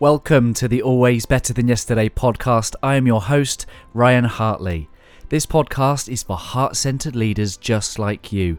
[0.00, 2.74] Welcome to the Always Better Than Yesterday podcast.
[2.82, 4.90] I am your host, Ryan Hartley.
[5.28, 8.58] This podcast is for heart centered leaders just like you.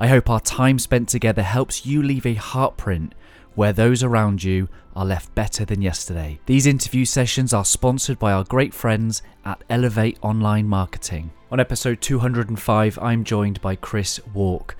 [0.00, 3.12] I hope our time spent together helps you leave a heartprint
[3.54, 6.40] where those around you are left better than yesterday.
[6.46, 11.30] These interview sessions are sponsored by our great friends at Elevate Online Marketing.
[11.52, 14.76] On episode 205, I'm joined by Chris Wark.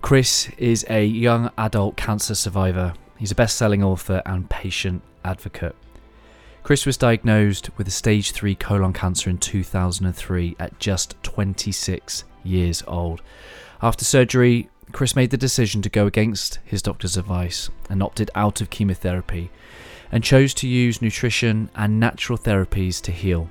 [0.00, 2.94] Chris is a young adult cancer survivor.
[3.18, 5.76] He's a best selling author and patient advocate.
[6.62, 12.82] Chris was diagnosed with a stage 3 colon cancer in 2003 at just 26 years
[12.86, 13.22] old.
[13.82, 18.60] After surgery, Chris made the decision to go against his doctor's advice and opted out
[18.60, 19.50] of chemotherapy
[20.12, 23.48] and chose to use nutrition and natural therapies to heal.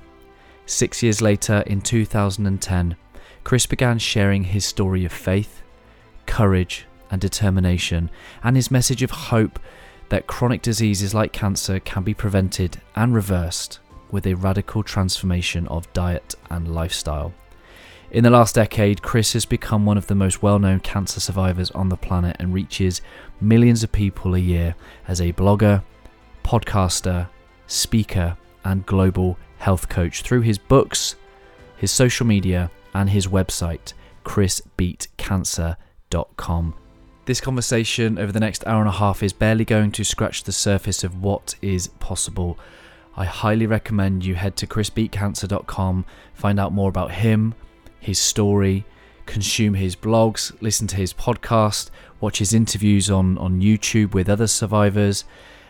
[0.66, 2.96] Six years later, in 2010,
[3.42, 5.62] Chris began sharing his story of faith,
[6.26, 8.10] courage, and determination,
[8.44, 9.58] and his message of hope
[10.10, 13.78] that chronic diseases like cancer can be prevented and reversed
[14.10, 17.32] with a radical transformation of diet and lifestyle.
[18.10, 21.70] In the last decade, Chris has become one of the most well known cancer survivors
[21.70, 23.00] on the planet and reaches
[23.40, 24.74] millions of people a year
[25.06, 25.84] as a blogger,
[26.42, 27.28] podcaster,
[27.68, 31.14] speaker, and global health coach through his books,
[31.76, 33.92] his social media, and his website,
[34.24, 36.74] chrisbeatcancer.com.
[37.30, 40.50] This conversation over the next hour and a half is barely going to scratch the
[40.50, 42.58] surface of what is possible.
[43.16, 47.54] I highly recommend you head to chrisbeatcancer.com, find out more about him,
[48.00, 48.84] his story,
[49.26, 54.48] consume his blogs, listen to his podcast, watch his interviews on, on YouTube with other
[54.48, 55.24] survivors,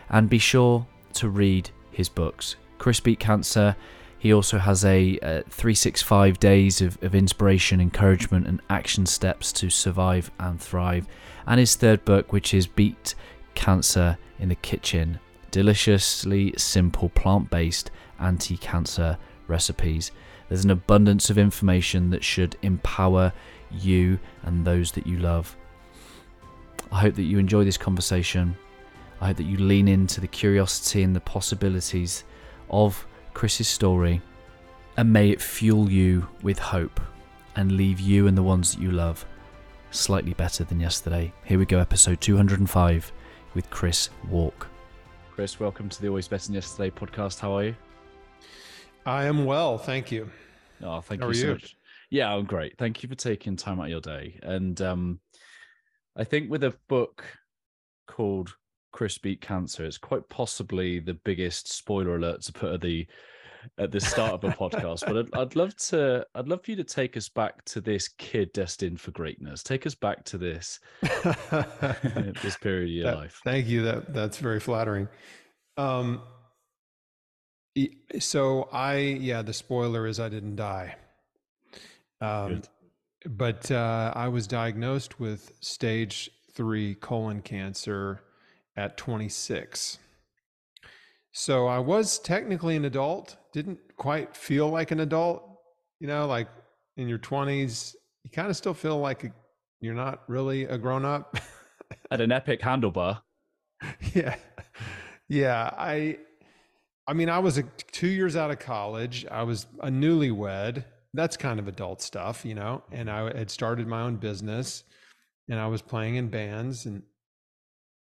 [0.09, 2.55] and be sure to read his books.
[2.79, 3.75] Chris Beat Cancer,
[4.17, 9.69] he also has a, a 365 days of, of inspiration, encouragement, and action steps to
[9.69, 11.07] survive and thrive.
[11.47, 13.15] And his third book, which is Beat
[13.55, 15.19] Cancer in the Kitchen
[15.51, 20.11] deliciously simple plant based anti cancer recipes.
[20.47, 23.31] There's an abundance of information that should empower
[23.69, 25.55] you and those that you love.
[26.91, 28.57] I hope that you enjoy this conversation.
[29.21, 32.23] I hope that you lean into the curiosity and the possibilities
[32.69, 34.21] of Chris's story,
[34.97, 36.99] and may it fuel you with hope
[37.55, 39.25] and leave you and the ones that you love
[39.91, 41.31] slightly better than yesterday.
[41.43, 43.11] Here we go, episode 205
[43.53, 44.67] with Chris Wark.
[45.31, 47.39] Chris, welcome to the Always Better Than Yesterday podcast.
[47.39, 47.75] How are you?
[49.05, 50.29] I am well, thank you.
[50.81, 51.53] Oh, thank How you so you?
[51.53, 51.75] much.
[52.09, 52.77] Yeah, I'm great.
[52.77, 54.39] Thank you for taking time out of your day.
[54.43, 55.19] And um,
[56.15, 57.23] I think with a book
[58.07, 58.53] called
[58.91, 63.07] Chris Beat Cancer, it's quite possibly the biggest spoiler alert to put at the
[63.77, 65.05] at the start of a podcast.
[65.05, 68.07] But I'd, I'd love to I'd love for you to take us back to this
[68.07, 69.63] kid destined for greatness.
[69.63, 73.41] Take us back to this this period of your that, life.
[73.43, 73.83] Thank you.
[73.83, 75.07] That that's very flattering.
[75.77, 76.21] Um,
[78.19, 80.95] so I, yeah, the spoiler is I didn't die.
[82.19, 82.61] Um,
[83.25, 88.21] but uh, I was diagnosed with stage three colon cancer
[88.75, 89.99] at 26.
[91.31, 95.43] So I was technically an adult, didn't quite feel like an adult.
[95.99, 96.47] You know, like
[96.97, 99.29] in your 20s, you kind of still feel like uh,
[99.79, 101.37] you're not really a grown up.
[102.09, 103.21] At an epic handlebar.
[104.13, 104.35] Yeah.
[105.27, 105.71] Yeah.
[105.75, 106.19] I,
[107.07, 109.25] I mean, I was a, two years out of college.
[109.29, 110.85] I was a newlywed.
[111.13, 112.83] That's kind of adult stuff, you know.
[112.91, 114.83] And I had started my own business,
[115.49, 117.01] and I was playing in bands and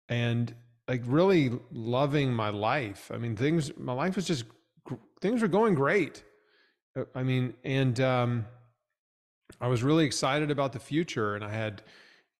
[0.07, 0.53] and
[0.87, 3.11] like really loving my life.
[3.13, 3.75] I mean, things.
[3.77, 4.45] My life was just
[5.21, 6.23] things were going great.
[6.97, 8.45] Uh, I mean, and um,
[9.59, 11.81] I was really excited about the future, and I had,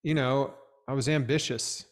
[0.03, 0.53] you know,
[0.87, 1.85] I was ambitious,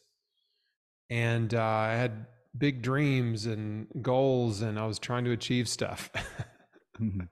[1.10, 2.26] and uh, I had
[2.58, 6.10] big dreams and goals and I was trying to achieve stuff.
[7.00, 7.22] mm-hmm.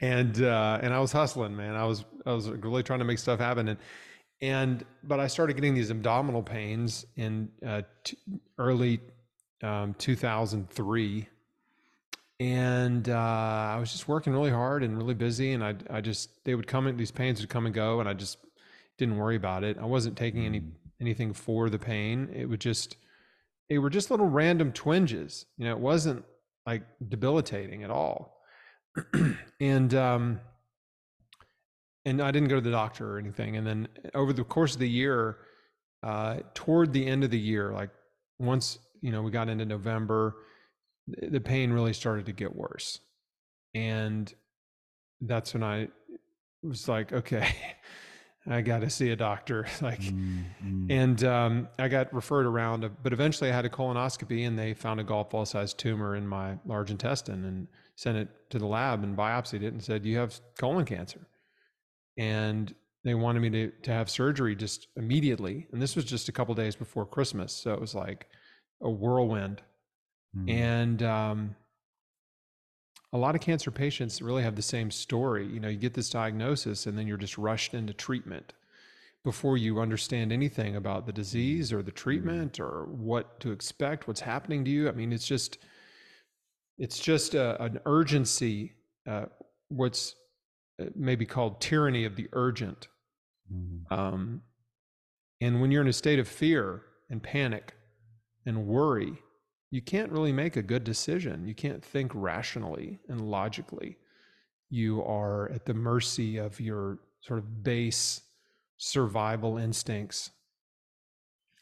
[0.00, 1.74] And uh, and I was hustling, man.
[1.74, 3.78] I was I was really trying to make stuff happen and
[4.40, 8.16] and but I started getting these abdominal pains in uh, t-
[8.58, 9.00] early
[9.60, 11.26] um, 2003
[12.40, 13.12] and uh,
[13.74, 16.66] I was just working really hard and really busy and I I just they would
[16.66, 18.38] come in these pains would come and go and I just
[18.96, 19.78] didn't worry about it.
[19.78, 20.70] I wasn't taking any mm.
[21.00, 22.28] anything for the pain.
[22.32, 22.96] It would just
[23.68, 25.46] they were just little random twinges.
[25.56, 26.24] You know, it wasn't
[26.66, 28.40] like debilitating at all.
[29.60, 30.40] and um
[32.04, 33.56] and I didn't go to the doctor or anything.
[33.56, 35.38] And then over the course of the year,
[36.04, 37.90] uh toward the end of the year, like
[38.38, 40.36] once, you know, we got into November,
[41.30, 43.00] the pain really started to get worse.
[43.74, 44.32] And
[45.20, 45.88] that's when I
[46.62, 47.48] was like, okay,
[48.50, 49.66] I got to see a doctor.
[49.82, 50.90] like, Mm-hmm.
[50.90, 55.00] and um, I got referred around, but eventually I had a colonoscopy and they found
[55.00, 59.02] a golf ball sized tumor in my large intestine and sent it to the lab
[59.04, 61.20] and biopsied it and said, You have colon cancer.
[62.16, 62.74] And
[63.04, 65.66] they wanted me to, to have surgery just immediately.
[65.72, 67.52] And this was just a couple days before Christmas.
[67.52, 68.26] So it was like
[68.82, 69.62] a whirlwind.
[70.36, 70.48] Mm-hmm.
[70.50, 71.56] And um,
[73.12, 75.46] a lot of cancer patients really have the same story.
[75.46, 78.52] You know, you get this diagnosis and then you're just rushed into treatment
[79.24, 84.20] before you understand anything about the disease or the treatment or what to expect, what's
[84.20, 84.88] happening to you.
[84.88, 85.58] I mean, it's just,
[86.78, 88.74] it's just a, an urgency,
[89.08, 89.26] uh,
[89.68, 90.14] what's
[90.80, 92.88] uh, maybe called tyranny of the urgent.
[93.52, 93.90] Mhm.
[93.90, 94.42] Um,
[95.40, 97.74] and when you're in a state of fear and panic
[98.46, 99.18] and worry,
[99.70, 101.46] you can't really make a good decision.
[101.46, 103.96] You can't think rationally and logically.
[104.70, 108.22] You are at the mercy of your sort of base
[108.78, 110.30] survival instincts,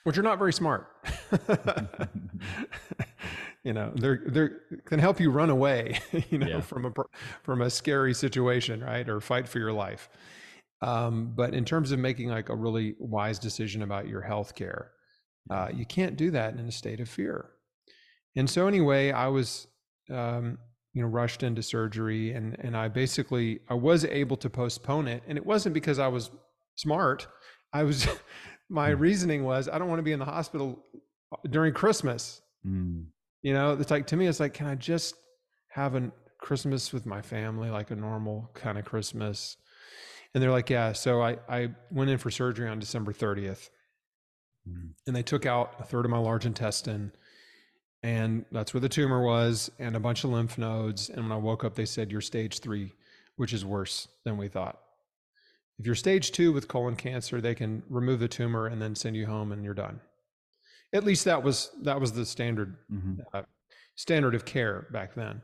[0.05, 0.89] which are not very smart.
[3.65, 5.99] you know, they're they're can help you run away,
[6.31, 6.61] you know, Yeah.
[6.61, 6.93] from a
[7.43, 9.09] from a scary situation, right?
[9.09, 10.09] Or fight for your life.
[10.83, 14.93] Um, but in terms of making like a really wise decision about your health care,
[15.51, 17.51] uh, you can't do that in a state of fear.
[18.37, 19.67] And so anyway, I was,
[20.11, 20.59] um,
[20.93, 25.23] you know, rushed into surgery, and and I basically I was able to postpone it,
[25.27, 26.31] and it wasn't because I was
[26.77, 27.27] smart.
[27.73, 28.07] I was,
[28.69, 29.01] my Hmm.
[29.01, 30.85] reasoning was I don't want to be in the hospital
[31.51, 32.41] during Christmas.
[32.67, 33.07] Mm.
[33.43, 35.15] You know, it's like to me, it's like, can I just
[35.69, 39.57] have a Christmas with my family, like a normal kind of Christmas?
[40.35, 40.93] And they're like, yeah.
[40.93, 43.71] So I I went in for surgery on December 30th,
[44.69, 44.95] Mm.
[45.07, 47.13] and they took out a third of my large intestine,
[48.03, 51.09] and that's where the tumor was, and a bunch of lymph nodes.
[51.09, 52.93] And when I woke up, they said you're stage three,
[53.37, 54.81] which is worse than we thought.
[55.79, 59.17] If you're stage two with colon cancer, they can remove the tumor and then send
[59.17, 60.01] you home, and you're done.
[60.93, 63.19] At least that was that was the standard Mhm.
[63.35, 63.43] uh,
[63.97, 65.43] standard of care back then.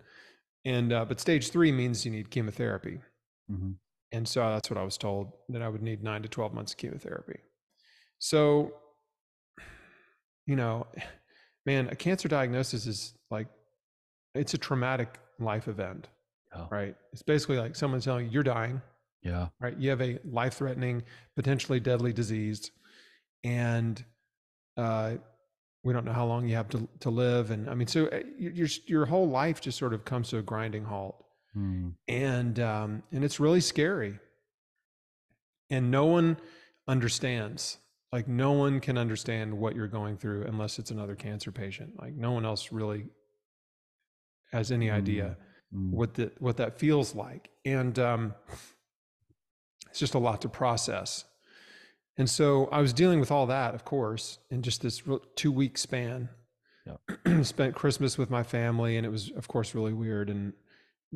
[0.64, 3.00] And uh, but stage three means you need chemotherapy,
[3.50, 3.76] Mhm.
[4.12, 6.72] and so that's what I was told that I would need nine to twelve months
[6.72, 7.40] of chemotherapy.
[8.20, 8.80] So,
[10.46, 10.86] you know,
[11.66, 13.46] man, a cancer diagnosis is like
[14.34, 16.08] it's a traumatic life event,
[16.70, 16.94] right?
[17.12, 18.80] It's basically like someone telling you you're dying,
[19.22, 19.48] Yeah.
[19.60, 19.76] right?
[19.76, 21.02] You have a life-threatening,
[21.36, 22.70] potentially deadly disease,
[23.44, 24.02] and
[24.76, 25.16] uh,
[25.84, 27.50] we don't know how long you have to to live.
[27.50, 30.38] And I mean, so uh, your your your whole life just sort of comes to
[30.38, 31.16] a grinding halt,
[31.56, 31.92] Mm.
[32.08, 34.18] and um, and it's really scary.
[35.68, 36.36] And no one
[36.88, 37.78] understands.
[38.12, 41.98] Like no one can understand what you're going through unless it's another cancer patient.
[42.00, 43.06] Like no one else really
[44.52, 45.36] has any idea
[45.74, 45.88] Mm.
[45.90, 48.34] what that what that feels like and um,
[49.88, 51.24] it's just a lot to process
[52.18, 55.02] and so i was dealing with all that of course in just this
[55.34, 56.28] two week span
[57.42, 60.52] spent christmas with my family and it was of course really weird and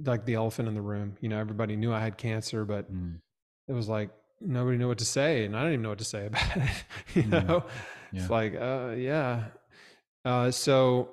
[0.07, 3.21] like the elephant in the room you know everybody knew i had cancer but Mm.
[3.69, 4.09] it was like
[4.41, 6.85] nobody knew what to say and i don't even know what to say about it
[7.15, 7.65] you know?
[8.13, 8.21] Yeah.
[8.21, 9.45] it's like uh yeah.
[10.25, 11.11] Uh so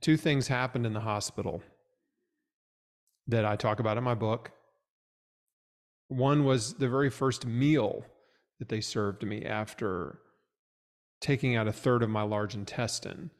[0.00, 1.62] two things happened in the hospital
[3.26, 4.52] that i talk about in my book.
[6.08, 8.04] One was the very first meal
[8.58, 10.18] that they served me after
[11.20, 13.30] taking out a third of my large intestine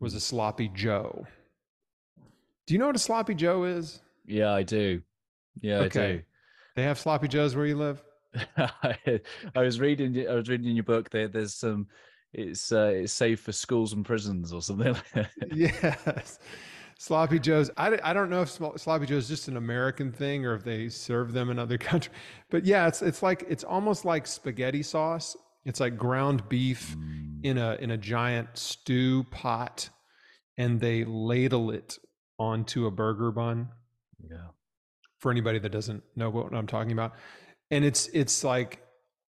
[0.00, 1.26] was a sloppy joe.
[2.66, 4.00] Do you know what a sloppy joe is?
[4.26, 5.02] Yeah, I do.
[5.60, 6.24] Yeah, Okay.
[6.76, 8.02] They have sloppy joes where you live
[8.56, 8.98] I.
[9.56, 10.28] Was reading.
[10.28, 11.10] I was reading in your book.
[11.10, 11.88] There, there's some.
[12.32, 14.94] It's uh, it's safe for schools and prisons or something.
[15.14, 16.38] like yes.
[16.98, 17.70] Sloppy Joes.
[17.76, 20.88] I, I don't know if Sloppy Joe is just an American thing or if they
[20.88, 22.14] serve them in other countries.
[22.50, 25.36] But yeah, it's it's like it's almost like spaghetti sauce.
[25.64, 27.44] It's like ground beef Mm.
[27.44, 29.88] in a in a giant stew pot,
[30.58, 31.98] and they ladle it
[32.38, 33.68] onto a burger bun.
[34.20, 34.48] Yeah.
[35.18, 37.14] For anybody that doesn't know what I'm talking about,
[37.70, 38.82] and it's it's like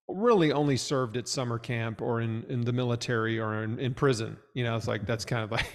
[0.09, 4.37] really only served at summer camp or in in the military or in, in prison.
[4.55, 5.67] You know, it's like that's kind of like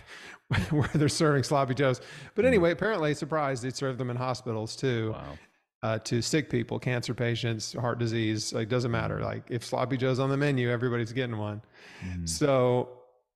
[0.71, 2.01] where they're serving sloppy joes.
[2.35, 5.37] But anyway, apparently, surprise, they serve them in hospitals too Wow.
[5.81, 8.53] uh, to sick people, cancer patients, heart disease.
[8.53, 9.19] Like doesn't matter.
[9.21, 11.61] Like if sloppy joe's on the menu, everybody's getting one.
[12.05, 12.27] Mm.
[12.29, 12.89] So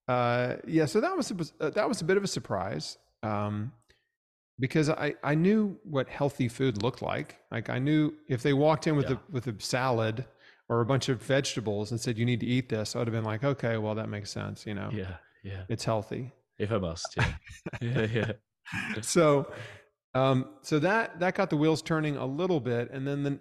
[0.07, 3.71] uh, yeah, so that was a, that was a bit of a surprise um,
[4.59, 7.37] because I I knew what healthy food looked like.
[7.51, 9.17] Like I knew if they walked in with Yeah.
[9.29, 10.25] a with a salad
[10.69, 13.13] or a bunch of vegetables and said you need to eat this, I would have
[13.13, 14.65] been like, okay, well that makes sense.
[14.65, 15.15] You know, Yeah.
[15.43, 15.63] Yeah.
[15.69, 16.31] it's healthy.
[16.57, 17.15] If I must.
[17.17, 17.33] Yeah.
[17.81, 18.01] yeah.
[18.13, 18.31] Yeah.
[19.01, 19.51] so
[20.13, 23.39] um so that that got the wheels turning a little bit and then the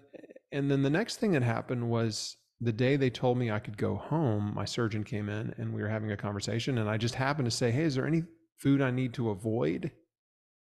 [0.52, 3.76] and then the next thing that happened was the day they told me I could
[3.76, 6.78] go home, my surgeon came in and we were having a conversation.
[6.78, 8.22] And I just happened to say, Hey, is there any
[8.56, 9.90] food I need to avoid?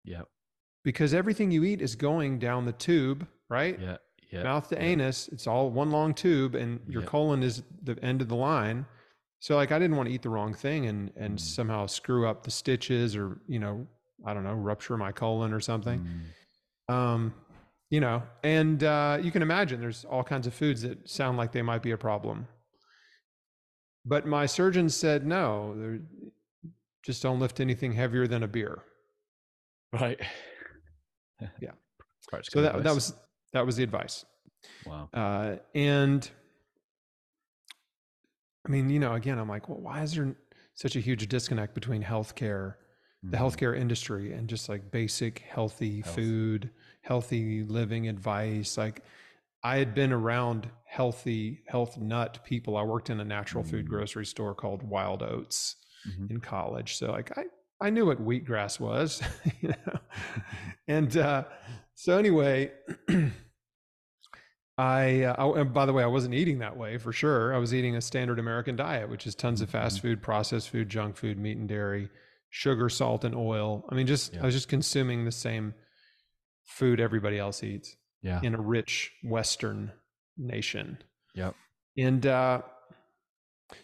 [0.05, 0.23] Yeah.
[0.85, 3.78] Because everything you eat is going down the tube, right?
[3.80, 3.97] Yeah.
[4.30, 4.42] Yeah.
[4.42, 4.82] Mouth to yeah.
[4.82, 5.28] anus.
[5.28, 7.08] It's all one long tube, and your Yeah.
[7.08, 8.87] colon is the end of the line.
[9.40, 11.40] So, like, I didn't want to eat the wrong thing and and Mm.
[11.40, 13.87] somehow screw up the stitches, or you know,
[14.26, 16.06] I don't know, rupture my colon or something.
[16.88, 16.94] Mm.
[16.94, 17.35] Um,
[17.90, 21.52] you know, and uh, you can imagine there's all kinds of foods that sound like
[21.52, 22.47] they might be a problem.
[24.04, 26.00] But my surgeon said no,
[27.02, 28.82] just don't lift anything heavier than a beer.
[29.92, 30.20] Right.
[31.61, 31.73] Yeah.
[32.50, 33.14] So that that was
[33.52, 34.25] that was the advice.
[34.85, 35.09] wow.
[35.12, 36.30] Uh, and
[38.66, 40.37] I mean, you know, again, I'm like, well, why is there
[40.75, 42.75] such a huge disconnect between healthcare,
[43.23, 43.40] the Mhm.
[43.40, 46.14] healthcare industry, and just like basic healthy Health.
[46.14, 46.71] food,
[47.02, 48.76] healthy living advice?
[48.76, 49.02] Like,
[49.62, 52.76] I had been around healthy, health nut people.
[52.76, 53.88] I worked in a natural food Mm.
[53.88, 55.76] grocery store called Wild Oats
[56.07, 56.30] Mhm.
[56.30, 56.97] in college.
[56.97, 57.45] So like I
[57.80, 59.23] I knew what wheatgrass was,
[59.61, 59.99] you know.
[60.88, 61.44] And uh,
[61.94, 62.73] so anyway,
[64.78, 67.54] I, uh, I and by the way, I wasn't eating that way for sure.
[67.54, 70.88] I was eating a standard American diet, which is tons of fast food, processed food,
[70.88, 72.08] junk food, meat and dairy,
[72.50, 73.85] sugar, salt, and oil.
[73.90, 74.42] I mean, just Yeah.
[74.42, 75.75] I was just consuming the same
[76.64, 78.40] food everybody else eats Yeah.
[78.42, 79.92] in a rich Western
[80.37, 80.99] nation.
[81.35, 81.54] Yep.
[81.97, 82.62] And uh,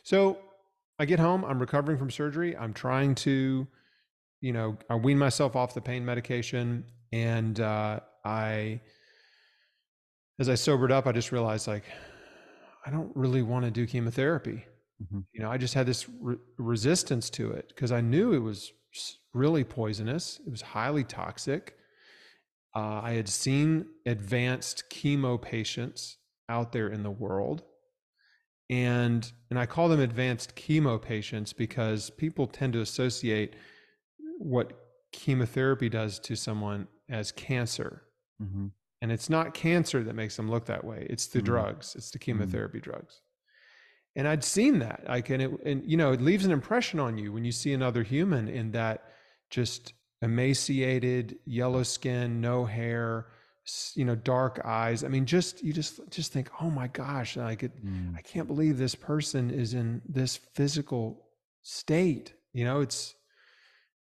[0.05, 0.39] so
[1.01, 2.57] I get home, I'm recovering from surgery.
[2.57, 3.67] I'm trying to,
[4.45, 6.85] you know, I wean myself off the pain medication.
[7.13, 8.79] And uh, I,
[10.39, 11.85] as I sobered up, I just realized like,
[12.85, 14.67] I don't really want to do chemotherapy.
[15.03, 15.25] Mhm.
[15.33, 18.71] You know, I just had this re- resistance to it because I knew it was
[19.33, 21.75] really poisonous, it was highly toxic.
[22.77, 26.19] Uh, I had seen advanced chemo patients
[26.51, 27.63] out there in the world.
[28.69, 33.55] And and I call them advanced chemo patients because people tend to associate
[34.39, 34.73] what
[35.13, 38.03] chemotherapy does to someone as cancer.
[38.43, 38.73] Mhm.
[39.01, 41.07] And it's not cancer that makes them look that way.
[41.11, 41.45] It's the Mhm.
[41.45, 41.95] drugs.
[41.95, 43.21] It's the chemotherapy drugs.
[44.17, 45.05] And I'd seen that.
[45.07, 47.73] Like, and it, and you know, it leaves an impression on you when you see
[47.73, 49.05] another human in that
[49.51, 53.27] just emaciated, yellow skin, no hair,
[53.95, 55.05] you know, dark eyes.
[55.05, 58.17] I mean, just you just just think, oh my gosh, like it, Mm.
[58.17, 61.29] I can't believe this person is in this physical
[61.63, 62.35] state.
[62.53, 63.15] You know, it's,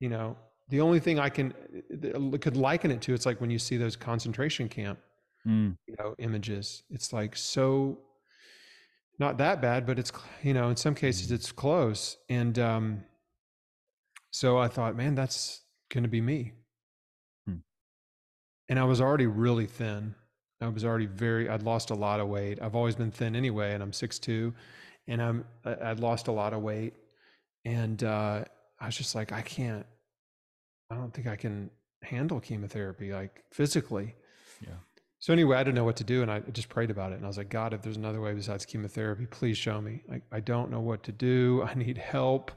[0.03, 0.37] you know,
[0.69, 1.55] the only thing I can
[2.41, 4.99] could liken it to, it's like when you see those concentration camp,
[5.47, 5.77] Mm.
[5.87, 6.83] you know, images.
[6.91, 7.99] It's like so
[9.19, 10.11] not that bad, but it's
[10.43, 11.35] you know, in some cases Mm.
[11.37, 12.17] it's close.
[12.29, 13.05] And um,
[14.31, 16.53] so I thought, man, that's going to be me.
[17.47, 17.59] Hmm.
[18.69, 20.15] And I was already really thin.
[20.61, 21.49] I was already very.
[21.49, 22.61] I'd lost a lot of weight.
[22.63, 24.55] I've always been thin anyway, and I'm 6'2",
[25.09, 26.95] and I'm I'd lost a lot of weight,
[27.65, 28.45] and uh,
[28.81, 29.87] I was just like, I can't.
[30.93, 31.71] I don't think I can
[32.03, 34.15] handle chemotherapy like physically.
[34.61, 34.75] Yeah.
[35.19, 37.17] So anyway, I didn't know what to do, and I just prayed about it.
[37.17, 40.03] And I was like, God, if there's another way besides chemotherapy, please show me.
[40.13, 41.63] I, I don't know what to do.
[41.63, 42.51] I need help.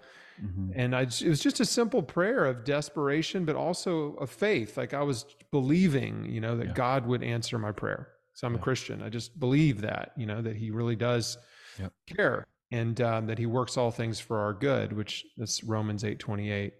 [0.43, 0.73] Mhm.
[0.75, 4.77] And I, it was just a simple prayer of desperation, but also of faith.
[4.77, 6.73] Like I was believing, you know, that Yeah.
[6.73, 8.09] God would answer my prayer.
[8.33, 9.01] So I'm a Christian.
[9.01, 11.37] I just believe that, you know, that He really does
[12.07, 16.19] care, and um, that He works all things for our good, which that's Romans eight
[16.19, 16.73] twenty eight.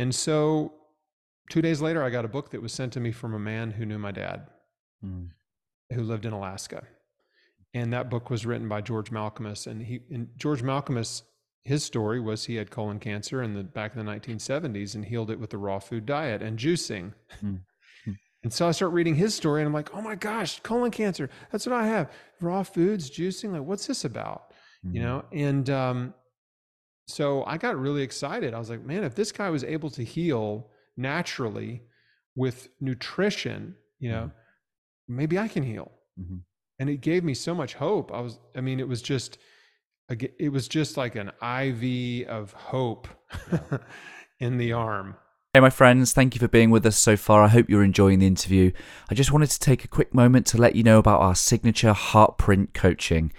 [0.00, 0.72] And so,
[1.50, 3.70] two days later, I got a book that was sent to me from a man
[3.72, 4.46] who knew my dad
[5.04, 5.30] Mm.
[5.94, 6.86] who lived in Alaska.
[7.74, 9.66] And that book was written by George Malkmus.
[9.66, 11.22] And he and George Malkmus,
[11.64, 15.30] his story was he had colon cancer in the back in the 1970s and healed
[15.30, 17.12] it with the raw food diet and juicing.
[17.42, 17.60] Mm.
[18.06, 18.16] Mm.
[18.42, 21.28] And so I start reading his story and I'm like, oh my gosh, colon cancer.
[21.50, 22.10] That's what I have.
[22.40, 23.52] Raw foods, juicing.
[23.52, 24.52] Like, what's this about?
[24.82, 25.04] You Mhm.
[25.04, 25.24] know?
[25.32, 26.14] And um,
[27.10, 28.54] so I got really excited.
[28.54, 31.82] I was like, man, if this guy was able to heal naturally
[32.36, 34.30] with nutrition, you know,
[35.08, 35.90] maybe I can heal.
[36.18, 36.40] Mhm.
[36.78, 38.12] And it gave me so much hope.
[38.12, 39.38] I was, I mean, it was just,
[40.08, 43.06] it was just like an IV of hope
[44.40, 45.16] in the arm.
[45.52, 47.42] Hey, my friends, thank you for being with us so far.
[47.42, 48.70] I hope you're enjoying the interview.
[49.10, 51.92] I just wanted to take a quick moment to let you know about our signature
[51.92, 53.32] Heartprint coaching.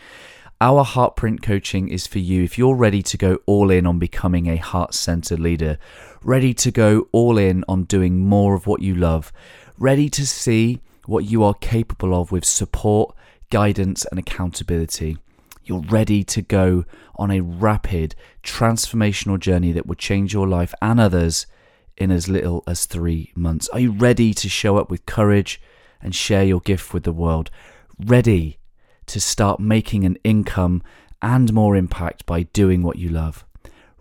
[0.62, 4.46] Our Heartprint coaching is for you if you're ready to go all in on becoming
[4.46, 5.80] a heart centered leader,
[6.22, 9.34] ready to go all in on doing more of what you love,
[9.80, 13.16] ready to see what you are capable of with support,
[13.50, 15.18] guidance, and accountability.
[15.66, 18.14] You're ready to go on a rapid,
[18.44, 21.48] transformational journey that will change your life and others
[21.98, 23.68] in as little as three months.
[23.70, 25.60] Are you ready to show up with courage
[26.04, 27.50] and share your gift with the world?
[28.06, 28.58] ready
[29.12, 30.82] to start making an income
[31.22, 33.46] and more impact by doing what you love,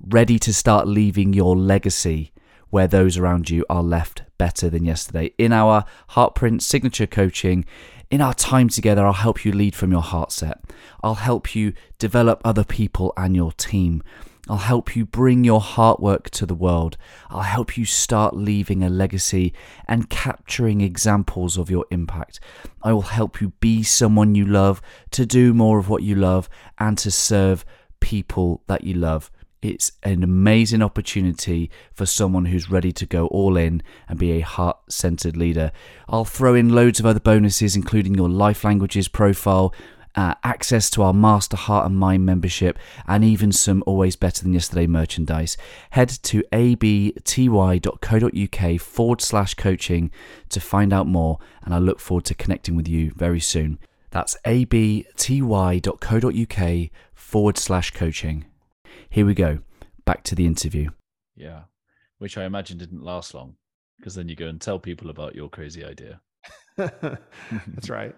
[0.01, 2.33] ready to start leaving your legacy
[2.71, 5.33] where those around you are left better than yesterday.
[5.37, 7.65] In our Heartprint signature coaching,
[8.09, 10.61] in our time together, I'll help you lead from your heart set.
[11.03, 14.05] I'll help you develop other people and your team.
[14.49, 16.97] I'll help you bring your heart work to the world.
[17.29, 19.53] I'll help you start leaving a legacy
[19.87, 22.41] and capturing examples of your impact.
[22.83, 24.81] I will help you be someone you love,
[25.13, 27.65] to do more of what you love, and to serve
[28.01, 29.31] people that you love.
[29.63, 34.41] It's an amazing opportunity for someone who's ready to go all in and be a
[34.41, 35.71] heart centered leader.
[36.09, 39.75] I'll throw in loads of other bonuses, including your life languages profile,
[40.15, 44.53] uh, access to our Master Heart and Mind membership, and even some Always Better Than
[44.53, 45.57] Yesterday merchandise.
[45.91, 47.21] Head to abty.co.uk
[48.81, 50.11] forward slash coaching
[50.49, 53.79] to find out more, and I look forward to connecting with you very soon.
[54.11, 55.01] That's abty.co.uk
[57.15, 58.45] forward slash coaching.
[59.09, 59.61] Here we go.
[60.05, 60.91] Back to the interview.
[61.37, 61.63] Yeah.
[62.19, 63.57] Which I imagine didn't last long
[64.01, 66.21] because then you go and tell people about your crazy idea.
[66.77, 68.15] That's right.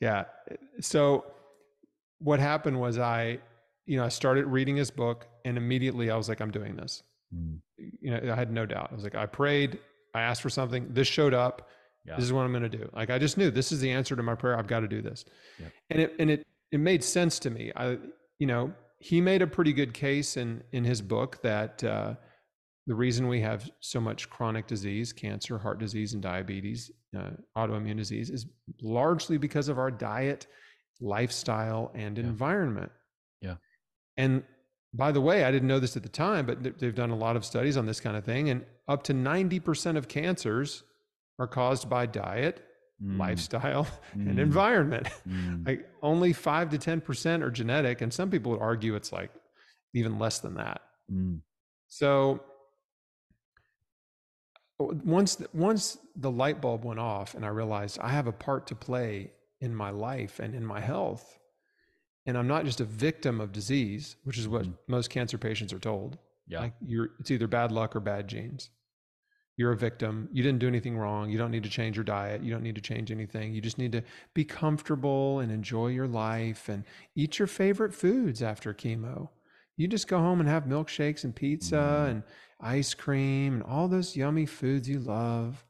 [0.00, 0.24] Yeah.
[0.80, 1.24] So
[2.18, 3.38] what happened was I,
[3.86, 7.02] you know, I started reading his book and immediately I was like, I'm doing this.
[7.34, 7.60] Mm.
[7.78, 8.88] You know, I had no doubt.
[8.92, 9.78] I was like, I prayed,
[10.14, 11.68] I asked for something, this showed up.
[12.06, 12.16] Yeah.
[12.16, 12.88] This is what I'm going to do.
[12.94, 14.56] Like I just knew this is the answer to my prayer.
[14.56, 15.24] I've got to do this.
[15.90, 17.72] And it and it it made sense to me.
[17.74, 17.98] I
[18.38, 22.14] you know, he made a pretty good case in in his book that uh,
[22.86, 27.96] the reason we have so much chronic disease, cancer, heart disease, and diabetes, uh, autoimmune
[27.96, 28.46] disease, is
[28.82, 30.46] largely because of our diet,
[31.00, 32.24] lifestyle, and yeah.
[32.24, 32.92] environment.
[33.40, 33.56] Yeah.
[34.16, 34.42] And
[34.94, 37.36] by the way, I didn't know this at the time, but they've done a lot
[37.36, 40.84] of studies on this kind of thing, and up to ninety percent of cancers
[41.38, 42.62] are caused by diet,
[43.02, 43.18] mm.
[43.18, 44.28] lifestyle, mm.
[44.28, 45.08] and environment.
[45.28, 45.66] Mm.
[45.66, 48.00] like only five to 10% are genetic.
[48.00, 49.30] And some people would argue it's like
[49.94, 50.80] even less than that.
[51.12, 51.40] Mm.
[51.88, 52.42] So
[54.78, 58.74] once, once the light bulb went off and I realized I have a part to
[58.74, 61.38] play in my life and in my health,
[62.26, 64.74] and I'm not just a victim of disease, which is what mm.
[64.88, 66.18] most cancer patients are told.
[66.48, 66.60] Yeah.
[66.60, 68.70] Like you're, it's either bad luck or bad genes
[69.56, 70.28] you're a victim.
[70.32, 71.30] You didn't do anything wrong.
[71.30, 72.42] You don't need to change your diet.
[72.42, 73.54] You don't need to change anything.
[73.54, 74.02] You just need to
[74.34, 76.84] be comfortable and enjoy your life and
[77.14, 79.30] eat your favorite foods after chemo.
[79.76, 82.10] You just go home and have milkshakes and pizza mm.
[82.10, 82.22] and
[82.60, 85.64] ice cream and all those yummy foods you love.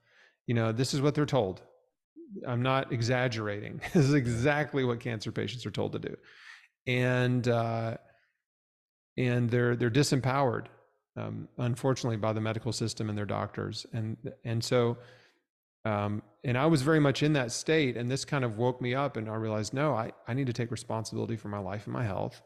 [0.47, 1.63] You know, this is what they're told.
[2.47, 3.81] I'm not exaggerating.
[3.93, 6.17] this is exactly what cancer patients are told to do.
[6.87, 7.97] And uh,
[9.17, 10.67] and they're they're disempowered
[11.17, 13.87] um, unfortunately, by the medical system and their doctors.
[13.93, 14.99] And and so,
[15.85, 17.97] um, and I was very much in that state.
[17.97, 20.53] And this kind of woke me up, and I realized, no, I I need to
[20.53, 22.43] take responsibility for my life and my health,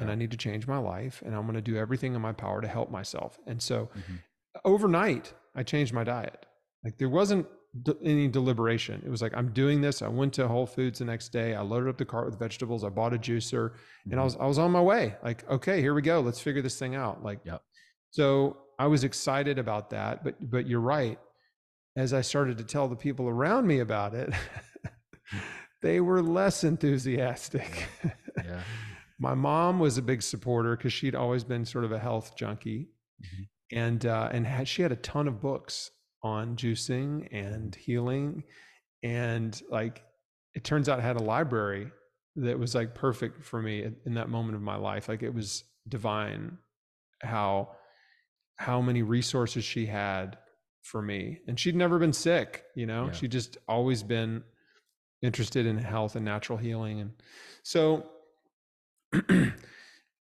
[0.00, 0.04] yeah.
[0.04, 2.32] and I need to change my life, and I'm going to do everything in my
[2.32, 3.38] power to help myself.
[3.46, 4.16] And so, mm-hmm.
[4.64, 6.46] overnight, I changed my diet.
[6.84, 7.46] Like there wasn't
[8.02, 9.02] any deliberation.
[9.04, 10.02] It was like I'm doing this.
[10.02, 11.54] I went to Whole Foods the next day.
[11.54, 12.84] I loaded up the cart with vegetables.
[12.84, 14.12] I bought a juicer, mm-hmm.
[14.12, 14.24] and I mm-hmm.
[14.24, 15.14] was I was on my way.
[15.22, 16.20] Like, okay, here we go.
[16.20, 17.22] Let's figure this thing out.
[17.22, 17.62] Like, yep.
[18.10, 21.18] So I was excited about that, but but you're right.
[21.96, 24.32] As I started to tell the people around me about it,
[25.82, 27.88] they were less enthusiastic.
[28.36, 28.62] Yeah.
[29.20, 32.88] My mom was a big supporter because she'd always been sort of a health junkie,
[33.22, 33.76] mm-hmm.
[33.76, 35.90] and uh, and had, she had a ton of books
[36.22, 38.42] on juicing and healing,
[39.02, 40.02] and like
[40.54, 41.92] it turns out I had a library
[42.36, 45.08] that was like perfect for me in that moment of my life.
[45.08, 46.58] Like it was divine
[47.22, 47.68] how
[48.56, 50.38] how many resources she had
[50.82, 51.38] for me.
[51.46, 53.12] And she'd never been sick, you know, yeah.
[53.12, 54.42] she'd just always been
[55.22, 57.00] interested in health and natural healing.
[57.00, 57.12] And
[57.62, 58.06] so,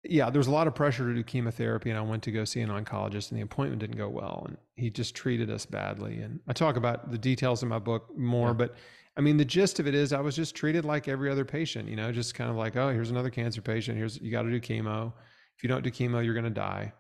[0.04, 1.90] yeah, there was a lot of pressure to do chemotherapy.
[1.90, 4.46] And I went to go see an oncologist, and the appointment didn't go well.
[4.48, 6.20] And he just treated us badly.
[6.20, 8.54] And I talk about the details in my book more, yeah.
[8.54, 8.76] but
[9.18, 11.88] I mean, the gist of it is I was just treated like every other patient,
[11.88, 13.98] you know, just kind of like, oh, here's another cancer patient.
[13.98, 15.14] Here's, you got to do chemo.
[15.58, 16.92] If you don't do chemo, you're going to die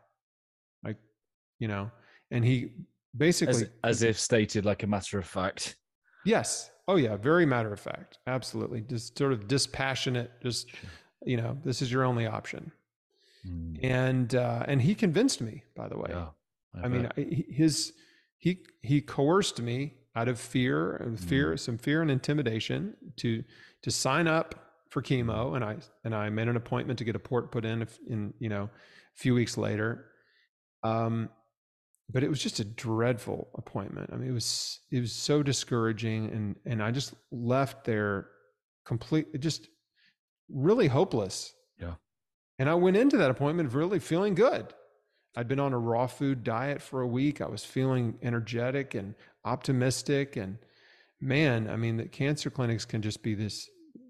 [0.83, 0.97] like,
[1.59, 1.91] you know,
[2.31, 2.71] and he
[3.15, 5.75] basically as, as if stated like a matter of fact.
[6.25, 6.71] Yes.
[6.87, 8.19] Oh yeah, very matter of fact.
[8.27, 8.81] Absolutely.
[8.81, 10.31] Just sort of dispassionate.
[10.41, 10.69] Just
[11.25, 12.71] you know, this is your only option.
[13.47, 13.79] Mm.
[13.83, 15.63] And uh, and he convinced me.
[15.75, 16.27] By the way, yeah,
[16.75, 17.09] I, I mean
[17.49, 17.93] his
[18.37, 21.59] he he coerced me out of fear, and fear, mm.
[21.59, 23.43] some fear and intimidation to
[23.83, 24.55] to sign up
[24.89, 27.87] for chemo, and I and I made an appointment to get a port put in
[28.07, 30.05] in you know a few weeks later.
[30.83, 31.29] Um,
[32.09, 34.11] but it was just a dreadful appointment.
[34.13, 38.29] I mean, it was it was so discouraging, and and I just left there
[38.85, 39.67] complete, just
[40.49, 41.53] really hopeless.
[41.79, 41.95] Yeah.
[42.59, 44.73] And I went into that appointment really feeling good.
[45.35, 47.41] I'd been on a raw food diet for a week.
[47.41, 50.37] I was feeling energetic and optimistic.
[50.37, 50.57] And
[51.19, 53.69] man, I mean, the cancer clinics can just be this,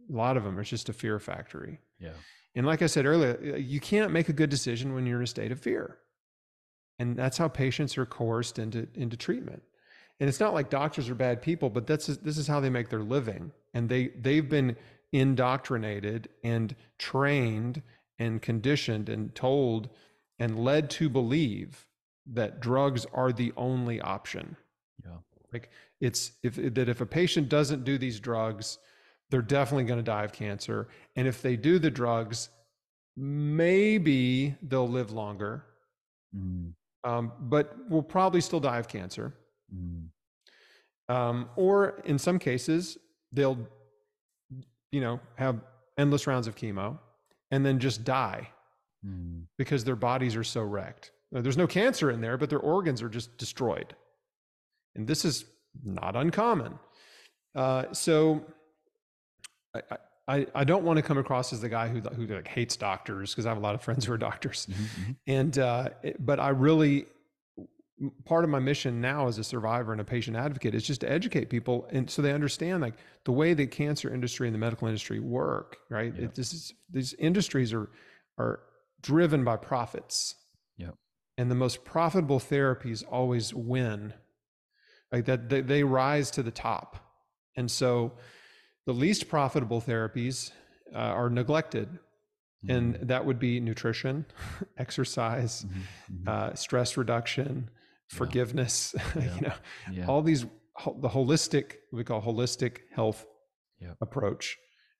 [0.10, 1.80] a lot of them, it's just a fear factory.
[2.00, 2.12] Yeah.
[2.56, 5.24] And like I said earlier, uh, you can't make a good decision when you're in
[5.24, 5.98] a state of fear.
[7.00, 9.63] And that's how patients are coerced into, into treatment.
[10.19, 12.89] And it's not like doctors are bad people, but that's this is how they make
[12.89, 13.52] their living.
[13.74, 14.78] And they they've been
[15.19, 17.82] indoctrinated and trained
[18.19, 19.89] and conditioned and told
[20.39, 21.88] and led to believe
[22.25, 24.56] that drugs are the only option.
[25.04, 25.17] Yeah.
[25.54, 25.69] Like
[26.01, 28.80] it's if that if a patient doesn't do these drugs,
[29.30, 30.88] they're definitely going to die of cancer.
[31.15, 32.49] And if they do the drugs,
[33.15, 35.65] maybe they'll live longer,
[36.36, 36.73] Mm.
[37.06, 39.34] um, but will probably still die of cancer.
[39.73, 40.10] Mm.
[41.08, 42.97] Um, or in some cases,
[43.32, 43.58] they'll,
[44.95, 45.55] you know, have
[45.97, 46.97] endless rounds of chemo
[47.51, 48.49] and then just die
[49.05, 49.43] Mm.
[49.60, 51.12] because their bodies are so wrecked.
[51.31, 53.93] There's no cancer in there, but their organs are just destroyed.
[54.95, 55.45] And this is
[55.84, 56.79] not uncommon.
[57.53, 58.41] Uh, so
[59.75, 59.81] I,
[60.27, 63.31] I, I don't want to come across as the guy who, who like hates doctors
[63.31, 64.65] because I have a lot of friends who are doctors.
[64.71, 64.75] Mhm,
[65.10, 65.15] mhm.
[65.27, 67.05] And, uh, but I really,
[68.25, 71.12] part of my mission now as a survivor and a patient advocate is just to
[71.12, 71.88] educate people.
[71.91, 75.77] And so they understand like the way the cancer industry and the medical industry work,
[75.89, 76.13] right?
[76.15, 76.25] Yeah.
[76.25, 77.89] It, this is, these industries are,
[78.38, 78.60] are
[79.01, 80.36] driven by profits.
[80.77, 80.91] Yeah.
[81.38, 84.13] And the most profitable therapies always win.
[85.12, 86.97] Like that, they, they rise to the top.
[87.55, 88.13] And so
[88.86, 90.51] the least profitable therapies
[90.93, 91.88] uh, are neglected.
[92.67, 93.08] And Mm.
[93.10, 94.25] that would be nutrition,
[94.77, 96.27] exercise, Mhm, mhm.
[96.27, 97.69] uh, stress reduction.
[98.10, 99.36] Forgiveness, Yeah.
[99.36, 99.54] you know,
[99.91, 100.08] yeah.
[100.08, 103.26] all these, the holistic, we call holistic health
[103.80, 103.94] Yeah.
[104.02, 104.58] approach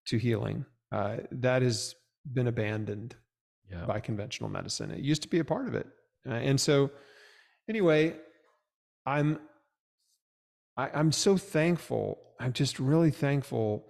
[0.08, 0.65] to healing.
[0.91, 1.96] Uh, that has
[2.32, 3.15] been abandoned
[3.72, 3.86] yeah.
[3.86, 4.91] by conventional medicine.
[4.91, 5.88] It used to be a part of it.
[6.28, 6.91] Uh, and so
[7.70, 8.15] anyway,
[9.06, 9.39] I'm
[10.78, 12.20] I, I'm so thankful.
[12.39, 13.86] I'm just really thankful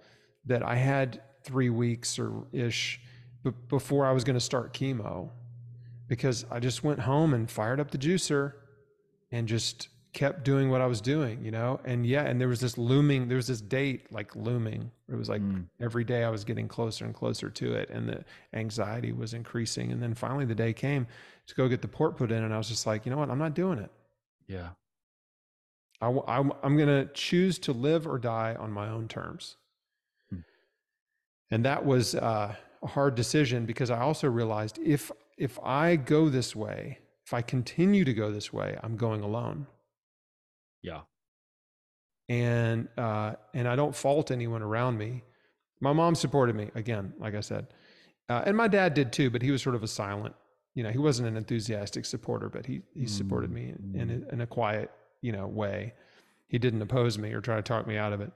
[0.46, 3.00] that I had three weeks or ish
[3.42, 5.30] b- before I was going to start chemo
[6.08, 8.52] because I just went home and fired up the juicer
[9.30, 11.78] and just kept doing what I was doing, you know?
[11.84, 14.90] And yeah, and there was this looming, there was this date like looming.
[15.10, 15.66] It was like Mm.
[15.78, 19.92] every day I was getting closer and closer to it and the anxiety was increasing.
[19.92, 21.06] And then finally the day came
[21.48, 23.28] to go get the port put in and I was just like, you know what?
[23.30, 23.90] I'm not doing it.
[24.48, 24.70] yeah.
[26.00, 26.08] I,
[26.38, 29.56] am going to choose to live or die on my own terms.
[30.30, 30.40] Hmm.
[31.50, 36.28] And that was uh, a hard decision because I also realized if if I go
[36.28, 39.66] this way, if I continue to go this way, I'm going alone.
[40.82, 41.00] Yeah.
[42.28, 45.24] And uh, and I don't fault anyone around me.
[45.80, 47.66] My mom supported me again, like I said,
[48.28, 50.34] uh, and my dad did too, but he was sort of a silent.
[50.74, 54.34] You know, he wasn't an enthusiastic supporter, but he he supported me in, in, a,
[54.34, 55.94] in a quiet, you know, way.
[56.48, 58.30] He didn't oppose me or try to talk me out of it.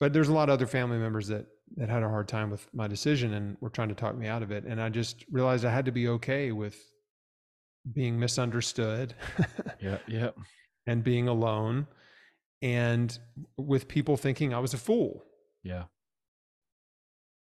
[0.00, 1.46] But there's a lot of other family members that
[1.76, 4.42] that had a hard time with my decision and were trying to talk me out
[4.42, 4.64] of it.
[4.64, 6.89] And I just realized I had to be okay with
[7.92, 9.14] being misunderstood
[9.80, 9.98] Yeah.
[10.06, 10.30] Yeah.
[10.86, 11.86] and being alone
[12.62, 13.18] and
[13.56, 15.24] with people thinking I was a fool.
[15.62, 15.84] Yeah.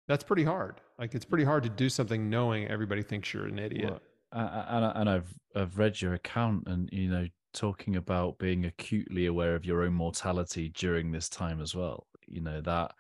[0.08, 0.82] That's pretty hard.
[0.98, 3.90] Like it's pretty hard to do something knowing everybody thinks you're an idiot.
[3.92, 9.26] Well, and and I've I've read your account, and you know, talking about being acutely
[9.28, 12.08] aware of your own mortality during this time as well.
[12.28, 12.92] You know that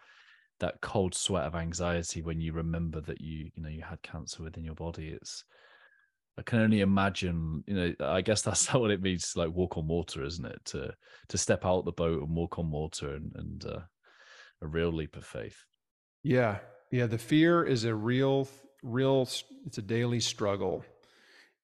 [0.59, 4.43] that cold sweat of anxiety when you remember that you you know you had cancer
[4.43, 5.09] within your body.
[5.09, 5.43] It's
[6.39, 7.63] I can only imagine.
[7.67, 10.59] You know, I guess that's what it means to like walk on water, isn't it?
[10.65, 10.93] To
[11.27, 13.79] to step out the boat and walk on water, and and uh,
[14.61, 15.63] a real leap of faith.
[16.23, 16.59] Yeah.
[16.91, 17.05] Yeah.
[17.05, 18.47] The fear is a real,
[18.83, 19.27] real,
[19.65, 20.83] it's a daily struggle.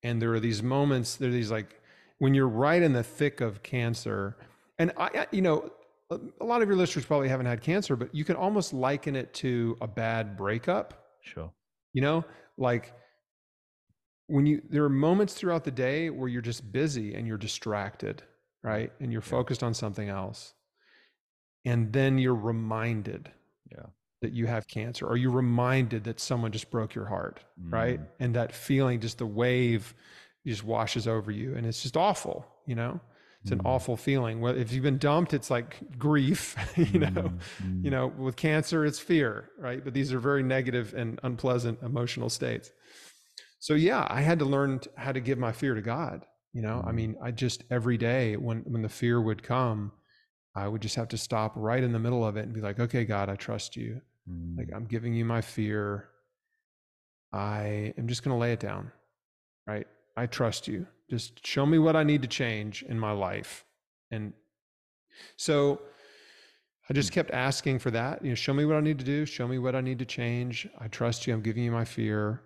[0.04, 1.82] And there are these moments, there are these like,
[2.20, 4.38] when you're right in the thick of cancer,
[4.78, 5.72] and I, you know,
[6.12, 9.34] a lot of your listeners probably haven't had cancer, but you can almost liken it
[9.36, 11.08] to a bad breakup.
[11.22, 11.52] Sure.
[11.94, 12.24] You know,
[12.58, 12.94] like
[14.28, 18.24] when you, there are moments throughout the day where you're just busy and you're distracted,
[18.64, 18.92] right?
[19.00, 19.38] And you're Yeah.
[19.38, 20.54] focused on something else.
[21.64, 23.32] And then you're reminded
[23.72, 23.88] Yeah.
[24.22, 28.08] that you have cancer or you're reminded that someone just broke your heart right Mm.
[28.20, 29.94] and that feeling just the wave
[30.46, 33.00] just washes over you and it's just awful you know
[33.42, 33.66] it's an Mm.
[33.66, 37.84] awful feeling well if you've been dumped it's like grief you know Mm, mm.
[37.84, 42.30] you know with cancer it's fear right but these are very negative and unpleasant emotional
[42.30, 42.72] states
[43.66, 44.72] so yeah i had to learn
[45.04, 46.18] how to give my fear to god
[46.58, 46.96] you know i Mm.
[47.00, 49.80] mean i just every day when when the fear would come
[50.64, 52.80] i would just have to stop right in the middle of it and be like
[52.86, 53.92] okay god i trust you
[54.58, 54.76] Like, Mm.
[54.78, 55.86] I'm giving you my fear.
[57.32, 58.92] I am just going to lay it down,
[59.68, 59.88] right?
[60.18, 60.80] I trust you.
[61.10, 63.52] Just show me what I need to change in my life.
[64.12, 64.34] And
[65.38, 65.56] so
[66.90, 68.24] I just kept asking for that.
[68.24, 69.26] You know, show me what I need to do.
[69.26, 70.68] Show me what I need to change.
[70.80, 71.34] I trust you.
[71.36, 72.42] I'm giving you my fear.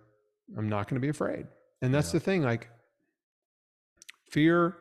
[0.56, 1.46] I'm not going to be afraid.
[1.82, 2.18] And that's Yeah.
[2.18, 2.42] the thing.
[2.42, 2.68] Like,
[4.30, 4.76] fear,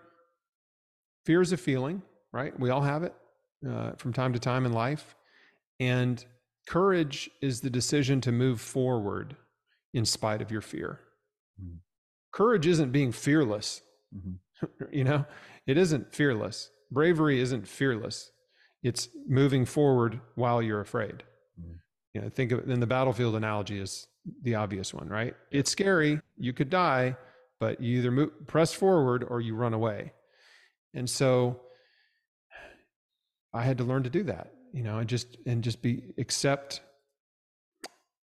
[1.25, 2.01] fear is a feeling,
[2.31, 2.57] right?
[2.59, 3.13] We all have it
[3.67, 5.15] uh, from time to time in life.
[5.79, 6.23] And
[6.67, 9.35] courage is the decision to move forward
[9.93, 10.99] in spite of your fear.
[11.61, 11.77] Mm.
[12.31, 13.81] Courage isn't being fearless,
[14.15, 14.39] Mhm.
[14.91, 15.25] you know,
[15.65, 16.71] it isn't fearless.
[16.91, 18.31] Bravery isn't fearless.
[18.83, 21.23] It's moving forward while you're afraid.
[21.59, 21.79] Mm.
[22.13, 24.07] You know, think of it in the battlefield analogy is
[24.41, 25.35] the obvious one, right?
[25.51, 26.21] It's scary.
[26.37, 27.15] You could die,
[27.59, 30.13] but you either move, press forward or you run away.
[30.93, 31.61] And so
[33.53, 36.81] I had to learn to do that, you know, and just and just be accept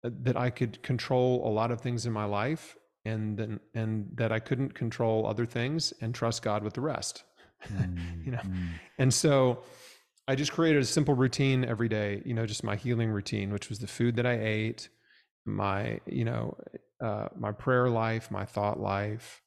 [0.03, 4.33] that I could control a lot of things in my life and then and that
[4.33, 7.25] I couldn't control other things and trust God with the rest.
[7.69, 8.69] Mm, You know, mm.
[8.99, 9.63] And so
[10.27, 13.69] I just created a simple routine every day, you know, just my healing routine, which
[13.69, 14.89] was the food that I ate,
[15.47, 16.57] my, you know,
[17.03, 19.43] uh, my prayer life, my thought life,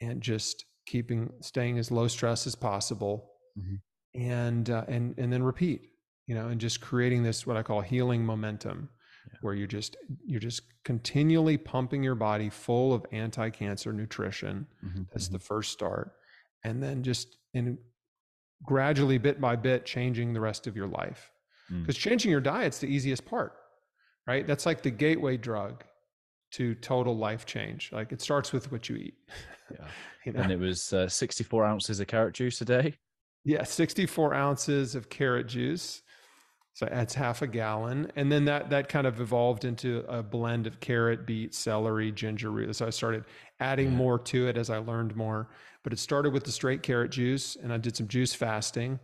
[0.00, 3.30] and just keeping, staying as low stress as possible.
[3.58, 3.80] Mhm.
[4.14, 5.90] And, uh, and, and then repeat,
[6.26, 8.88] you know, and just creating this, what I call healing momentum,
[9.26, 9.38] Yeah.
[9.42, 14.66] where you're just, you're just continually pumping your body full of anti-cancer nutrition.
[14.84, 15.32] Mhm, That's mhm.
[15.32, 16.12] the first start.
[16.64, 17.78] And then just in
[18.64, 21.30] gradually bit by bit changing the rest of your life.
[21.70, 21.80] Mm.
[21.82, 23.52] Because changing your diet's the easiest part,
[24.26, 24.46] right?
[24.46, 25.84] That's like the gateway drug
[26.52, 27.90] to total life change.
[27.92, 29.14] Like it starts with what you eat.
[29.70, 29.86] Yeah.
[30.26, 30.40] you know?
[30.42, 32.94] And it was uh, 64 ounces of carrot juice a day.
[33.42, 36.02] Yeah, 64 ounces of carrot juice.
[36.74, 38.12] So that's half a gallon.
[38.16, 42.50] And then that that kind of evolved into a blend of carrot, beet, celery, ginger
[42.50, 42.76] root.
[42.76, 43.24] So I started
[43.60, 43.96] adding Yeah.
[43.96, 45.48] more to it as I learned more.
[45.84, 49.00] But it started with the straight carrot juice and I did some juice fasting.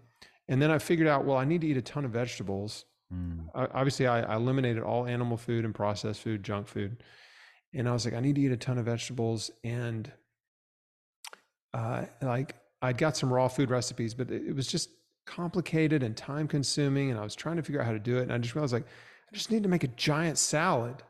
[0.49, 2.85] And then I figured out, well, I need to eat a ton of vegetables.
[3.13, 3.49] Mm.
[3.55, 7.03] Obviously I, eliminated all animal food and processed food, junk food.
[7.75, 9.51] And I was like, I need to eat a ton of vegetables.
[9.65, 10.11] And
[11.75, 14.91] uh, like I'd got some raw food recipes, but it was just
[15.27, 17.11] complicated and time consuming.
[17.11, 18.23] And I was trying to figure out how to do it.
[18.23, 21.03] And I just realized like, I just need to make a giant salad.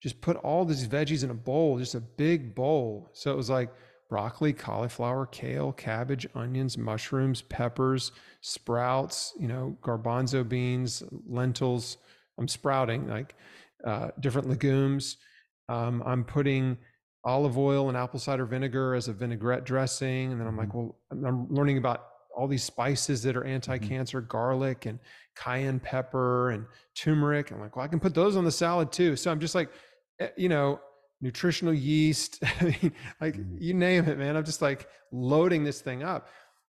[0.00, 3.10] Just put all these veggies in a bowl, just a big bowl.
[3.14, 3.70] So it was like
[4.08, 11.98] broccoli, cauliflower, kale, cabbage, onions, mushrooms, peppers, sprouts, you know, garbanzo beans, lentils.
[12.38, 13.34] I'm sprouting like
[13.84, 15.18] uh, different legumes.
[15.68, 16.78] Um, I'm putting
[17.24, 20.32] olive oil and apple cider vinegar as a vinaigrette dressing.
[20.32, 24.86] And then I'm like, well, I'm- learning about all these spices that are anti-cancer, garlic
[24.86, 25.00] and
[25.34, 27.50] cayenne pepper and turmeric.
[27.50, 29.16] I'm like, well, I can put those on the salad too.
[29.16, 29.70] So I'm just like,
[30.20, 30.80] eh, you know,
[31.20, 32.38] nutritional yeast.
[32.60, 33.56] I mean, like Mm.
[33.60, 34.36] you name it, man.
[34.36, 36.28] I'm just like loading this thing up.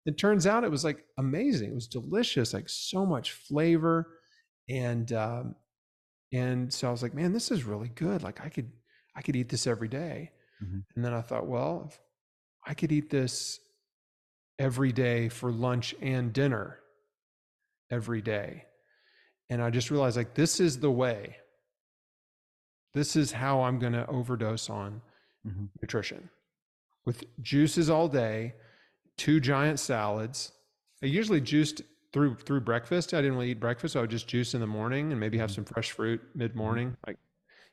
[0.07, 1.71] It turns out it was like amazing.
[1.71, 4.07] It was delicious, like so much flavor.
[4.69, 5.55] And um,
[6.33, 8.23] and so I was like, man, this is really good.
[8.23, 8.71] Like I could
[9.17, 10.31] I could eat this every day.
[10.63, 10.83] Mhm.
[10.95, 11.99] And then I thought, well, if
[12.67, 13.59] I could eat this
[14.59, 16.79] every day for lunch and dinner
[17.91, 18.65] every day.
[19.51, 21.37] And I just realized like this is the way.
[22.97, 25.03] This is how I'm going to overdose on
[25.47, 25.69] Mhm.
[25.83, 26.31] nutrition
[27.05, 28.55] with juices all day,
[29.19, 30.53] two giant salads.
[31.03, 31.83] I usually juiced
[32.15, 33.13] through through breakfast.
[33.13, 33.93] I didn't really eat breakfast.
[33.93, 35.55] So I would just juice in the morning and maybe have Mhm.
[35.57, 37.19] some fresh fruit mid morning, like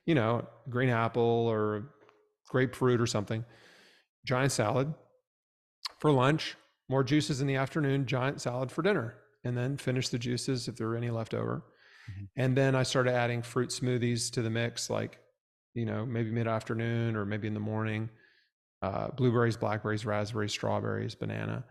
[0.04, 1.94] you know, green apple or
[2.50, 3.46] grapefruit or something.
[4.26, 4.92] Giant salad
[6.00, 6.54] for lunch.
[6.90, 8.04] More juices in the afternoon.
[8.04, 11.62] Giant salad for dinner, and then finish the juices if there were any left over.
[12.10, 12.28] Mhm.
[12.36, 15.20] And then I started adding fruit smoothies to the mix, like
[15.74, 18.10] you know, maybe mid afternoon or maybe in the morning.
[18.82, 21.64] Uh, blueberries, blackberries, raspberries, strawberries, banana,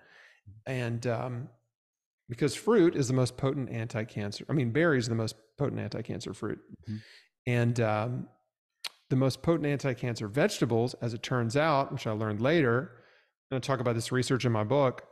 [0.65, 1.49] and um,
[2.29, 4.45] because fruit is the most potent anti-cancer.
[4.49, 7.03] I mean, berries are the most potent anti-cancer fruit, Mhm.
[7.45, 8.29] and um,
[9.09, 13.03] the most potent anti-cancer vegetables, as it turns out, which I learned later.
[13.51, 15.07] I'm going to talk about this research in my book.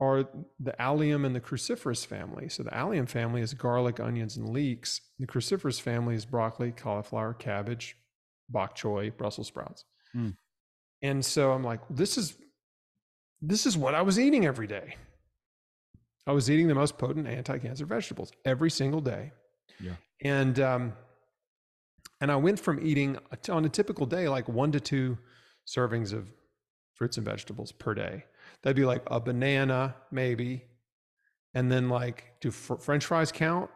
[0.00, 0.28] Are
[0.60, 2.48] the allium and the cruciferous family.
[2.48, 5.00] So the allium family is garlic, onions, and leeks.
[5.18, 7.96] The cruciferous family is broccoli, cauliflower, cabbage,
[8.48, 9.84] bok choy, Brussels sprouts.
[10.14, 10.36] Mm.
[11.02, 12.36] And so I'm like, this is
[13.42, 14.96] this is what I was eating every day.
[16.26, 19.32] I was eating the most potent anti-cancer vegetables every single day.
[19.80, 19.94] Yeah.
[20.22, 20.92] And um,
[22.20, 25.18] and I went from eating on a typical day like one to two
[25.66, 26.26] servings of
[26.94, 28.24] fruits and vegetables per day.
[28.62, 30.64] That'd be like a banana, maybe,
[31.54, 33.70] and then like do fr- French fries count?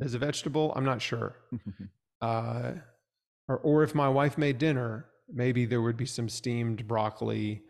[0.00, 1.36] as a vegetable, I'm not sure.
[2.20, 2.72] uh,
[3.48, 7.62] or, or if my wife made dinner, maybe there would be some steamed broccoli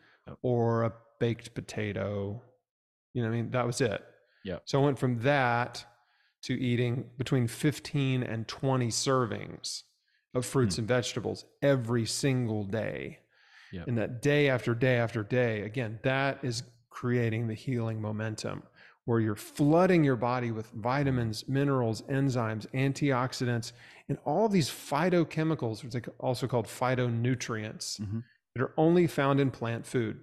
[0.42, 2.42] or a baked potato.
[3.14, 4.04] You know, what I mean, that was it.
[4.44, 4.62] Yep.
[4.66, 5.84] So I went from that
[6.42, 9.82] to eating between 15 and 20 servings
[10.34, 10.82] of fruits Hmm.
[10.82, 13.20] and vegetables every single day.
[13.72, 13.88] Yep.
[13.88, 18.62] And that day after day after day, again, that is creating the healing momentum
[19.04, 23.72] where you're flooding your body with vitamins, minerals, enzymes, antioxidants,
[24.08, 28.22] and all these phytochemicals, which are also called phytonutrients, Mhm.
[28.54, 30.20] that are only found in plant food.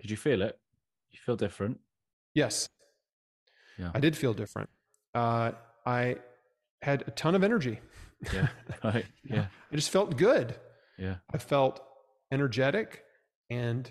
[0.00, 0.58] Did you feel it?
[1.10, 1.80] You feel different?
[2.34, 2.68] Yes.
[3.78, 3.90] Yeah.
[3.94, 4.68] I did feel different.
[5.14, 5.52] Uh,
[5.86, 6.16] I
[6.82, 7.80] had a ton of energy.
[8.32, 8.48] Yeah.
[8.84, 9.06] Right.
[9.24, 9.46] Yeah.
[9.72, 10.54] I just felt good.
[10.98, 11.16] Yeah.
[11.32, 11.80] I felt
[12.32, 13.04] energetic.
[13.50, 13.90] And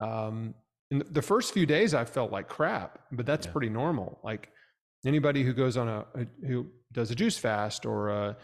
[0.00, 0.54] um,
[0.90, 3.52] in the- first few days, I felt like crap, but that's Yeah.
[3.52, 4.18] pretty normal.
[4.24, 4.50] Like
[5.04, 8.36] anybody who goes on a, a who does a juice fast or a,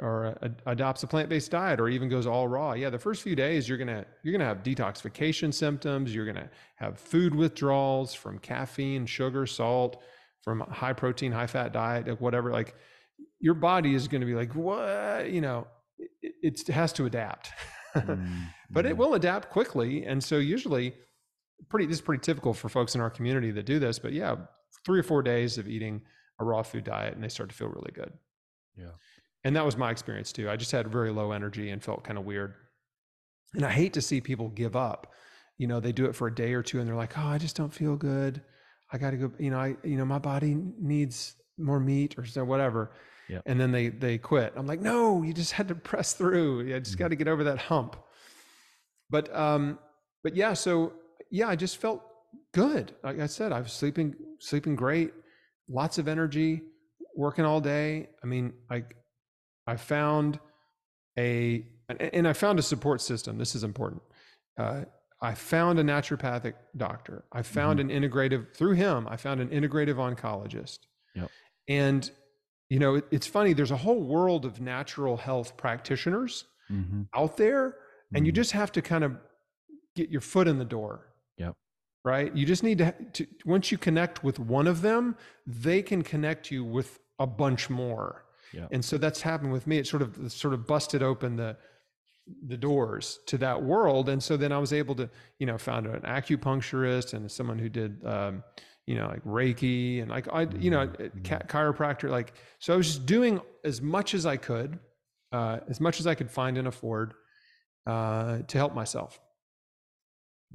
[0.00, 3.34] or a, adopts a plant-based diet or even goes all raw yeah the first few
[3.34, 9.06] days you're gonna you're gonna have detoxification symptoms you're gonna have food withdrawals from caffeine
[9.06, 10.02] sugar salt
[10.44, 12.74] from high protein high fat diet like whatever like
[13.40, 15.66] your body is going to be like what you know
[16.22, 17.50] it, it has to adapt
[17.96, 20.94] Mm, but it will adapt quickly and so usually
[21.68, 24.36] pretty this is pretty typical for folks in our community that do this but yeah
[24.84, 26.02] three or four days of eating
[26.40, 28.12] a raw food diet and they start to feel really good.
[28.76, 28.90] Yeah.
[29.44, 30.50] and that was my experience too.
[30.50, 32.54] I just had very low energy and felt kind of weird.
[33.54, 35.12] And i hate to see people give up.
[35.56, 37.38] You know they do it for a day or two and they're like oh i
[37.38, 38.42] just don't feel good.
[38.92, 42.44] I gotta go you know i you know my body needs more meat or so
[42.44, 42.92] whatever
[43.28, 43.40] Yeah.
[43.46, 44.52] and then they they quit.
[44.56, 46.62] I'm like no you just had to press through.
[46.62, 46.98] You just Mhm.
[46.98, 47.96] got to get over that hump.
[49.10, 49.78] But um
[50.24, 50.92] but yeah so
[51.30, 52.02] yeah i just felt
[52.54, 52.94] good.
[53.02, 55.12] Like i said i was sleeping sleeping great
[55.68, 56.62] lots of energy
[57.16, 58.08] working all day.
[58.22, 58.84] I mean i
[59.66, 60.38] i found
[61.18, 63.38] a and- i found a support system.
[63.38, 64.02] This is important.
[64.58, 64.84] Uh,
[65.22, 67.24] i found a naturopathic doctor.
[67.32, 70.78] I found an integrative through him i found an integrative oncologist.
[71.14, 71.30] Yep.
[71.68, 72.10] and
[72.68, 77.06] you know it, it's funny there's a whole world of natural health practitioners Mhm.
[77.14, 77.76] out there
[78.14, 78.36] and you Mm.
[78.36, 79.16] just have to kind of
[79.94, 81.54] get your foot in the door Yep.
[82.04, 86.02] right you just need to, to once you connect with one of them they can
[86.02, 88.68] connect you with a bunch more Yep.
[88.72, 91.56] and so that's happened with me it sort of sort of busted open the
[92.48, 95.86] the doors to that world and so then i was able to you know found
[95.86, 98.42] an acupuncturist and someone who did um,
[98.86, 101.46] you know like reiki and like i you know Mhm.
[101.48, 104.78] chiropractor like so i was just doing as much as i could
[105.32, 107.14] uh, as much as i could find and afford
[107.86, 109.20] uh, to help myself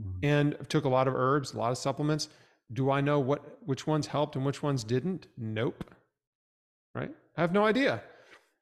[0.02, 0.20] Mhm.
[0.24, 2.30] and took a lot of herbs, a lot of supplements.
[2.72, 5.28] Do I know what which ones helped and which ones didn't?
[5.38, 5.84] Nope.
[6.96, 7.14] Right?
[7.36, 8.02] I have no idea.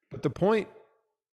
[0.09, 0.67] But the point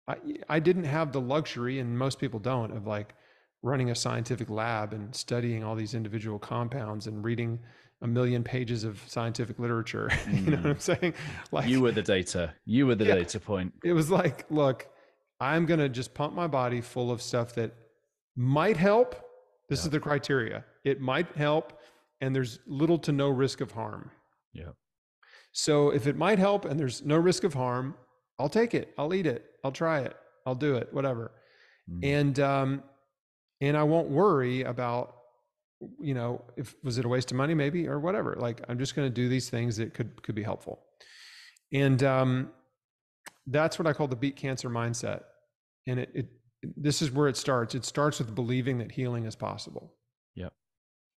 [0.08, 0.16] I
[0.48, 3.14] I didn't have the luxury and most people don't of like
[3.62, 7.60] running a scientific lab and studying all these individual compounds and reading
[8.04, 10.10] a million pages of scientific literature.
[10.30, 11.14] you know what I'm saying?
[11.50, 12.52] Like you were the data.
[12.66, 13.14] You were the Yeah.
[13.16, 13.72] data point.
[13.82, 14.86] it was like, look,
[15.40, 17.72] I'm going to just pump my body full of stuff that
[18.36, 19.16] might help.
[19.70, 19.86] This Yeah.
[19.86, 20.64] is the criteria.
[20.84, 21.80] It might help,
[22.20, 24.10] and there's little to no risk of harm.
[24.52, 24.72] Yeah.
[25.52, 27.94] So if it might help and there's no risk of harm,
[28.38, 28.92] I'll take it.
[28.98, 29.46] I'll eat it.
[29.64, 30.14] I'll try it.
[30.44, 30.92] I'll do it.
[30.92, 31.32] Whatever.
[31.90, 32.04] Mm.
[32.04, 32.82] And um,
[33.62, 35.14] and I won't worry about,
[36.00, 38.36] you know, if was it a waste of money, maybe or whatever.
[38.38, 40.80] Like I'm just going to do these things that could could be helpful.
[41.72, 42.50] And um,
[43.46, 45.22] that's what I call the beat cancer mindset.
[45.86, 46.26] And it, it
[46.76, 47.74] this is where it starts.
[47.74, 49.94] It starts with believing that healing is possible.
[50.34, 50.52] Yep.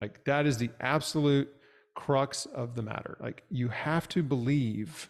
[0.01, 1.49] Like that is the absolute
[1.95, 3.17] crux of the matter.
[3.19, 5.09] Like you have to believe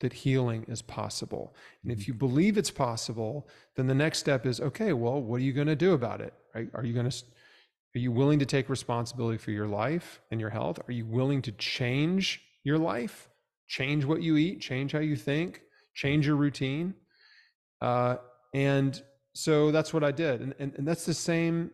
[0.00, 1.54] that healing is possible.
[1.82, 5.44] And if you believe it's possible, then the next step is okay, well, what are
[5.44, 6.34] you going to do about it?
[6.54, 6.68] Right?
[6.74, 7.22] Are you going to
[7.96, 10.78] are you willing to take responsibility for your life and your health?
[10.86, 13.30] Are you willing to change your life?
[13.68, 15.62] Change what you eat, change how you think,
[15.94, 16.92] change your routine.
[17.80, 18.16] Uh,
[18.52, 20.42] and so that's what I did.
[20.42, 21.70] And, and, and that's the same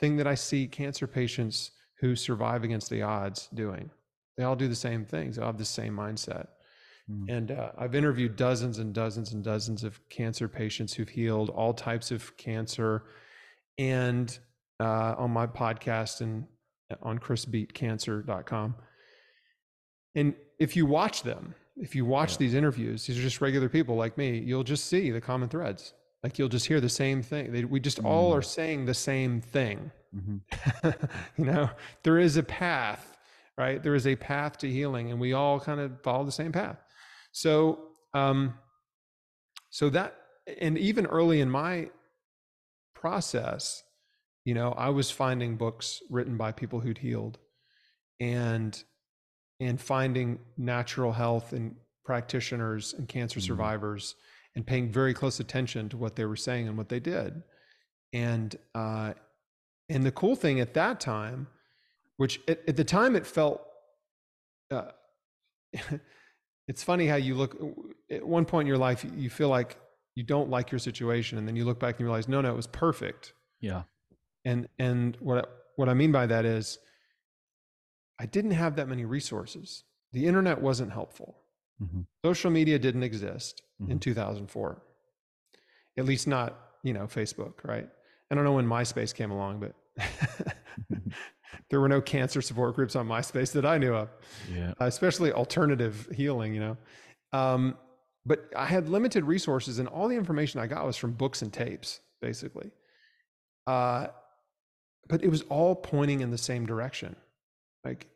[0.00, 3.90] thing that I see cancer patients who survive against the odds doing.
[4.36, 6.48] They all do the same things, they all have the same mindset.
[7.08, 7.30] Mm.
[7.30, 11.72] And uh, I've interviewed dozens and dozens and dozens of cancer patients who've healed all
[11.72, 13.04] types of cancer.
[13.78, 14.36] And
[14.84, 16.46] uh, on my podcast and
[16.90, 18.74] uh, on chrisbeatcancer.com.
[20.14, 22.38] And if you watch them, if you watch Yeah.
[22.38, 25.94] these interviews, these are just regular people like me, you'll just see the common threads.
[26.22, 27.52] Like you'll just hear the same thing.
[27.52, 28.38] They, we just all Mm.
[28.38, 29.90] are saying the same thing.
[30.14, 30.40] Mhm.
[31.36, 31.70] you know,
[32.04, 33.16] there is a path,
[33.58, 33.82] right?
[33.82, 36.78] There is a path to healing, and we all kind of follow the same path.
[37.32, 38.54] So, um,
[39.70, 40.14] so that,
[40.60, 41.90] and even early in my
[42.94, 43.82] process,
[44.44, 47.38] you know, I was finding books written by people who'd healed,
[48.20, 48.82] and
[49.60, 51.74] and finding natural health and
[52.04, 53.46] practitioners and cancer mm-hmm.
[53.46, 54.16] survivors,
[54.54, 57.42] and paying very close attention to what they were saying and what they did,
[58.12, 59.14] and uh,
[59.88, 61.46] and the cool thing at that time,
[62.18, 63.62] which at, at the time it felt.
[64.70, 64.90] Uh,
[66.68, 67.56] it's funny how you look
[68.10, 69.76] at one point in your life you feel like
[70.14, 72.50] you don't like your situation and then you look back and you realize no no
[72.50, 73.82] it was perfect yeah
[74.44, 76.78] and and what what i mean by that is
[78.18, 79.84] i didn't have that many resources.
[80.12, 81.38] The internet wasn't helpful.
[81.82, 82.02] Mm-hmm.
[82.24, 83.90] social media didn't exist mm-hmm.
[83.90, 84.80] in 2004
[85.98, 87.88] at least not you know facebook right?
[88.30, 89.74] I don't know when myspace came along but
[91.70, 94.08] there were no cancer support groups on myspace that i knew of
[94.54, 94.72] yeah.
[94.78, 96.76] especially alternative healing you know?
[97.32, 97.76] Um,
[98.26, 101.52] but I had limited resources, and all the information I got was from books and
[101.52, 102.70] tapes, basically.
[103.66, 104.08] Uh,
[105.08, 107.16] but it was all pointing in the same direction.
[107.84, 108.06] Like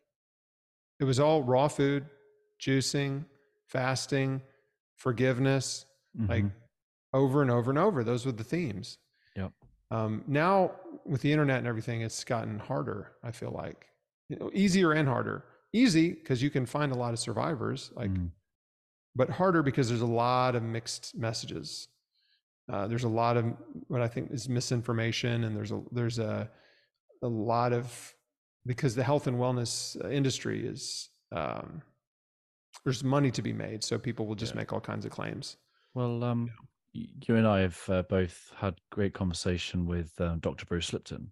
[1.01, 2.07] it was all raw food,
[2.61, 3.25] juicing,
[3.67, 4.43] fasting,
[4.97, 5.87] forgiveness,
[6.19, 6.31] mm-hmm.
[6.31, 6.45] like
[7.13, 8.05] over and over and over.
[8.05, 8.99] Those were the themes.
[9.37, 9.53] Yep.
[9.91, 10.73] Um, now
[11.05, 13.13] with the internet and everything, it's gotten harder.
[13.23, 13.87] I feel like
[14.29, 15.45] you know, easier and harder.
[15.73, 18.31] Easy because you can find a lot of survivors, like mm
[19.19, 21.89] but harder because there's a lot of mixed messages.
[22.73, 23.45] Uh, there's a lot of
[23.89, 26.49] what I think is misinformation, and there's a there's a
[27.23, 28.15] a lot of
[28.67, 31.83] because the health and wellness uh, industry is um,
[32.85, 34.61] there's money to be made, so people will just yeah.
[34.61, 35.57] make all kinds of claims.
[35.95, 36.51] Well, um,
[36.93, 40.65] you and I have uh, both had great conversation with um, Dr.
[40.67, 41.31] Bruce Lipton,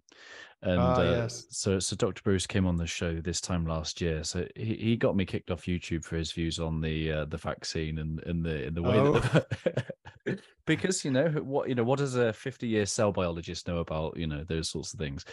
[0.61, 1.45] and uh, uh, yes.
[1.49, 2.21] so so Dr.
[2.23, 4.23] Bruce came on the show this time last year.
[4.23, 7.37] So he, he got me kicked off YouTube for his views on the uh, the
[7.37, 9.19] vaccine and in the in the way oh.
[9.19, 13.77] that because you know what you know what does a 50 year cell biologist know
[13.77, 15.25] about you know those sorts of things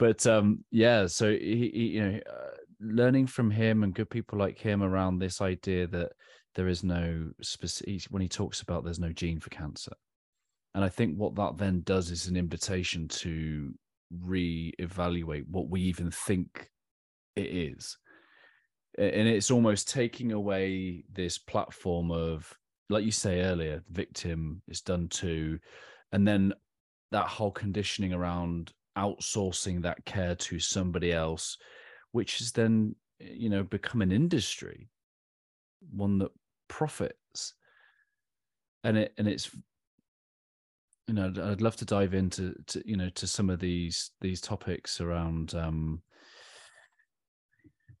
[0.00, 4.38] but um yeah so he, he you know uh, learning from him and good people
[4.38, 6.10] like him around this idea that
[6.54, 9.92] there is no specific when he talks about there's no gene for cancer
[10.74, 13.72] and i think what that then does is an invitation to
[14.22, 16.68] re-evaluate what we even think
[17.36, 17.98] it is
[18.98, 22.52] and it's almost taking away this platform of
[22.88, 25.58] like you say earlier victim is done to
[26.10, 26.52] and then
[27.12, 31.56] that whole conditioning around outsourcing that care to somebody else
[32.12, 34.88] which has then you know become an industry
[35.92, 36.30] one that
[36.68, 37.54] profits.
[38.84, 39.50] And it and it's
[41.06, 44.40] you know i'd love to dive into to, you know to some of these these
[44.40, 46.00] topics around um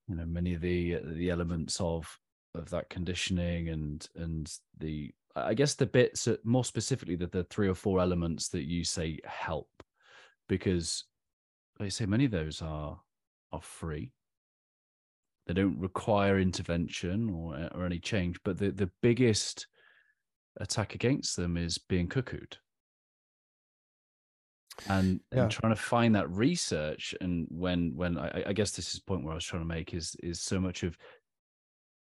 [0.08, 2.06] you know many of the the elements of
[2.54, 7.68] of that conditioning and and the i guess the bits more specifically the, the three
[7.68, 9.68] or four elements that you say help
[10.50, 11.04] because
[11.78, 13.00] like I say many of those are
[13.52, 14.12] are free
[15.46, 19.68] they don't require intervention or uh, or any change but the the biggest
[20.60, 22.58] attack against them is being cuckooed
[24.88, 25.42] and, yeah.
[25.42, 29.04] and trying to find that research and when when I, I, guess this is the
[29.06, 30.96] point where I was trying to make is is so much of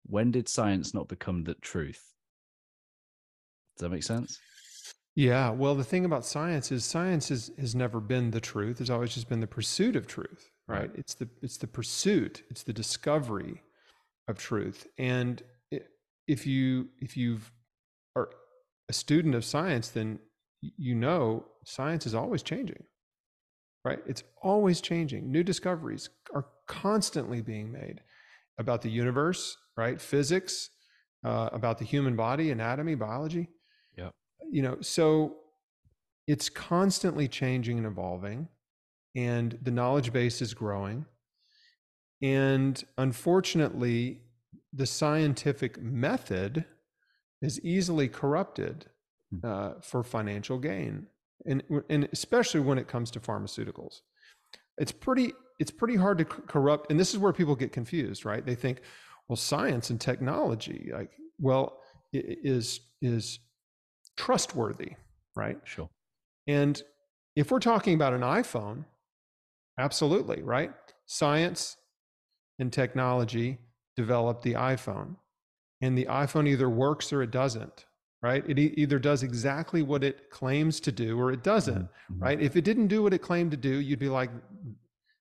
[0.05, 2.03] when did science not become the truth?
[3.77, 4.39] Does that make sense?
[5.15, 5.51] Yeah.
[5.51, 8.81] Well, the thing about science is science is, has never been the truth.
[8.81, 10.81] It's always just been the pursuit of truth, right?
[10.81, 10.91] right.
[10.95, 12.43] It's the it's the pursuit.
[12.51, 13.63] It's the discovery
[14.29, 14.87] of truth.
[14.99, 15.43] And
[16.27, 17.53] if you if you've
[18.17, 18.31] are
[18.89, 20.19] a student of science, then
[20.63, 22.83] you know science is always changing
[23.85, 28.01] right it's always changing new discoveries are constantly being made
[28.59, 30.71] about the universe right physics
[31.25, 33.49] uh, about the human body anatomy biology
[34.51, 35.37] you know so
[36.27, 38.49] it's constantly changing and evolving
[39.15, 41.05] and the knowledge base is growing
[42.23, 44.21] and unfortunately
[44.73, 46.65] the scientific method
[47.43, 48.87] is easily corrupted
[49.33, 49.39] Hmm.
[49.45, 51.07] uh, for financial gain,
[51.47, 54.01] and and especially when it comes to pharmaceuticals,
[54.79, 56.91] it's pretty it's pretty hard to corrupt.
[56.91, 58.45] And this is where people get confused, right?
[58.45, 58.83] They think,
[59.29, 61.79] well, science and technology, like, well,
[62.13, 63.39] is is
[64.17, 64.93] trustworthy,
[65.35, 65.59] right?
[65.65, 65.89] Sure.
[66.47, 66.81] And
[67.37, 68.85] if we're talking about an iPhone,
[69.79, 70.73] absolutely, right?
[71.07, 71.77] Science
[72.59, 73.59] and technology
[73.97, 75.17] developed the iPhone,
[75.81, 77.87] and the iPhone either works or it doesn't
[78.23, 78.45] right?
[78.49, 82.23] It e- either does exactly what it claims to do or it doesn't, mm-hmm.
[82.23, 82.41] right?
[82.41, 84.31] If it didn't do what it claimed to do, you'd be like,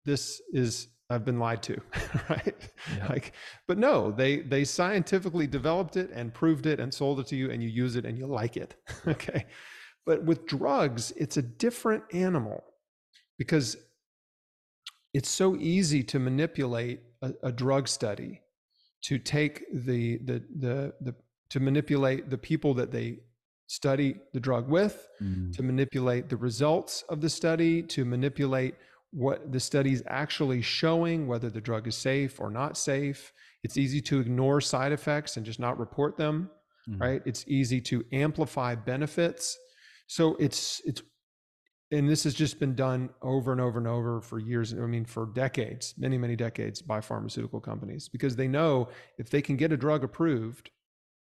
[0.06, 1.78] this is I've been lied to,
[2.30, 2.56] right?
[2.98, 3.08] Yeah.
[3.08, 3.34] Like,
[3.68, 7.52] but no, they they scientifically developed it and proved it and sold it to you,
[7.52, 8.76] and you use it and you like it,
[9.08, 9.46] okay?
[10.06, 12.64] But with drugs, it's a different animal
[13.38, 13.78] because
[15.14, 18.42] it's so easy to manipulate a, a drug study
[19.04, 21.16] to take the the the the
[21.50, 23.20] to manipulate the people that they
[23.68, 25.54] study the drug with, Mm.
[25.56, 28.76] to manipulate the results of the study, to manipulate
[29.14, 33.32] what the study is actually showing, whether the drug is safe or not safe.
[33.64, 36.50] It's easy to ignore side effects and just not report them,
[36.90, 37.00] Mhm.
[37.00, 37.22] right?
[37.26, 39.58] It's easy to amplify benefits.
[40.08, 41.02] So it's it's
[41.92, 44.74] and this has just been done over and over and over for years.
[44.74, 48.90] I mean, for decades, many, many decades by pharmaceutical companies because they know
[49.20, 50.72] if they can get a drug approved,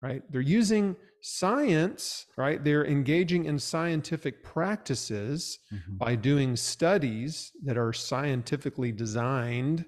[0.02, 0.24] right?
[0.32, 0.96] They're using
[1.26, 2.64] science, right?
[2.64, 5.98] They're engaging in scientific practices Mhm.
[5.98, 9.86] by doing studies that are scientifically designed.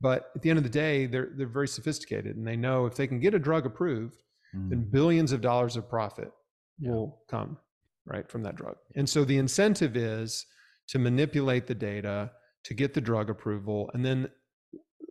[0.00, 2.94] But at the end of the day, they're they're very sophisticated and they know if
[2.94, 4.22] they can get a drug approved,
[4.52, 4.90] then Mm.
[4.92, 6.30] billions of dollars of profit
[6.78, 6.92] Yeah.
[6.92, 7.58] will come
[8.06, 8.76] right from that drug.
[8.94, 10.46] And so the incentive is
[10.86, 12.32] to manipulate the data
[12.64, 14.30] to get the drug approval and then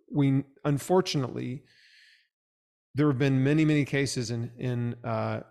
[0.10, 1.66] we unfortunately
[2.96, 5.42] there have been many many cases in in uh,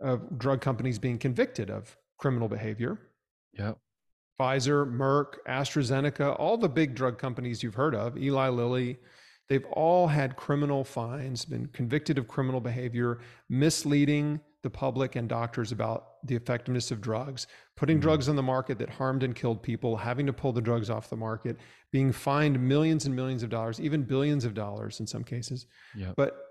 [0.00, 2.98] of drug companies being convicted of criminal behavior
[3.52, 3.74] Yeah.
[4.38, 8.98] Pfizer, Merck, AstraZeneca, all the big drug companies you've heard of, Eli Lilly,
[9.48, 15.72] they've all had criminal fines, been convicted of criminal behavior, misleading the public and doctors
[15.72, 18.02] about the effectiveness of drugs, putting Mhm.
[18.02, 21.08] drugs on the market that harmed and killed people, having to pull the drugs off
[21.08, 21.56] the market,
[21.92, 25.66] being fined millions and millions of dollars, even billions of dollars in some cases.
[25.94, 26.14] Yep.
[26.16, 26.45] But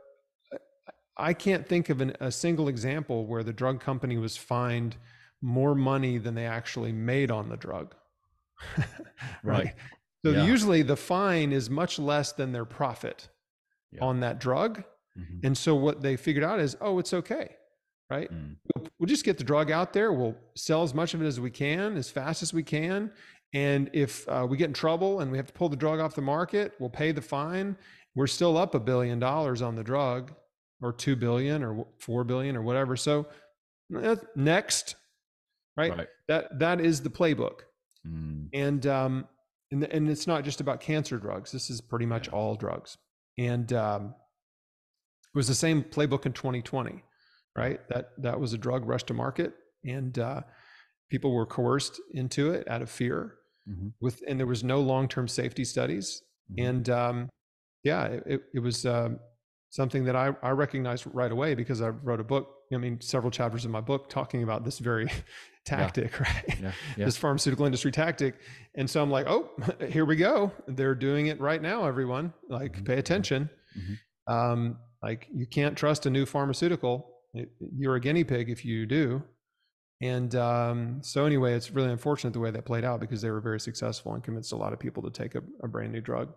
[1.17, 4.97] I can't think of an, a single example where the drug company was fined
[5.41, 7.95] more money than they actually made on the drug.
[9.43, 9.73] Right.
[10.25, 10.45] So Yeah.
[10.45, 13.29] usually the fine is much less than their profit
[13.91, 14.03] Yeah.
[14.03, 14.83] on that drug.
[15.17, 15.43] Mhm.
[15.43, 17.55] And so what they figured out is, oh, it's okay,
[18.09, 18.29] right?
[18.31, 18.55] Mm.
[18.75, 20.11] We'll, we'll just get the drug out there.
[20.11, 23.11] We'll sell as much of it as we can, as fast as we can.
[23.53, 26.15] And if uh, we get in trouble and we have to pull the drug off
[26.15, 27.77] the market, we'll pay the fine.
[28.15, 30.33] We're still up a billion dollars on the drug,
[30.81, 32.95] or two billion, or four billion, or whatever.
[32.95, 33.27] So
[34.01, 34.95] eh, next,
[35.77, 35.95] right?
[35.97, 36.07] Right.
[36.27, 37.61] That that is the playbook.
[38.07, 38.49] Mm.
[38.53, 39.27] And um,
[39.71, 41.51] and and it's not just about cancer drugs.
[41.51, 42.33] This is pretty much Yeah.
[42.33, 42.97] all drugs.
[43.37, 44.13] And um,
[45.33, 47.03] it was the same playbook in 2020,
[47.55, 47.79] right?
[47.89, 49.53] That that was a drug rush to market,
[49.83, 50.41] and uh,
[51.09, 53.35] people were coerced into it out of fear.
[53.67, 53.93] Mhm.
[53.99, 56.21] With and there was no long term safety studies,
[56.51, 56.67] Mhm.
[56.69, 57.29] and um,
[57.83, 59.19] yeah, it, it, it was um,
[59.75, 62.49] something that I, I recognized right away because I wrote a book.
[62.73, 65.11] I mean, several chapters in my book talking about this very
[65.65, 66.59] tactic, right?
[66.61, 66.71] Yeah.
[66.97, 67.05] Yeah.
[67.05, 68.35] this pharmaceutical industry tactic.
[68.75, 69.51] And so I'm like, oh,
[69.89, 70.51] here we go.
[70.67, 72.33] They're doing it right now, everyone.
[72.49, 72.85] Like, Mhm.
[72.85, 73.49] pay attention.
[73.77, 73.97] Mhm.
[74.33, 77.11] Um, like, you can't trust a new pharmaceutical.
[77.59, 79.23] You're a guinea pig if you do.
[80.01, 83.41] And um, so, anyway, it's really unfortunate the way that played out because they were
[83.41, 86.29] very successful and convinced a lot of people to take a, a brand new drug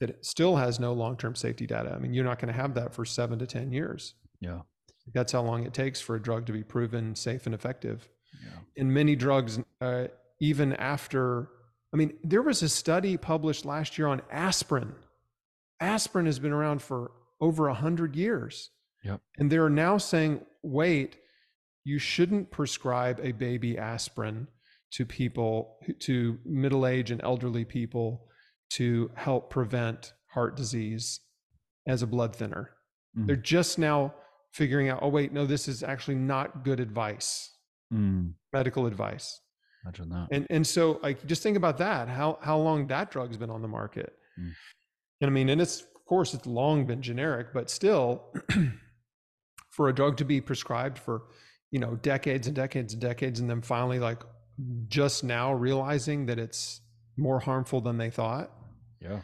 [0.00, 1.92] that still has no long term safety data.
[1.94, 4.14] I mean, you're not going to have that for seven to 10 years.
[4.40, 4.60] Yeah.
[5.12, 8.08] That's how long it takes for a drug to be proven safe and effective
[8.42, 8.58] Yeah.
[8.76, 10.08] in many drugs, uh,
[10.40, 11.48] even after.
[11.92, 14.94] I mean, there was a study published last year on aspirin.
[15.80, 18.70] Aspirin has been around for over a hundred years,
[19.04, 19.20] Yep.
[19.38, 21.16] and they're now saying, "Wait,
[21.84, 24.48] you shouldn't prescribe a baby aspirin
[24.92, 28.28] to people, to middle-aged and elderly people,
[28.76, 31.20] to help prevent heart disease
[31.86, 32.70] as a blood thinner."
[33.16, 33.26] Mm.
[33.26, 34.14] They're just now
[34.52, 37.50] figuring out, "Oh, wait, no, this is actually not good advice."
[37.92, 38.34] Mm.
[38.52, 39.40] medical advice.
[39.84, 40.28] Imagine that.
[40.32, 42.08] And and so like just think about that.
[42.08, 44.14] How how long that drug's been on the market.
[44.40, 44.52] Mm.
[45.20, 48.24] And I mean, and it's of course it's long been generic, but still
[49.70, 51.24] for a drug to be prescribed for,
[51.70, 54.22] you know, decades and decades and decades and then finally like
[54.88, 56.80] just now realizing that it's
[57.16, 58.50] more harmful than they thought.
[59.04, 59.20] Yeah.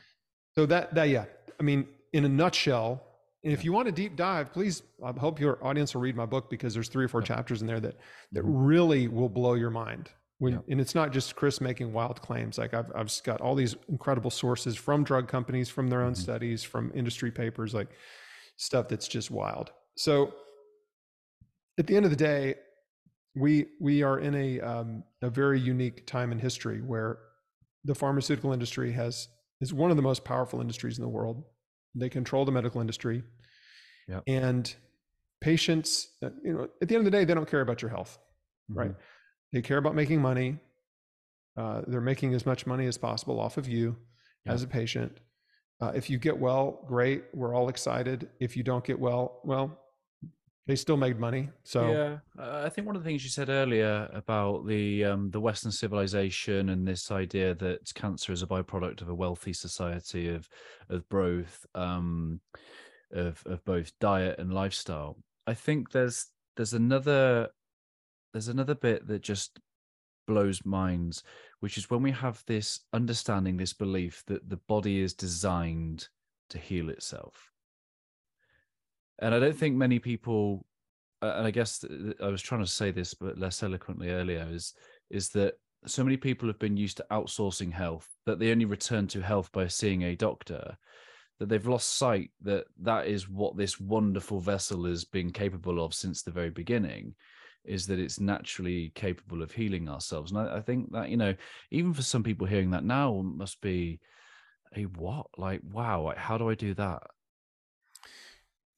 [0.56, 1.24] So that that yeah,
[1.58, 3.02] I mean, in a nutshell,
[3.44, 6.26] and if you want a deep dive, please I hope your audience will read my
[6.26, 7.26] book because there's three or four Yeah.
[7.28, 7.96] chapters in there that
[8.32, 8.68] that Mhm.
[8.68, 10.10] really will blow your mind.
[10.38, 10.60] When Yeah.
[10.68, 12.58] and it's not just Chris making wild claims.
[12.58, 16.22] Like I've I've got all these incredible sources from drug companies, from their own Mhm.
[16.26, 17.88] studies, from industry papers, like
[18.56, 19.72] stuff that's just wild.
[19.96, 20.34] So
[21.78, 22.56] at the end of the day,
[23.34, 27.18] we we are in a um, a very unique time in history where
[27.84, 29.28] the pharmaceutical industry has
[29.60, 31.44] is one of the most powerful industries in the world.
[31.94, 33.22] They control the medical industry,
[34.08, 34.22] Yep.
[34.26, 34.74] and
[35.40, 36.16] patients.
[36.22, 38.18] uh, You know, at the end of the day, they don't care about your health,
[38.68, 38.92] right?
[38.92, 38.96] Mhm.
[39.52, 40.58] They care about making money.
[41.56, 43.96] Uh, they're making as much money as possible off of you,
[44.44, 44.52] Yeah.
[44.52, 45.18] as a patient.
[45.80, 47.24] Uh, if you get well, great.
[47.34, 48.30] We're all excited.
[48.38, 49.78] If you don't get well, well,
[50.66, 51.48] they still made money.
[51.64, 55.30] So yeah, uh, I think one of the things you said earlier about the um,
[55.30, 60.28] the Western civilization and this idea that cancer is a byproduct of a wealthy society
[60.28, 60.48] of
[60.88, 62.40] of both um,
[63.12, 65.16] of of both diet and lifestyle.
[65.46, 67.48] I think there's there's another
[68.32, 69.58] there's another bit that just
[70.26, 71.24] blows minds,
[71.58, 76.08] which is when we have this understanding, this belief that the body is designed
[76.50, 77.50] to heal itself.
[79.20, 80.64] And I don't think many people,
[81.22, 81.84] and I guess
[82.22, 84.74] I was trying to say this, but less eloquently earlier, is
[85.10, 85.54] is that
[85.86, 89.50] so many people have been used to outsourcing health that they only return to health
[89.52, 90.76] by seeing a doctor
[91.38, 95.94] that they've lost sight that that is what this wonderful vessel has been capable of
[95.94, 97.14] since the very beginning
[97.64, 100.32] is that it's naturally capable of healing ourselves.
[100.32, 101.34] And I, I, think that, you know,
[101.70, 104.00] even for some people hearing that now must be
[104.76, 105.26] a what?
[105.36, 107.02] Like, wow, like, how do I do that?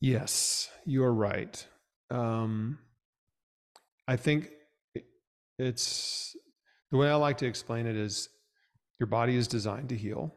[0.02, 1.64] Yes, you're right.
[2.10, 2.78] Um,
[4.08, 4.50] I think
[5.60, 6.36] it's
[6.90, 8.28] the way I like to explain it is
[8.98, 10.34] your body is designed to heal,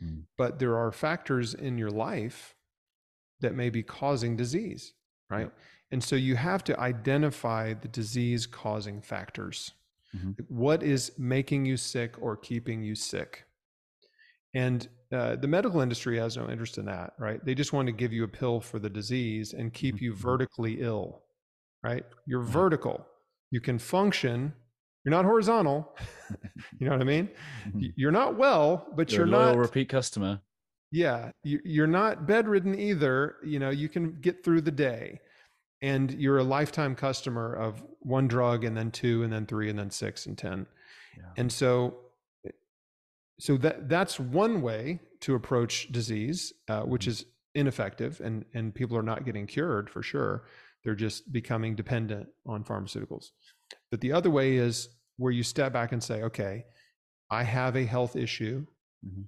[0.00, 0.22] mm.
[0.36, 2.54] but there are factors in your life
[3.40, 4.94] that may be causing disease,
[5.28, 5.50] right?
[5.90, 9.72] And so you have to identify the disease causing factors.
[10.16, 10.42] Mm-hmm.
[10.46, 13.47] What is making you sick or keeping you sick?
[14.54, 17.44] And uh, the medical industry has no interest in that, right?
[17.44, 20.04] They just want to give you a pill for the disease and keep mm-hmm.
[20.04, 21.22] you vertically ill,
[21.82, 22.04] right?
[22.26, 22.52] You're mm-hmm.
[22.52, 23.06] vertical.
[23.50, 24.52] You can function.
[25.04, 25.96] You're not horizontal.
[26.78, 27.28] you know what I mean?
[27.68, 27.80] Mm-hmm.
[27.96, 30.40] You're not well, but you're, you're not repeat customer.
[30.90, 33.36] Yeah, you're not bedridden either.
[33.44, 35.20] You know, you can get through the day
[35.82, 39.78] and you're a lifetime customer of one drug and then two and then three and
[39.78, 40.66] then six and ten
[41.16, 41.24] yeah.
[41.36, 41.96] and so
[43.38, 47.10] so that that's one way to approach disease uh, which mm-hmm.
[47.10, 47.24] is
[47.54, 50.44] ineffective and and people are not getting cured for sure
[50.84, 53.30] they're just becoming dependent on pharmaceuticals
[53.90, 56.64] but the other way is where you step back and say okay
[57.30, 58.64] i have a health issue
[59.04, 59.22] mm-hmm.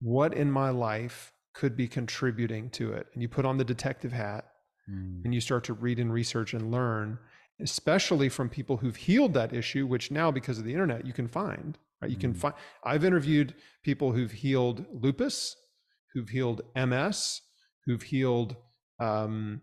[0.00, 4.12] what in my life could be contributing to it and you put on the detective
[4.12, 4.44] hat
[4.88, 5.24] mm.
[5.24, 7.18] and you start to read and research and learn
[7.60, 11.26] especially from people who've healed that issue which now because of the internet you can
[11.26, 12.20] find right you mm.
[12.20, 15.56] can find i've interviewed people who've healed lupus
[16.14, 17.40] who've healed ms
[17.86, 18.56] who've healed
[19.00, 19.60] um,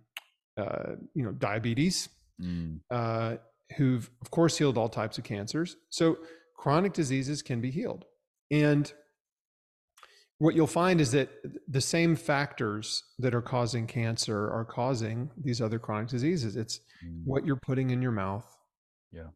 [0.58, 2.10] uh, you know diabetes
[2.42, 2.80] mm.
[2.92, 3.36] uh,
[3.78, 6.18] who've of course healed all types of cancers so
[6.56, 8.06] chronic diseases can be healed
[8.52, 8.94] and
[10.38, 11.30] what you'll find is that
[11.68, 17.22] the same factors that are causing cancer are causing these other chronic diseases it's mm.
[17.26, 18.46] what you're putting in your mouth
[19.12, 19.28] yeah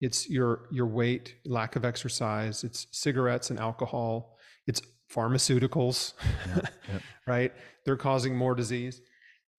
[0.00, 4.36] it's your your weight lack of exercise it's cigarettes and alcohol
[4.66, 4.80] it's
[5.12, 6.14] pharmaceuticals
[6.46, 6.98] yeah, yeah.
[7.26, 7.52] right
[7.84, 9.00] they're causing more disease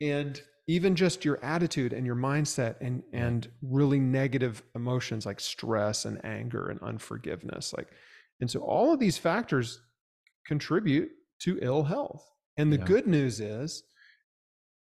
[0.01, 6.05] and even just your attitude and your mindset and and really negative emotions like stress
[6.05, 7.89] and anger and unforgiveness like
[8.39, 9.81] and so all of these factors
[10.45, 11.11] contribute
[11.41, 12.25] to ill health.
[12.57, 12.85] And the yeah.
[12.85, 13.83] good news is,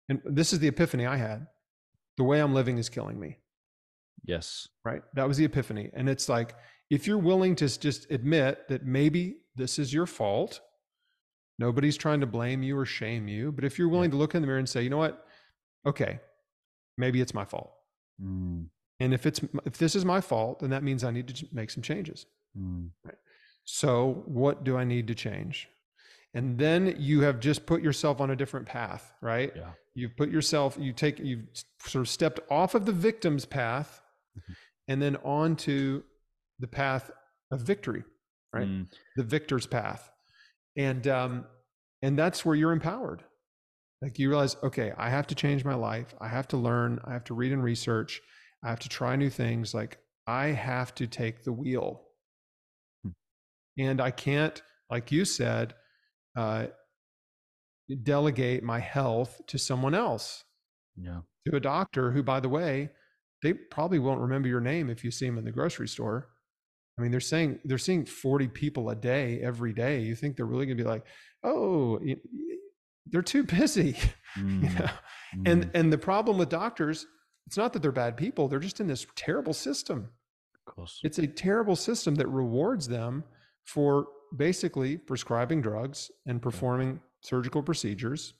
[0.08, 1.46] and this is the epiphany I had
[2.16, 3.38] the way I'm living is killing me.
[4.24, 4.68] Yes.
[4.84, 5.02] Right.
[5.14, 5.90] That was the epiphany.
[5.94, 6.54] And it's like,
[6.90, 10.60] if you're willing to just admit that maybe this is your fault,
[11.58, 13.52] nobody's trying to blame you or shame you.
[13.52, 14.14] But if you're willing yeah.
[14.14, 15.26] to look in the mirror and say, you know what?
[15.86, 16.20] Okay,
[16.96, 17.72] maybe it's my fault.
[18.22, 18.66] Mm.
[19.00, 21.70] And if it's if this is my fault, then that means I need to make
[21.70, 22.26] some changes.
[22.58, 22.90] Mm.
[23.04, 23.16] Right.
[23.64, 25.68] So, what do I need to change?
[26.34, 29.52] And then you have just put yourself on a different path, right?
[29.54, 29.70] Yeah.
[29.94, 31.46] You've put yourself, you take, you've
[31.78, 34.00] sort of stepped off of the victim's path.
[34.88, 36.02] And then on to
[36.58, 37.10] the path
[37.50, 38.04] of victory,
[38.52, 38.68] right?
[38.68, 38.86] Mm.
[39.16, 40.10] The victor's path.
[40.76, 41.44] And, um,
[42.02, 43.22] and that's where you're empowered.
[44.02, 46.14] Like you realize, okay, I have to change my life.
[46.20, 47.00] I have to learn.
[47.04, 48.20] I have to read and research.
[48.62, 49.72] I have to try new things.
[49.72, 52.04] Like I have to take the wheel
[53.78, 54.60] and I can't,
[54.90, 55.74] like you said,
[56.36, 56.66] uh,
[58.02, 60.44] delegate my health to someone else.
[60.96, 61.20] Yeah.
[61.46, 62.90] To a doctor who, by the way,
[63.44, 66.28] they probably won't remember your name if you see them in the grocery store.
[66.98, 70.00] I mean, they're saying they're seeing 40 people a day every day.
[70.00, 71.04] You think they're really going to be like,
[71.44, 72.00] oh,
[73.06, 73.96] they're too busy.
[74.36, 74.64] Mm.
[74.64, 74.90] you know?
[75.36, 75.42] mm.
[75.46, 77.06] And and the problem with doctors,
[77.46, 78.48] it's not that they're bad people.
[78.48, 80.08] They're just in this terrible system.
[80.66, 80.98] Of course.
[81.04, 83.22] It's a terrible system that rewards them
[83.64, 88.34] for basically prescribing drugs and performing surgical procedures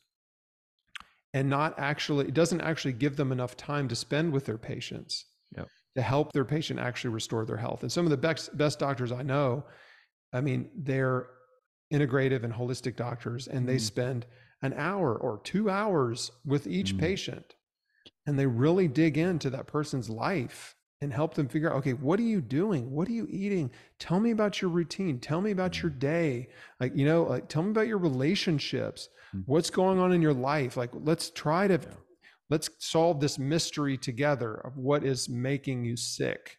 [1.35, 5.27] and not actually it doesn't actually give them enough time to spend with their patients
[5.57, 5.69] yep.
[5.97, 9.13] to help their patient actually restore their health and some of the best best doctors
[9.13, 9.63] i know
[10.33, 11.27] i mean they're
[11.93, 13.81] integrative and holistic doctors and they Mm.
[13.81, 14.27] spend
[14.63, 17.01] an hour or two hours with each Mm.
[17.01, 17.55] patient
[18.27, 22.19] and they really dig into that person's life and help them figure out okay what
[22.19, 22.91] are you doing?
[22.91, 23.71] What are you eating?
[23.99, 25.19] Tell me about your routine.
[25.21, 26.49] Tell me about your day.
[26.81, 29.09] Like you know like tell me about your relationships.
[29.35, 29.43] Mm.
[29.47, 30.77] what's going on in your life?
[30.77, 31.95] Like let's try to Yeah.
[32.51, 36.59] let's solve this mystery together of what is making you sick.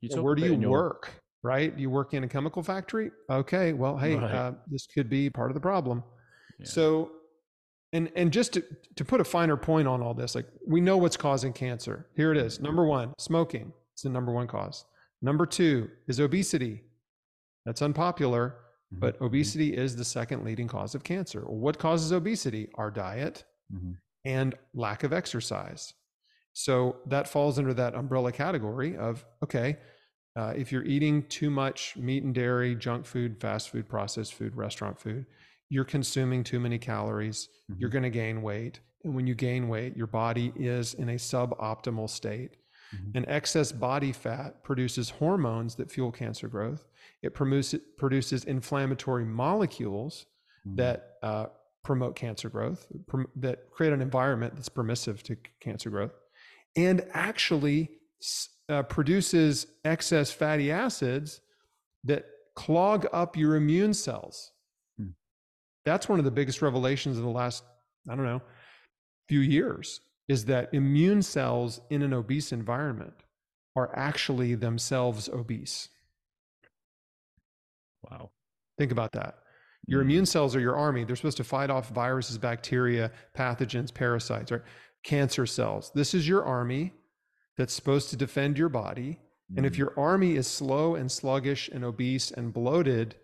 [0.00, 1.10] You Well, where do you in your- work
[1.44, 1.76] right?
[1.76, 3.10] You work in a chemical factory?
[3.30, 4.30] Okay well hey Right.
[4.30, 6.02] uh, this could be part of the problem.
[6.58, 6.66] Yeah.
[6.66, 7.10] so
[7.92, 8.64] and and just to,
[8.96, 12.06] to put a finer point on all this like we know what's causing cancer.
[12.16, 12.60] Here it is.
[12.60, 14.84] Number one smoking it's the number one cause.
[15.20, 16.82] Number two is obesity.
[17.64, 18.56] That's unpopular
[18.92, 21.42] Mhm, but mhm, obesity is the second leading cause of cancer.
[21.42, 22.68] What causes obesity?
[22.74, 23.96] Our diet mhm.
[24.24, 25.94] and lack of exercise.
[26.52, 29.78] So that falls under that umbrella category of okay,
[30.36, 34.56] uh, if you're eating too much meat and dairy, junk food, fast food, processed food,
[34.56, 35.26] restaurant food,
[35.72, 37.48] you're consuming too many calories,
[37.78, 37.92] you're Mhm.
[37.92, 38.80] going to gain weight.
[39.04, 42.56] And when you gain weight, your body is in a suboptimal state.
[42.94, 43.12] Mhm.
[43.16, 46.86] And excess body fat produces hormones that fuel cancer growth.
[47.22, 50.26] It produces, produces inflammatory molecules
[50.66, 50.76] Mhm.
[50.76, 51.46] that uh,
[51.82, 56.12] promote cancer growth, prom- that create an environment that's permissive to c- cancer growth,
[56.76, 57.98] and actually
[58.68, 61.40] uh, produces excess fatty acids
[62.04, 64.52] that clog up your immune cells.
[65.84, 65.90] Hmm.
[65.90, 67.64] That's one of the biggest revelations of the last,
[68.08, 68.42] I don't know,
[69.28, 73.14] few years is that immune cells in an obese environment
[73.76, 75.88] are actually themselves obese.
[78.10, 78.30] Wow.
[78.78, 79.38] Think about that.
[79.86, 80.04] Your Mm.
[80.04, 81.04] immune cells are your army.
[81.04, 84.64] They're supposed to fight off viruses, bacteria, pathogens, parasites, or
[85.02, 85.90] cancer cells.
[85.94, 86.92] This is your army
[87.56, 89.18] that's supposed to defend your body.
[89.56, 89.78] And if Mm.
[89.78, 93.16] your army is slow and sluggish and obese and bloated,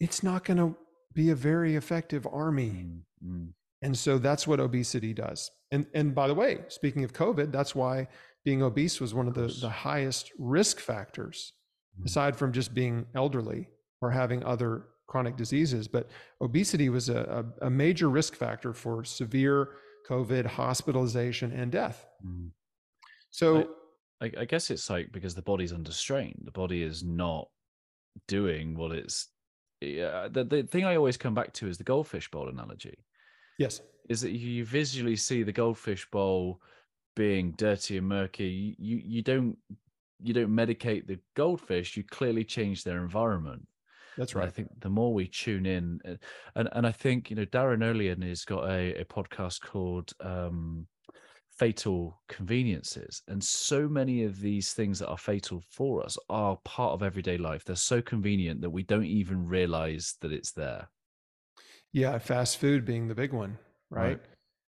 [0.00, 0.76] it's not going to
[1.14, 2.86] be a very effective army.
[2.86, 3.48] Mm, mm.
[3.82, 5.50] And so that's what obesity does.
[5.70, 8.08] And and by the way, speaking of COVID, that's why
[8.44, 11.52] being obese was one of the, the highest risk factors,
[11.98, 12.06] Mhm.
[12.06, 13.68] aside from just being elderly
[14.00, 15.88] or having other chronic diseases.
[15.88, 16.08] But
[16.40, 19.76] obesity was a, a, a major risk factor for severe
[20.08, 22.06] COVID hospitalization and death.
[22.24, 22.50] Mm.
[23.30, 23.68] So
[24.20, 27.48] I, I guess it's like because the body's under strain, the body is not
[28.28, 29.28] doing what it's.
[29.82, 32.96] Yeah, the, the thing I always come back to is the goldfish bowl analogy.
[33.58, 36.60] yes, Is that you visually see the goldfish bowl
[37.14, 38.76] being dirty and murky.
[38.78, 39.56] You you don't
[40.20, 41.96] you don't medicate the goldfish.
[41.96, 43.66] You clearly change their environment.
[44.16, 46.14] that's And I think the more we tune in, uh,
[46.54, 50.86] and and I think you know Darin Olien has got a, a podcast called um,
[51.62, 56.92] "Fatal Conveniences," and so many of these things that are fatal for us are part
[56.92, 57.64] of everyday life.
[57.64, 60.88] They're so convenient that we don't even realize that it's there.
[61.92, 63.58] Yeah, fast food being the big one,
[63.90, 64.18] right?
[64.18, 64.20] Right.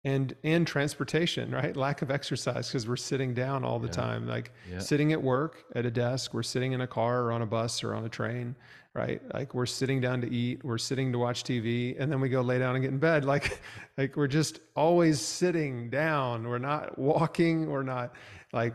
[0.03, 1.75] And and transportation, right?
[1.75, 3.91] Lack of exercise because we're sitting down all the Yeah.
[3.91, 4.25] time.
[4.27, 4.79] Like Yeah.
[4.79, 7.83] sitting at work at a desk, we're sitting in a car or on a bus
[7.83, 8.55] or on a train,
[8.97, 9.21] right?
[9.33, 12.41] Like we're sitting down to eat, we're sitting to watch TV, and then we go
[12.41, 13.23] lay down and get in bed.
[13.33, 13.61] Like
[13.97, 16.47] like we're just always sitting down.
[16.47, 18.13] We're not walking, we're not
[18.53, 18.73] like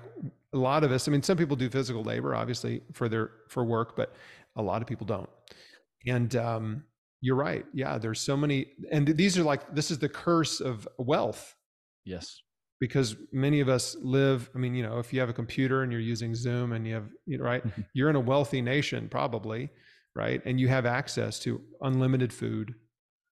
[0.52, 1.08] a lot of us.
[1.08, 4.14] I mean, some people do physical labor, obviously, for their for work, but
[4.56, 5.28] a lot of people don't.
[6.06, 6.84] And um,
[7.20, 7.64] you're right.
[7.72, 11.54] Yeah, there's so many, and these are like this is the curse of wealth
[12.04, 12.42] Yes.
[12.80, 14.50] because many of us live.
[14.54, 16.94] I mean, you know, if you have a computer and you're using Zoom and you
[16.94, 17.62] have, you know, right,
[17.94, 19.70] you're in a wealthy nation probably,
[20.14, 22.74] right, and you have access to unlimited food,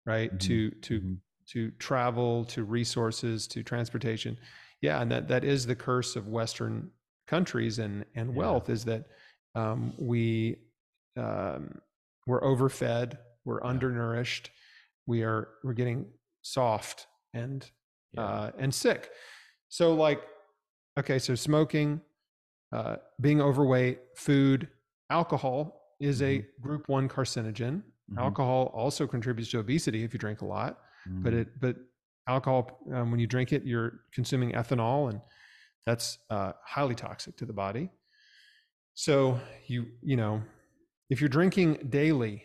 [0.05, 0.39] right, Mhm.
[0.39, 1.21] to to Mhm.
[1.47, 4.37] to travel, to resources, to transportation.
[4.81, 6.91] Yeah, and that that is the curse of Western
[7.27, 8.35] countries and and Yeah.
[8.35, 9.05] wealth is that
[9.55, 10.57] um, we
[11.15, 11.81] um,
[12.27, 13.69] we're overfed, we're Yeah.
[13.69, 14.51] undernourished,
[15.07, 16.11] we are we're getting
[16.41, 17.69] soft and
[18.11, 18.21] Yeah.
[18.23, 19.11] uh, and sick.
[19.69, 20.21] So like,
[20.99, 22.01] okay, so smoking,
[22.71, 24.69] uh, being overweight, food,
[25.09, 27.81] alcohol is a group one carcinogen.
[28.11, 28.17] Mhm.
[28.19, 30.79] Alcohol also contributes to obesity if you drink a lot
[31.23, 31.39] but Mm.
[31.41, 31.75] it but
[32.27, 35.21] alcohol um, when you drink it you're consuming ethanol and
[35.85, 37.89] that's uh, highly toxic to the body
[38.93, 40.41] so you you know
[41.09, 42.43] if you're drinking daily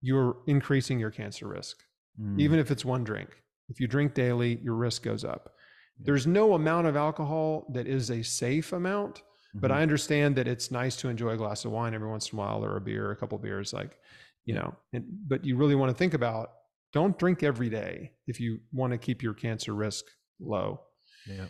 [0.00, 1.84] you're increasing your cancer risk
[2.20, 2.40] Mm.
[2.40, 3.30] even if it's one drink
[3.68, 5.54] if you drink daily your risk goes up
[6.00, 9.22] there's no amount of alcohol that is a safe amount
[9.60, 9.72] but Mhm.
[9.72, 12.42] I understand that it's nice to enjoy a glass of wine every once in a
[12.42, 13.98] while or a beer, a couple beers, like,
[14.44, 16.52] you know, and, but you really want to think about
[16.92, 20.04] don't drink every day if you want to keep your cancer risk
[20.40, 20.80] low.
[21.26, 21.48] yeah.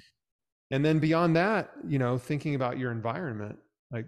[0.71, 3.59] And then beyond that, you know, thinking about your environment,
[3.91, 4.07] like,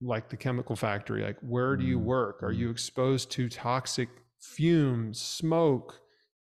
[0.00, 2.42] like the chemical factory, like where do you Mm, work?
[2.42, 4.08] Are you exposed to toxic
[4.40, 6.00] fumes, smoke,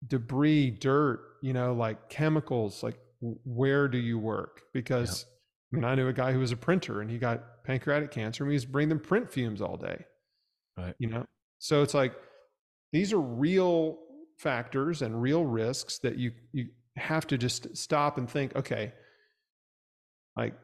[0.06, 4.64] debris, dirt, you know, like chemicals, like where do you work?
[4.74, 5.26] Because
[5.72, 8.42] I mean, I knew a guy who was a printer and he got pancreatic cancer
[8.44, 10.04] and he was bringing them print fumes all day.
[10.76, 10.94] Right.
[10.98, 11.26] You know,
[11.58, 12.14] so it's like
[12.92, 13.98] these are real
[14.38, 18.92] factors and real risks that you you have to just stop and think, okay,
[20.36, 20.54] like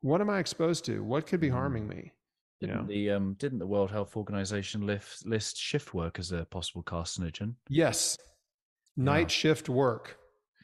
[0.00, 1.02] what am I exposed to?
[1.04, 1.52] What could be Mm.
[1.52, 2.12] harming me?
[2.60, 2.86] You Didn't know?
[2.88, 7.54] the um didn't the World Health Organization list list shift work as a possible carcinogen?
[7.68, 8.18] Yes.
[8.96, 10.18] Night shift work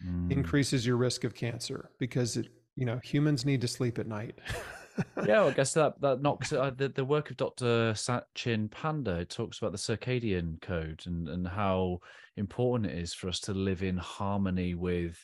[0.04, 0.30] Mm.
[0.30, 2.48] increases your risk of cancer because it,
[2.78, 4.38] you know, humans need to sleep at night.
[5.26, 7.92] yeah, well, I guess that that knocks uh, the the work of Dr.
[7.94, 11.98] Sachin Panda talks about the circadian code and and how
[12.36, 15.18] important it is for us to live in harmony with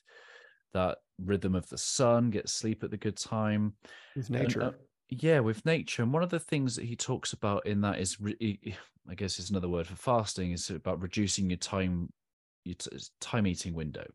[0.72, 3.74] that rhythm of the sun, get sleep at the good time,
[4.16, 4.62] With and, nature.
[4.62, 4.72] uh,
[5.10, 6.02] yeah, with nature.
[6.02, 8.76] And one of the things that he talks about in that is, re-
[9.08, 10.50] I guess, is another word for fasting.
[10.50, 12.12] Is about reducing your time,
[12.64, 12.90] your t-
[13.20, 14.06] time eating window.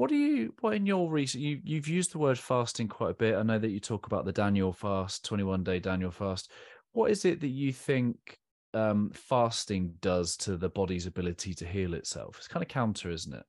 [0.00, 0.54] What do you?
[0.62, 1.44] What in your recent?
[1.44, 3.36] You you've used the word fasting quite a bit.
[3.36, 6.50] I know that you talk about the Daniel fast, twenty one day Daniel fast.
[6.92, 8.38] What is it that you think
[8.72, 12.38] um, fasting does to the body's ability to heal itself?
[12.38, 13.42] It's kind of counter, isn't it?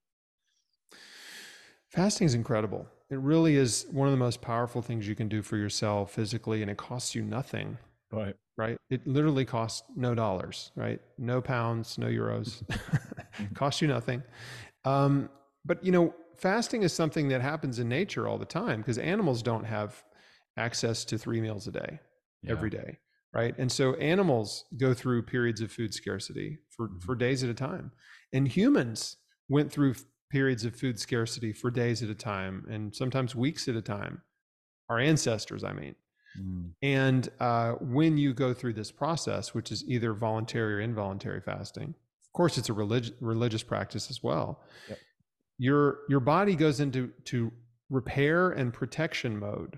[1.88, 2.86] Fasting is incredible.
[3.10, 6.62] It really is one of the most powerful things you can do for yourself physically,
[6.62, 7.78] and it costs you nothing,
[8.12, 8.36] Right.
[8.58, 8.76] right?
[8.89, 10.99] It literally costs no dollars, right?
[11.18, 12.62] No pounds, no euros.
[13.54, 14.22] costs you nothing.
[14.84, 15.30] Um,
[15.64, 19.42] but you know, fasting is something that happens in nature all the time because animals
[19.42, 20.04] don't have
[20.58, 22.00] access to three meals a day
[22.48, 22.98] every day,
[23.34, 23.56] right?
[23.58, 27.04] And so animals go through periods of food scarcity for Mhm.
[27.04, 27.92] for days at a time,
[28.34, 29.18] and humans
[29.48, 29.96] went through
[30.30, 34.22] periods of food scarcity for days at a time, and sometimes weeks at a time.
[34.89, 35.96] Our ancestors, I mean.
[36.39, 36.74] Mm.
[36.82, 41.89] And uh, when you go through this process, which is either voluntary or involuntary fasting,
[42.26, 44.64] of course, it's a relig- religious practice as well.
[44.89, 44.98] Yep.
[45.68, 47.51] Your your body goes into to
[47.91, 49.78] repair and protection mode.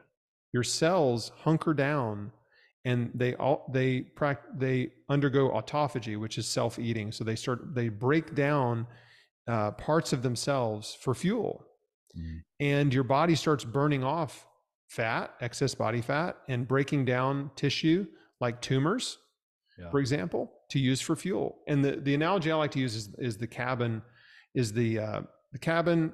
[0.53, 2.31] Your cells hunker down,
[2.86, 4.05] and they all they
[4.55, 7.11] they undergo autophagy, which is self eating.
[7.11, 8.88] So they start they break down
[9.53, 11.65] uh, parts of themselves for fuel
[12.15, 12.43] Mm.
[12.59, 14.45] and your body starts burning off
[14.88, 18.05] fat, excess body fat, and breaking down tissue
[18.39, 19.17] like tumors,
[19.79, 19.89] Yeah.
[19.89, 21.47] for example, to use for fuel.
[21.67, 24.03] And the, the analogy I like to use is, is the cabin,
[24.53, 25.21] is the uh,
[25.54, 26.12] the cabin,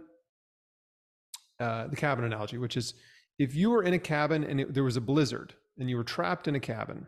[1.59, 2.93] uh, the cabin analogy, which is
[3.39, 6.03] if you were in a cabin and it, there was a blizzard and you were
[6.03, 7.07] trapped in a cabin,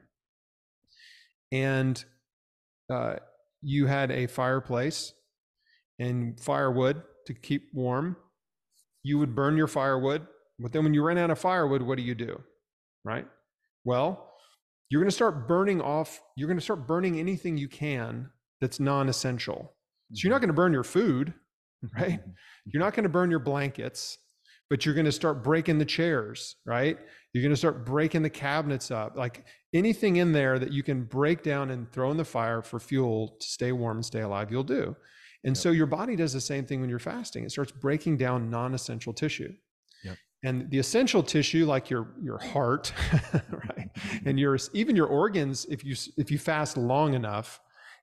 [1.52, 2.04] and
[2.90, 3.16] uh,
[3.62, 5.14] you had a fireplace
[6.00, 8.16] and firewood to keep warm,
[9.04, 10.26] you would burn your firewood.
[10.58, 12.42] But then when you ran out of firewood, what do you do?
[13.04, 13.28] Right?
[13.84, 14.32] Well,
[14.90, 18.30] you're going to start burning off, you're going to start burning anything you can
[18.62, 19.74] that's non essential.
[20.14, 21.34] So you're not going to burn your food,
[21.98, 22.20] right?
[22.66, 24.18] You're not going to burn your blankets,
[24.70, 26.98] but you're going to start breaking the chairs, right?
[27.34, 29.18] You're going to start breaking the cabinets up.
[29.18, 32.80] Like anything in there that you can break down and throw in the fire for
[32.80, 34.96] fuel to stay warm and stay alive, you'll do.
[35.44, 35.62] And Yep.
[35.62, 37.44] so your body does the same thing when you're fasting.
[37.44, 39.54] It starts breaking down non-essential tissue.
[40.04, 40.18] Yep.
[40.44, 42.94] And the essential tissue, like your your heart,
[43.34, 44.30] right, mm-hmm.
[44.30, 47.60] and your even your organs, if you if you fast long enough,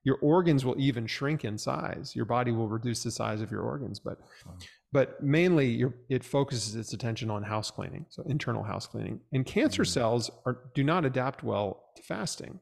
[0.08, 2.06] your organs will even shrink in size.
[2.18, 4.54] Your body will reduce the size of your organs, but Wow.
[4.96, 9.20] but mainly your, it focuses its attention on house cleaning, so internal house cleaning.
[9.34, 9.92] And cancer Mm.
[9.96, 12.54] cells are do not adapt well to fasting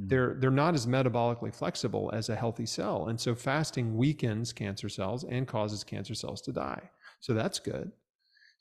[0.00, 0.08] Mm.
[0.10, 4.88] they're they're not as metabolically flexible as a healthy cell and so fasting weakens cancer
[4.98, 6.84] cells and causes cancer cells to die
[7.24, 7.86] so that's good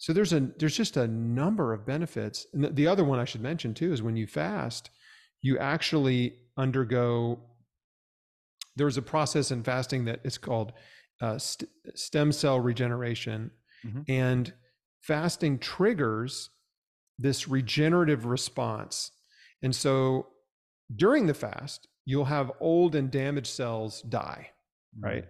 [0.03, 3.41] so there's a there's just a number of benefits and the other one i should
[3.51, 4.83] mention too is when you fast
[5.47, 6.19] you actually
[6.65, 7.39] undergo
[8.77, 10.71] there's a process in fasting that is called
[11.21, 13.51] uh, st- stem cell regeneration
[13.85, 14.05] Mhm.
[14.07, 14.53] and
[15.01, 16.49] fasting triggers
[17.19, 19.11] this regenerative response
[19.63, 20.27] and so
[20.95, 24.51] during the fast, you'll have old and damaged cells die,
[24.99, 25.25] right?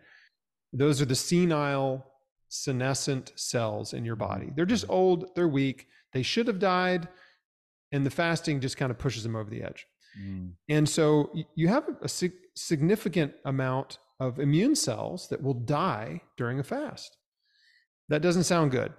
[0.74, 2.06] Those are the senile,
[2.50, 4.52] senescent cells in your body.
[4.56, 7.08] They're just old, they're weak, they should have died,
[7.92, 9.88] and the fasting just kind of pushes them over the edge.
[10.22, 10.54] Mm.
[10.70, 16.60] And so you have a sig- significant amount of immune cells that will die during
[16.60, 17.18] a fast.
[18.10, 18.94] That doesn't sound good.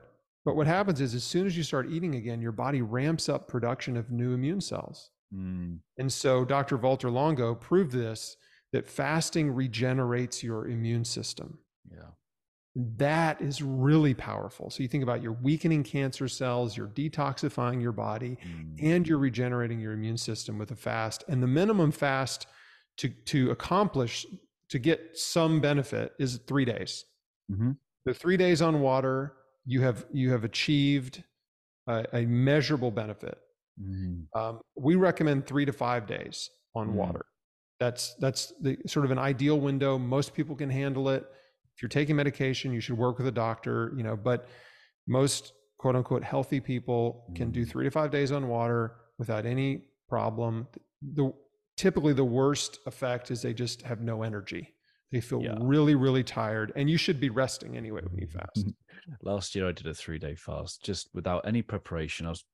[0.45, 3.49] But what happens is, as soon as you start eating again, your body ramps up
[3.49, 5.11] production of new immune cells.
[5.35, 5.81] Mm.
[5.99, 6.77] And so Dr.
[6.77, 8.37] Walter Longo proved this
[8.73, 11.59] that fasting regenerates your immune system.
[11.91, 12.11] Yeah.
[12.97, 14.71] That is really powerful.
[14.71, 18.77] So you think about you're weakening cancer cells, you're detoxifying your body, Mm.
[18.81, 21.25] and you're regenerating your immune system with a fast.
[21.29, 22.47] And the minimum fast
[22.99, 24.27] to to accomplish
[24.69, 27.05] to get some benefit is three days.
[27.51, 27.79] Mhm.
[28.05, 31.25] The three days on water, you have you have achieved
[31.89, 33.39] a, a measurable benefit.
[33.83, 34.27] Mm.
[34.37, 36.93] Um, we recommend three to five days on Mm.
[36.93, 37.25] water.
[37.81, 39.99] That's that's the sort of an ideal window.
[39.99, 41.25] Most people can handle it.
[41.79, 43.93] If you're taking medication, you should work with a doctor.
[43.97, 44.49] You know, but
[45.07, 47.69] most quote unquote healthy people can do Mm.
[47.71, 50.67] three to five days on water without any problem.
[51.01, 51.33] The
[51.77, 54.75] typically the worst effect is they just have no energy.
[55.13, 55.57] They feel Yeah.
[55.61, 58.67] really, really tired, and you should be resting anyway when you fast.
[59.23, 62.27] Last year I did a three day fast just without any preparation.
[62.27, 62.45] I was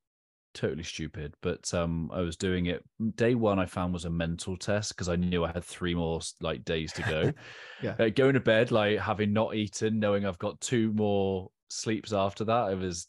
[0.55, 2.82] totally stupid, but um, I was doing it.
[3.16, 6.20] Day one I found was a mental test because I knew I had three more
[6.40, 7.32] like days to go.
[7.82, 7.96] Yeah.
[7.98, 12.44] Uh, going to bed like having not eaten, knowing I've got two more sleeps after
[12.44, 12.72] that.
[12.72, 13.09] It was,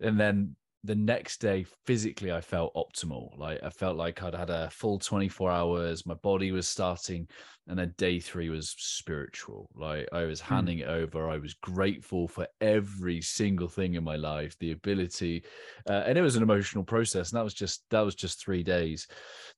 [0.00, 0.54] and then
[0.84, 3.36] the next day physically I felt optimal.
[3.36, 6.06] Like I felt like I'd had a full 24 hours.
[6.06, 7.28] My body was starting,
[7.66, 9.68] and then day three was spiritual.
[9.74, 10.66] Like I was Hmm.
[10.66, 11.28] handing it over.
[11.28, 15.44] I was grateful for every single thing in my life, the ability,
[15.88, 17.32] uh, and it was an emotional process.
[17.32, 19.06] And that was just that was just three days.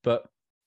[0.02, 0.22] But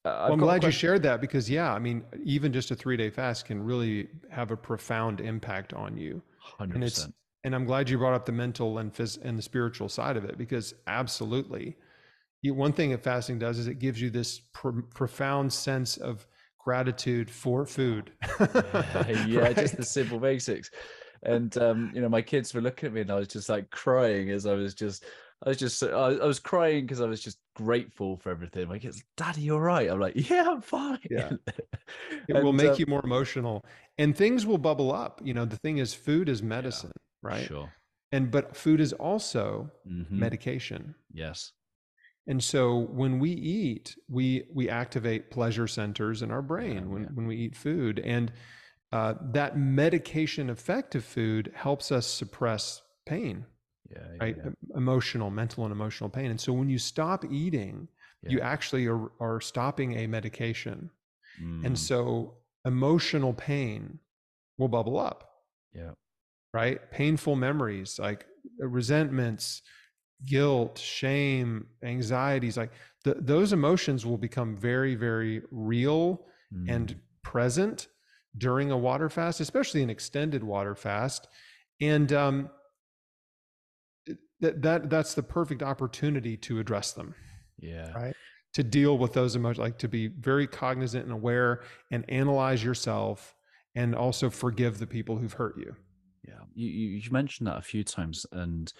[0.05, 2.97] uh, Well, I'm glad you shared that because, yeah, I mean, even just a three
[2.97, 6.21] day fast can really have a profound impact on you.
[6.39, 7.07] Hundred And it's.
[7.43, 10.25] And I'm glad you brought up the mental and phys- and the spiritual side of
[10.25, 11.77] it because absolutely,
[12.41, 16.25] you, one thing that fasting does is it gives you this pro- profound sense of
[16.59, 18.11] gratitude for food.
[18.39, 20.69] yeah, just the simple basics.
[21.23, 23.69] And um, you know, my kids were looking at me, and I was just like
[23.69, 25.05] crying as I was just,
[25.45, 28.67] I was just, I, I was crying because I was just grateful for everything.
[28.67, 29.89] My kids, Daddy, you're right.
[29.89, 30.99] I'm like, yeah, I'm fine.
[31.09, 31.31] Yeah.
[32.27, 33.63] it will make um, you more emotional,
[33.99, 35.21] and things will bubble up.
[35.23, 37.45] You know, the thing is, food is medicine, right?
[37.45, 37.71] Sure.
[38.11, 40.11] And but food is also Mhm.
[40.11, 40.95] medication.
[41.13, 41.53] Yes.
[42.27, 47.03] And so when we eat, we we activate pleasure centers in our brain Yeah, when,
[47.03, 47.09] yeah.
[47.13, 47.99] when we eat food.
[47.99, 48.31] And
[48.91, 53.45] uh, that medication effect of food helps us suppress pain,
[53.89, 54.07] Yeah.
[54.19, 54.37] right?
[54.75, 56.29] Emotional, mental, and emotional pain.
[56.29, 57.87] And so when you stop eating,
[58.23, 60.91] you actually are, are stopping a medication.
[61.41, 63.99] Mm, And so emotional pain
[64.57, 65.19] will bubble up,
[65.73, 65.93] yeah.
[66.53, 66.79] Right?
[66.91, 68.25] Painful memories like
[68.61, 69.61] uh, resentments,
[70.25, 72.71] guilt, shame, anxieties, like
[73.03, 76.25] th- those emotions will become very, very real
[76.67, 77.87] and Mm, present
[78.37, 81.27] during a water fast, especially an extended water fast.
[81.79, 82.49] And um,
[84.41, 87.15] that, that that's the perfect opportunity to address them,
[87.59, 87.91] yeah.
[87.93, 88.15] right?
[88.55, 93.33] To deal with those emotions, like to be very cognizant and aware and analyze yourself
[93.75, 95.75] and also forgive the people who've hurt you.
[96.31, 98.71] Yeah, you, you mentioned that a few times, and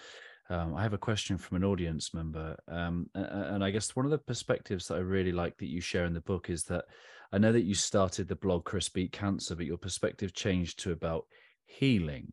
[0.48, 3.94] um, I have a question from an audience member, um, a- a- and I guess
[3.94, 6.64] one of the perspectives that I really like that you share in the book is
[6.64, 6.86] that
[7.32, 10.92] I know that you started the blog Chris Beat Cancer, but your perspective changed to
[10.92, 11.26] about
[11.66, 12.32] healing.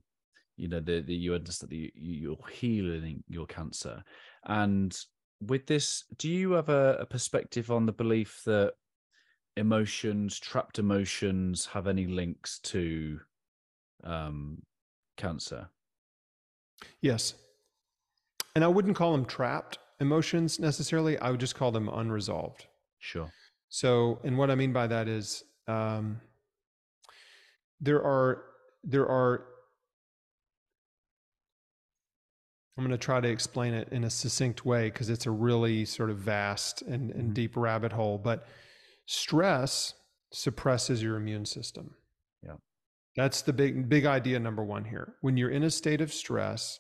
[0.58, 4.04] You know, that you understand that you- you're healing your cancer,
[4.46, 4.98] and
[5.42, 8.74] with this, do you have a, a perspective on the belief that
[9.56, 13.20] emotions, trapped emotions, have any links to
[14.04, 14.62] um,
[15.20, 15.70] cancer?
[17.02, 17.36] Yes.
[18.56, 21.18] And I wouldn't call them trapped emotions necessarily.
[21.20, 22.66] I would just call them unresolved.
[22.98, 23.32] Sure.
[23.70, 26.20] So, and what I mean by that is um,
[27.80, 28.44] there are
[28.84, 29.46] there are.
[32.78, 35.84] I'm going to try to explain it in a succinct way because it's a really
[35.84, 37.34] sort of vast and, and Mhm.
[37.34, 38.18] deep rabbit hole.
[38.18, 38.48] But
[39.06, 39.94] stress
[40.32, 41.96] suppresses your immune system.
[42.42, 42.56] Yeah.
[43.16, 45.16] That's the big big idea number one here.
[45.22, 46.80] When you're in a state of stress,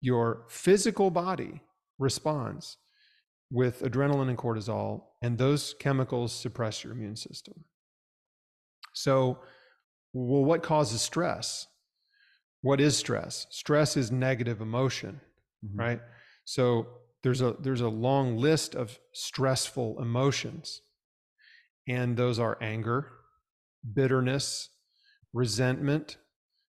[0.00, 1.62] your physical body
[1.98, 2.78] responds
[3.50, 7.64] with adrenaline and cortisol, and those chemicals suppress your immune system.
[8.94, 9.42] So,
[10.12, 11.66] well, what causes stress?
[12.62, 13.46] What is stress?
[13.50, 15.20] Stress is negative emotion,
[15.64, 15.78] Mhm.
[15.78, 16.00] right?
[16.44, 20.82] So there's a there's a long list of stressful emotions.
[21.86, 23.10] And those are anger,
[23.94, 24.68] bitterness,
[25.32, 26.16] resentment.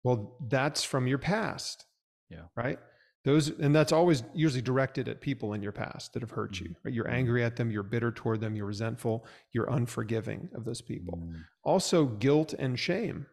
[0.04, 1.84] Well, that's from your past.
[2.30, 2.42] Yeah.
[2.56, 2.78] Right?
[3.24, 6.68] Those and that's always usually directed at people in your past that have hurt you.
[6.70, 6.76] Mhm.
[6.84, 6.94] Right?
[6.94, 7.12] You're Mhm.
[7.12, 11.44] angry at them, you're bitter toward them, you're resentful, you're unforgiving of those people Mm,
[11.64, 13.26] also guilt and shame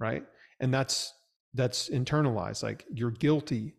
[0.00, 0.26] right
[0.60, 1.12] and that's
[1.54, 3.74] that's internalized like you're guilty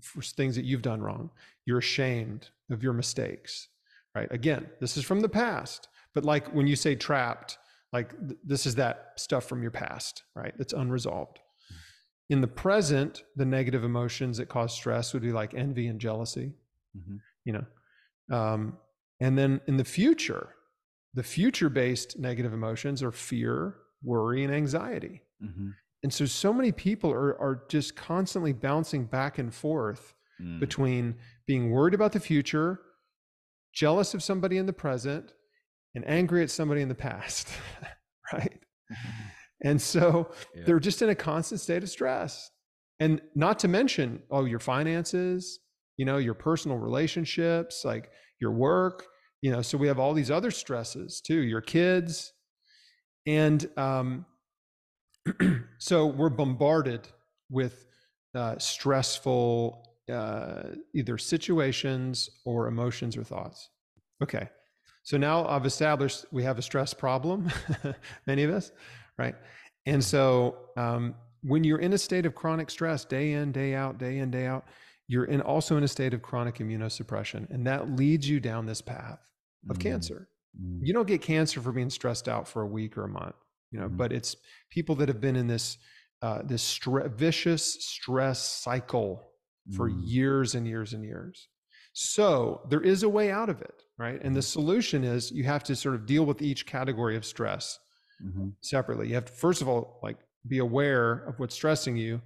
[0.00, 1.30] for things that you've done wrong
[1.64, 3.68] you're ashamed of your mistakes
[4.14, 7.58] right again this is from the past but like when you say trapped
[7.92, 11.38] like th- this is that stuff from your past right that's unresolved
[12.28, 16.52] in the present the negative emotions that cause stress would be like envy and jealousy
[16.96, 17.18] mhm.
[17.44, 17.64] you know
[18.36, 18.76] um,
[19.20, 20.48] and then in the future
[21.14, 25.22] The future based negative emotions are fear, worry, and anxiety.
[25.40, 25.72] Mhm.
[26.02, 30.60] And so, so many people are, are just constantly bouncing back and forth Mm.
[30.60, 31.14] between
[31.46, 32.78] being worried about the future,
[33.72, 35.32] jealous of somebody in the present,
[35.96, 37.48] and angry at somebody in the past.
[38.32, 38.62] right.
[39.64, 40.64] And so Yeah.
[40.66, 42.50] they're just in a constant state of stress.
[43.00, 45.60] And not to mention, oh, your finances,
[45.96, 49.06] you know, your personal relationships, like your work,
[49.40, 52.34] you know, so we have all these other stresses too, your kids.
[53.26, 54.26] And um,
[55.78, 57.08] so we're bombarded
[57.50, 57.86] with
[58.34, 63.70] uh, stressful uh, either situations or emotions or thoughts.
[64.22, 64.50] Okay.
[65.06, 67.48] So now I've established we have a stress problem,
[68.26, 68.72] many of us,
[69.16, 69.36] right?
[69.86, 73.98] And so um, when you're in a state of chronic stress, day in, day out,
[73.98, 74.64] day in, day out,
[75.06, 78.80] you're in also in a state of chronic immunosuppression, and that leads you down this
[78.82, 79.20] path
[79.70, 79.80] of Mm.
[79.80, 80.28] cancer.
[80.60, 80.80] Mm.
[80.82, 83.36] You don't get cancer for being stressed out for a week or a month,
[83.70, 83.96] you know, Mhm.
[83.96, 84.34] but it's
[84.70, 85.78] people that have been in this
[86.22, 89.30] uh, this stre- vicious stress cycle
[89.76, 90.00] for Mm.
[90.04, 91.46] years and years and years.
[91.92, 94.20] So there is a way out of it, right?
[94.22, 97.78] And the solution is you have to sort of deal with each category of stress
[98.24, 98.54] Mhm.
[98.60, 99.08] separately.
[99.08, 100.18] You have to first of all like
[100.48, 102.20] be aware of what's stressing you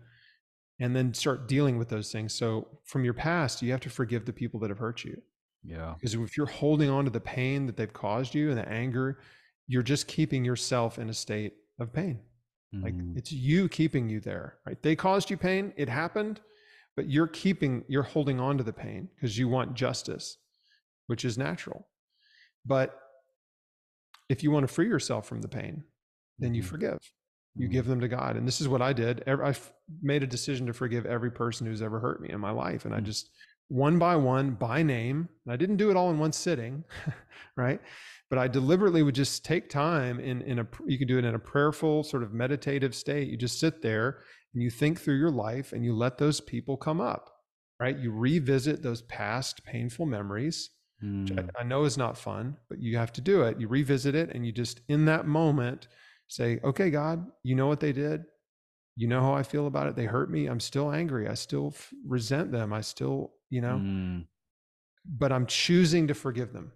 [0.79, 2.33] and then start dealing with those things.
[2.35, 5.21] So from your past, you have to forgive the people that have hurt you.
[5.63, 5.95] Yeah.
[5.95, 9.21] Because if you're holding on to the pain that they've caused you and the anger,
[9.67, 12.21] you're just keeping yourself in a state of pain.
[12.73, 13.17] Like Mm.
[13.17, 14.81] it's you keeping you there, right?
[14.81, 16.41] They caused you pain, it happened,
[16.95, 20.39] but you're keeping, you're holding on to the pain because you want justice,
[21.11, 21.89] which is natural.
[22.65, 22.97] But
[24.29, 25.83] if you want to free yourself from the pain,
[26.39, 26.67] then you Mhm.
[26.67, 27.13] forgive.
[27.57, 27.73] You Mm.
[27.73, 28.37] give them to God.
[28.37, 29.25] And this is what I did.
[29.27, 29.55] I
[30.01, 32.85] made a decision to forgive every person who's ever hurt me in my life.
[32.85, 33.05] And I Mm.
[33.07, 33.31] just,
[33.67, 36.85] one by one, by name, and I didn't do it all in one sitting,
[37.57, 37.81] right?
[38.29, 41.35] But I deliberately would just take time in, in a, you can do it in
[41.35, 43.29] a prayerful, sort of meditative state.
[43.29, 44.23] You just sit there
[44.55, 47.31] and you think through your life and you let those people come up,
[47.81, 47.99] right?
[47.99, 50.71] You revisit those past painful memories
[51.01, 51.51] which Mm.
[51.57, 53.59] I, I know is not fun, but you have to do it.
[53.61, 55.89] You revisit it and you just, in that moment,
[56.29, 58.25] say, okay, God, you know what they did.
[58.97, 59.97] You know how I feel about it.
[59.97, 60.47] They hurt me.
[60.47, 61.27] I'm still angry.
[61.27, 62.73] I still f- resent them.
[62.73, 64.27] I still, you know, Mm.
[65.07, 66.73] but I'm choosing to forgive them.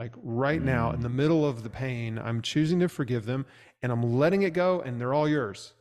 [0.00, 3.46] Like right now, in the middle of the pain, I'm choosing to forgive them
[3.82, 5.72] and I'm letting it go and they're all yours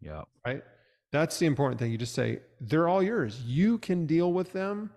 [0.00, 0.22] Yeah.
[0.46, 0.62] right?
[1.10, 1.90] That's the important thing.
[1.92, 3.42] You just say, they're all yours.
[3.42, 4.90] You can deal with them.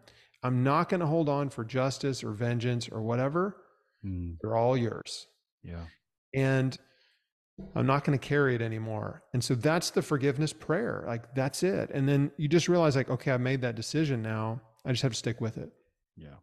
[0.45, 3.57] I'm not going to hold on for justice or vengeance or whatever.
[4.05, 4.37] Mm.
[4.41, 5.27] They're all yours.
[5.63, 5.85] Yeah.
[6.35, 6.77] And
[7.75, 9.23] I'm not going to carry it anymore.
[9.33, 11.03] And so that's the forgiveness prayer.
[11.07, 11.89] Like that's it.
[11.93, 14.61] And then you just realize, like, okay, I've made that decision now.
[14.85, 15.71] I just have to stick with it.
[16.15, 16.35] Yeah.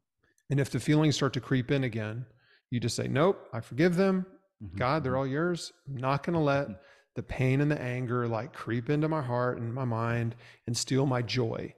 [0.51, 2.27] And if the feelings start to creep in again,
[2.71, 4.27] you just say, nope, I forgive them.
[4.65, 4.79] Mhm.
[4.79, 5.73] God, they're all yours.
[5.87, 6.79] I'm not going to let Mhm.
[7.15, 10.35] the pain and the anger like creep into my heart and my mind
[10.67, 11.73] and steal my joy.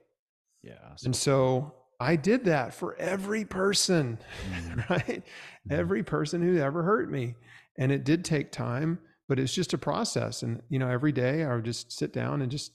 [0.63, 0.95] Yeah.
[1.03, 4.17] And so I did that for every person,
[4.51, 4.89] Mm.
[4.89, 5.23] right?
[5.69, 7.35] Every person who ever hurt me.
[7.77, 10.43] And it did take time, but it's just a process.
[10.43, 12.71] And, you know, every day I would just sit down and just,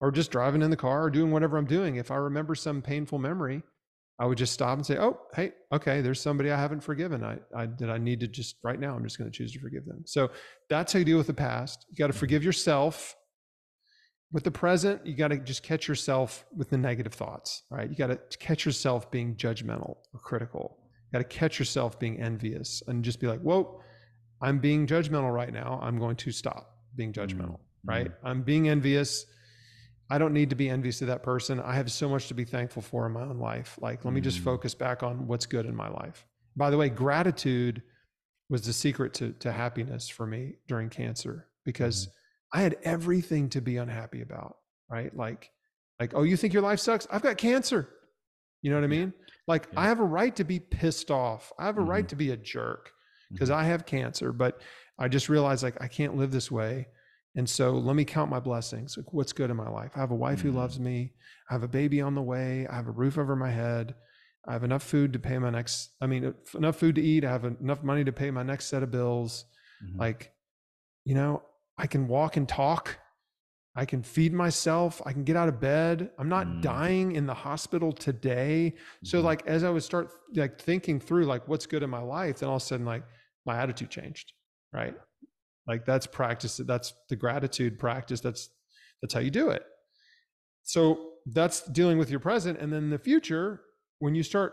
[0.00, 1.96] or just driving in the car or doing whatever I'm doing.
[1.96, 3.62] If I remember some painful memory,
[4.18, 7.24] I would just stop and say, "Oh, hey, okay, there's somebody I haven't forgiven.
[7.24, 8.94] I, I that I need to just right now.
[8.94, 10.30] I'm just going to choose to forgive them." So
[10.68, 11.86] that's how you deal with the past.
[11.90, 13.16] You got to forgive yourself.
[14.32, 17.62] With the present, you got to just catch yourself with the negative thoughts.
[17.70, 17.88] Right?
[17.88, 20.78] You got to catch yourself being judgmental or critical.
[20.80, 23.80] You got to catch yourself being envious and just be like, "Whoa,
[24.40, 25.78] I'm being judgmental right now.
[25.82, 27.40] I'm going to stop being mm-hmm.
[27.40, 28.08] judgmental." Right?
[28.08, 28.26] Mm-hmm.
[28.26, 29.26] I'm being envious.
[30.08, 31.58] I don't need to be envious of that person.
[31.60, 33.78] I have so much to be thankful for in my own life.
[33.80, 34.44] Like, let me just Mm.
[34.44, 36.26] focus back on what's good in my life.
[36.54, 37.82] By the way, gratitude
[38.50, 42.08] was the secret to, to happiness for me during cancer because
[42.52, 44.56] I had everything to be unhappy about,
[44.90, 45.14] right?
[45.16, 45.50] Like,
[46.00, 47.06] like, oh, you think your life sucks?
[47.10, 47.88] I've got cancer.
[48.60, 49.12] You know what I mean?
[49.46, 51.52] Like, I have a right to be pissed off.
[51.58, 52.08] I have a right Mhm.
[52.08, 52.92] to be a jerk
[53.30, 53.54] because Mhm.
[53.54, 54.60] I have cancer, but
[54.98, 56.88] I just realized like I can't live this way.
[57.34, 58.96] And so let me count my blessings.
[58.96, 59.92] Like what's good in my life?
[59.96, 60.56] I have a wife who Mm.
[60.56, 61.14] loves me.
[61.48, 62.66] I have a baby on the way.
[62.68, 63.94] I have a roof over my head.
[64.46, 67.24] I have enough food to pay my next, I mean, enough food to eat.
[67.24, 69.46] I have enough money to pay my next set of bills.
[69.82, 69.98] Mhm.
[69.98, 70.34] Like,
[71.04, 71.42] you know,
[71.78, 72.98] I can walk and talk.
[73.74, 75.00] I can feed myself.
[75.06, 76.10] I can get out of bed.
[76.18, 76.62] I'm not Mm.
[76.62, 78.76] dying in the hospital today.
[79.02, 79.24] So Mhm.
[79.24, 82.50] like as I would start like thinking through like what's good in my life, then
[82.50, 83.04] all of a sudden like
[83.46, 84.32] my attitude changed.
[84.72, 84.94] Right.
[85.66, 86.58] Like that's practice.
[86.58, 88.20] That's the gratitude practice.
[88.20, 88.50] That's
[89.00, 89.64] that's how you do it.
[90.62, 92.58] So that's dealing with your present.
[92.58, 93.62] And then the future,
[93.98, 94.52] when you start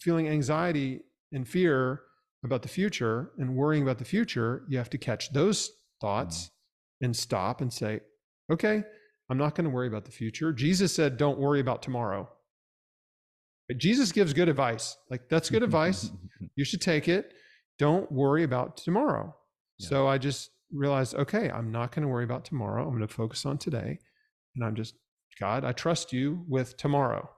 [0.00, 1.02] feeling anxiety
[1.32, 2.02] and fear
[2.44, 5.70] about the future and worrying about the future, you have to catch those
[6.00, 7.06] thoughts uh-huh.
[7.06, 8.00] and stop and say,
[8.50, 8.82] okay,
[9.30, 10.52] I'm not going to worry about the future.
[10.52, 12.28] Jesus said, don't worry about tomorrow.
[13.68, 14.96] But Jesus gives good advice.
[15.10, 16.10] Like, that's good advice.
[16.54, 17.32] You should take it.
[17.78, 19.34] Don't worry about tomorrow.
[19.78, 19.88] Yeah.
[19.88, 22.82] So I just realized, okay, I'm not going to worry about tomorrow.
[22.84, 23.98] I'm going to focus on today.
[24.54, 24.94] And I'm just,
[25.40, 27.28] God, I trust you with tomorrow.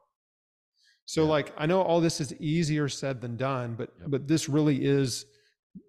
[1.06, 1.30] So Yeah.
[1.30, 4.10] like I know all this is easier said than done, but Yep.
[4.10, 5.24] but this really is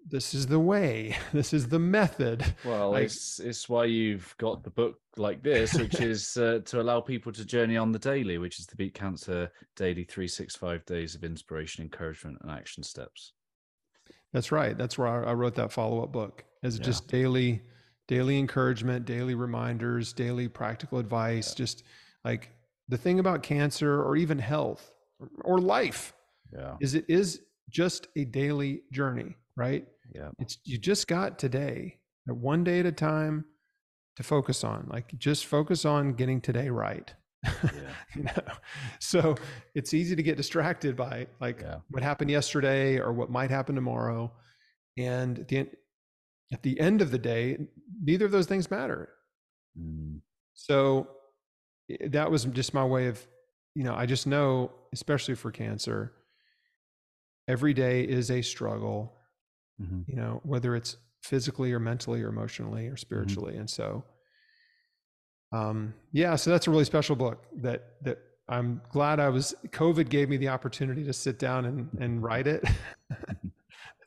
[0.06, 1.16] this is the way.
[1.32, 2.44] This is the method.
[2.64, 6.80] Well, Like- it's it's why you've got the book like this, which is uh, to
[6.80, 11.14] allow people to journey on the daily, which is the Beat Cancer Daily 365 Days
[11.14, 13.32] of Inspiration, Encouragement, and Action Steps.
[14.32, 14.76] That's right.
[14.78, 16.84] That's where I I wrote that follow-up book as Yeah.
[16.84, 17.62] just daily
[18.08, 21.84] daily encouragement, daily reminders, daily practical advice, just
[22.24, 22.50] like
[22.88, 26.12] the thing about cancer or even health or, or life
[26.52, 29.86] Yeah, is it is just a daily journey, right?
[30.14, 33.44] yeah, It's you just got today, uh, one day at a time
[34.16, 34.88] to focus on.
[34.90, 37.12] Like just focus on getting today right.
[37.44, 38.52] yeah, you know
[38.98, 39.34] so
[39.74, 41.76] it's easy to get distracted by like Yeah.
[41.90, 44.30] what happened yesterday or what might happen tomorrow
[44.98, 45.70] and at the end
[46.52, 47.56] at the end of the day
[48.02, 49.08] neither of those things matter
[49.80, 50.20] Mm,
[50.52, 51.08] so
[52.08, 53.26] that was just my way of
[53.74, 56.12] you know i just know especially for cancer
[57.48, 59.16] every day is a struggle
[59.80, 60.04] mhm.
[60.08, 63.56] you know whether it's physically or mentally or emotionally or spiritually.
[63.56, 64.04] And so
[65.52, 70.08] um yeah so that's a really special book that that i'm glad i was covid
[70.08, 72.64] gave me the opportunity to sit down and and write it.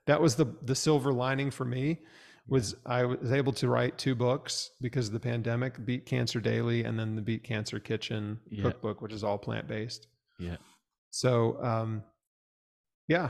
[0.06, 2.00] That was the the silver lining for me
[2.48, 6.84] was i was able to write two books because of the pandemic beat cancer daily
[6.84, 8.64] and then the beat cancer kitchen Yeah.
[8.64, 10.08] cookbook which is all plant-based.
[10.40, 10.58] Yeah.
[11.10, 12.04] so um
[13.08, 13.30] yeah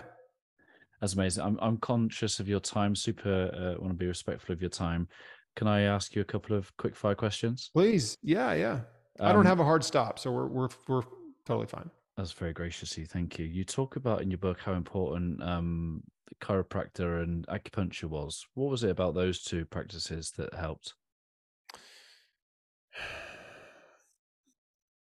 [1.03, 1.43] That's amazing.
[1.43, 2.95] I'm I'm conscious of your time.
[2.95, 3.51] Super.
[3.53, 5.09] Uh, want to be respectful of your time.
[5.57, 7.71] Can I ask you a couple of quick fire questions?
[7.73, 8.79] please yeah yeah
[9.19, 11.01] I don't Um, have a hard stop, so we're we're we're
[11.45, 11.91] totally fine.
[12.15, 13.05] That's very gracious of you.
[13.05, 13.45] Thank you.
[13.45, 16.03] You talk about in your book how important um,
[16.39, 18.47] chiropractor and acupuncture was.
[18.53, 20.93] What was it about those two practices that helped?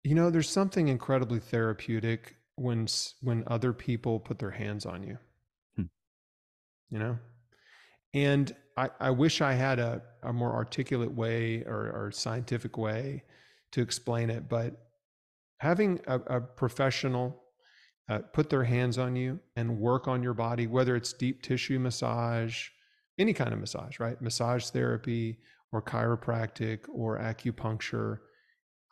[0.06, 2.88] You know, there's something incredibly therapeutic when
[3.20, 5.18] when other people put their hands on you.
[6.92, 7.18] You know,
[8.14, 13.24] and I I wish I had a a more articulate way or or scientific way
[13.72, 14.76] to explain it, but
[15.60, 17.42] having a, a professional
[18.10, 21.80] uh, put their hands on you and work on your body, whether it's deep tissue
[21.80, 22.68] massage,
[23.18, 24.22] any kind of massage, right?
[24.22, 25.38] Massage therapy
[25.72, 28.18] or chiropractic or acupuncture.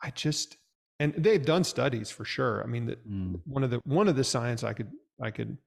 [0.02, 0.56] I just
[1.00, 2.62] and they've done studies for sure.
[2.62, 4.90] I mean, that Mm, one of the one of the science I could
[5.22, 5.58] I could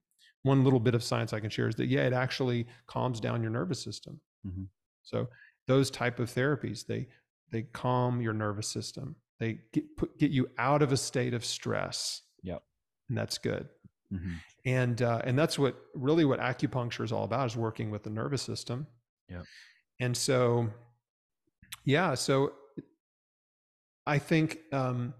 [0.43, 3.41] one little bit of science I can share is that yeah, it actually calms down
[3.41, 4.19] your nervous system.
[4.45, 4.67] Mhm.
[5.01, 5.27] So
[5.67, 7.07] those type of therapies they
[7.49, 9.15] they calm your nervous system.
[9.39, 12.21] They get put, get you out of a state of stress.
[12.43, 12.63] Yep.
[13.09, 13.67] and that's good.
[14.11, 14.35] mhm.
[14.65, 18.09] And uh, and that's what really what acupuncture is all about is working with the
[18.09, 18.87] nervous system.
[19.29, 19.43] Yeah,
[19.99, 20.69] And so,
[21.85, 22.53] yeah, so
[24.05, 25.13] I think um,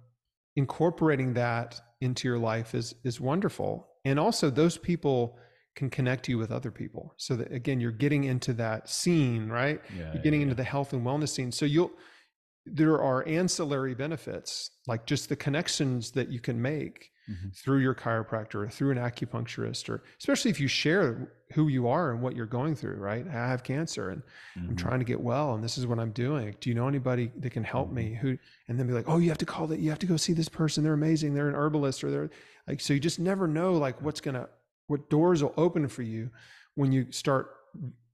[0.56, 5.38] incorporating that into your life is is wonderful, and also those people
[5.76, 7.14] can connect you with other people.
[7.18, 9.82] So that again, you're getting into that scene, right?
[9.98, 10.14] Yeah.
[10.14, 11.52] You're getting yeah, into the health and wellness scene.
[11.52, 11.92] So you'll
[12.66, 17.56] there are ancillary benefits like just the connections that you can make Mhm.
[17.56, 22.12] through your chiropractor or through an acupuncturist or especially if you share who you are
[22.12, 23.26] and what you're going through right?
[23.28, 24.22] I have cancer and
[24.58, 24.78] i'm Mhm.
[24.78, 26.56] trying to get well and this is what i'm doing.
[26.60, 28.38] Do you know anybody that can help me who
[28.68, 30.34] and then be like oh you have to call that you have to go see
[30.34, 30.84] this person.
[30.84, 31.34] They're amazing.
[31.34, 32.30] They're an herbalist or they're
[32.68, 34.50] like so you just never know like what's gonna
[34.88, 36.30] what doors will open for you
[36.76, 37.52] when you start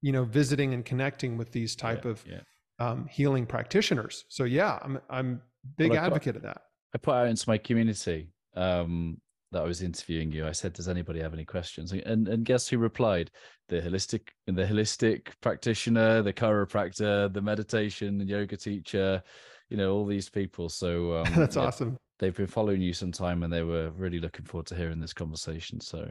[0.02, 2.42] you know visiting and connecting with these type Yeah, of yeah.
[2.78, 4.26] um, healing practitioners.
[4.30, 5.42] So yeah i'm i'm
[5.78, 6.62] big Well, advocate of that.
[6.94, 9.18] I put out into my community um,
[9.52, 10.48] that I was interviewing you.
[10.48, 13.32] I said, "Does anybody have any questions?" And and guess who replied?
[13.68, 19.24] The holistic, the holistic practitioner, the chiropractor, the meditation and yoga teacher.
[19.70, 20.70] You know, all these people.
[20.70, 24.20] So um, that's yeah, awesome They've been following you some time, and they were really
[24.20, 25.80] looking forward to hearing this conversation.
[25.80, 26.06] So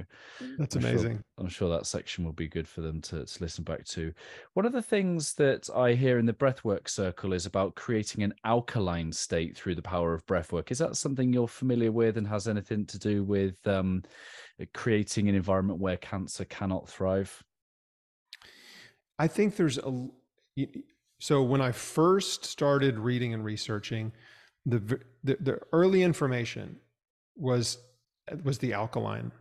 [0.58, 3.42] that's I'm sure- amazing I'm sure that section will be good for them to, to
[3.42, 4.12] listen back to.
[4.54, 8.34] One of the things that I hear in the breathwork circle is about creating an
[8.44, 10.70] alkaline state through the power of breathwork.
[10.70, 14.02] Is that something you're familiar with and has anything to do with um,
[14.74, 17.44] creating an environment where cancer cannot thrive?
[19.18, 20.08] I think there's a.
[21.20, 24.12] so when I first started reading and researching,
[24.68, 26.76] the the, the early information
[27.36, 27.78] was
[28.44, 29.32] was the alkaline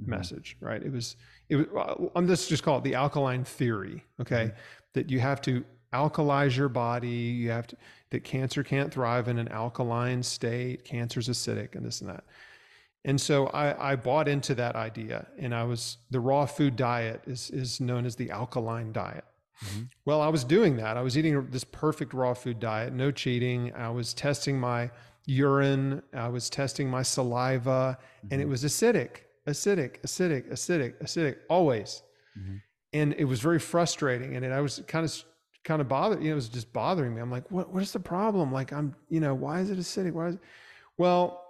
[0.00, 0.10] mm-hmm.
[0.10, 0.82] message, right?
[0.82, 1.16] It was,
[1.48, 4.46] it was, I'm just just call it the alkaline theory, okay?
[4.46, 4.58] Mm-hmm.
[4.94, 7.08] That you have to alkalize your body.
[7.08, 7.76] You have to,
[8.10, 10.84] that cancer can't thrive in an alkaline state.
[10.84, 12.24] Cancer's acidic and this and that.
[13.04, 17.22] And so I, I bought into that idea and I was, the raw food diet
[17.26, 19.24] is, is known as the alkaline diet.
[19.64, 19.82] Mm-hmm.
[20.04, 20.96] Well, I was doing that.
[20.96, 23.72] I was eating this perfect raw food diet, no cheating.
[23.74, 24.90] I was testing my
[25.26, 28.28] urine, I was testing my saliva, mm-hmm.
[28.30, 28.50] and it mm-hmm.
[28.50, 32.02] was acidic acidic, acidic, acidic, acidic, always.
[32.38, 32.56] Mm-hmm.
[32.92, 34.36] And it was very frustrating.
[34.36, 35.24] And it, I was kind of
[35.64, 37.20] kind of bothered, you know, it was just bothering me.
[37.20, 38.52] I'm like, what what is the problem?
[38.52, 40.12] Like I'm, you know, why is it acidic?
[40.12, 40.40] Why is it?
[40.96, 41.42] Well,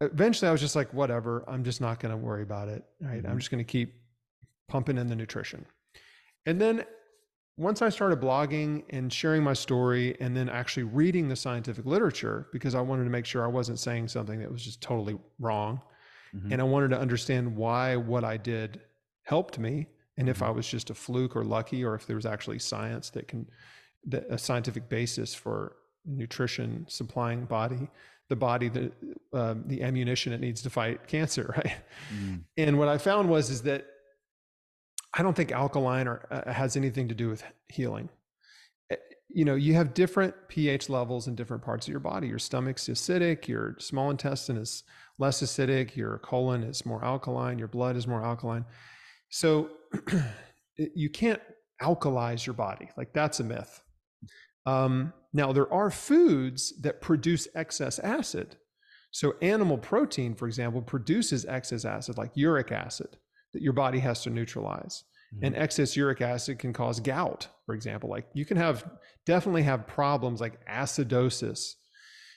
[0.00, 2.84] eventually I was just like, whatever, I'm just not going to worry about it.
[3.00, 3.18] Right.
[3.18, 3.26] Mm-hmm.
[3.26, 3.94] I'm just going to keep
[4.68, 5.66] pumping in the nutrition.
[6.46, 6.84] And then
[7.56, 12.48] once I started blogging and sharing my story and then actually reading the scientific literature
[12.52, 15.80] because I wanted to make sure I wasn't saying something that was just totally wrong,
[16.34, 16.52] Mm-hmm.
[16.52, 18.80] And I wanted to understand why what I did
[19.24, 19.86] helped me
[20.16, 20.56] and if I mm-hmm.
[20.56, 23.46] was just a fluke or lucky or if there was actually science that can
[24.06, 27.88] that a scientific basis for nutrition supplying body
[28.28, 28.90] the body the
[29.32, 31.76] uh, the ammunition it needs to fight cancer right
[32.12, 32.42] mm.
[32.56, 33.86] and what i found was is that
[35.14, 38.08] i don't think alkaline or uh, has anything to do with healing
[38.90, 38.96] eh,
[39.28, 42.88] you know you have different ph levels in different parts of your body your stomach's
[42.88, 44.84] acidic your small intestine is
[45.22, 48.64] less acidic, your colon is more alkaline, your blood is more alkaline.
[49.30, 49.70] So
[50.76, 51.40] you can't
[51.80, 52.88] alkalize your body.
[52.96, 53.82] Like that's a myth.
[54.66, 58.56] Um, now, there are foods that produce excess acid.
[59.12, 63.16] So, animal protein, for example, produces excess acid, like uric acid,
[63.52, 65.04] that your body has to neutralize.
[65.34, 65.44] Mm-hmm.
[65.46, 68.10] And excess uric acid can cause gout, for example.
[68.10, 68.84] Like you can have
[69.24, 71.74] definitely have problems like acidosis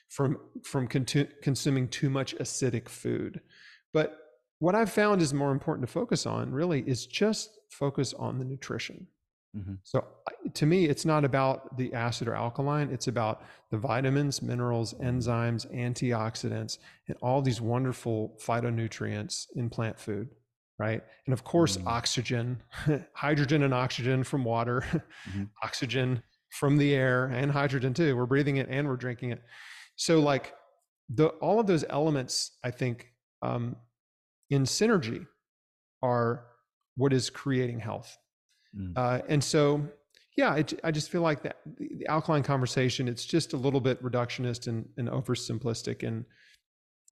[0.10, 3.42] from from con- consuming too much acidic food.
[3.94, 4.18] But
[4.60, 8.46] what I've found is more important to focus on really is just focus on the
[8.46, 9.08] nutrition.
[9.56, 9.76] Mm-hmm.
[9.84, 10.06] So
[10.54, 12.90] to me, it's not about the acid or alkaline.
[12.92, 16.78] It's about the vitamins, minerals, enzymes, antioxidants,
[17.08, 20.30] and all these wonderful phytonutrients in plant food,
[20.78, 21.02] right?
[21.26, 21.88] And of course, mm-hmm.
[21.88, 22.62] oxygen,
[23.14, 24.84] hydrogen and oxygen from water,
[25.30, 25.44] mm-hmm.
[25.64, 26.22] oxygen
[26.52, 28.16] from the air, and hydrogen too.
[28.16, 29.42] We're breathing it and we're drinking it.
[29.96, 30.54] So like
[31.10, 33.08] the all of those elements, I think,
[33.42, 33.76] um,
[34.50, 35.26] in synergy,
[36.02, 36.46] are
[36.96, 38.18] what is creating health.
[38.78, 38.94] Mm.
[38.96, 39.88] Uh, and so,
[40.38, 44.02] yeah, it, I just feel like that the, alkaline conversation, it's just a little bit
[44.04, 46.06] reductionist and, and oversimplistic.
[46.08, 46.26] And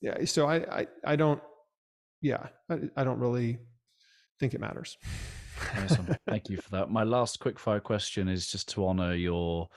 [0.01, 1.41] yeah, so I, I, I don't,
[2.23, 3.59] yeah, I, I don't really
[4.39, 4.97] think it matters.
[5.83, 6.15] awesome.
[6.27, 6.89] Thank you for that.
[6.89, 9.69] My last quick fire question is just to honor your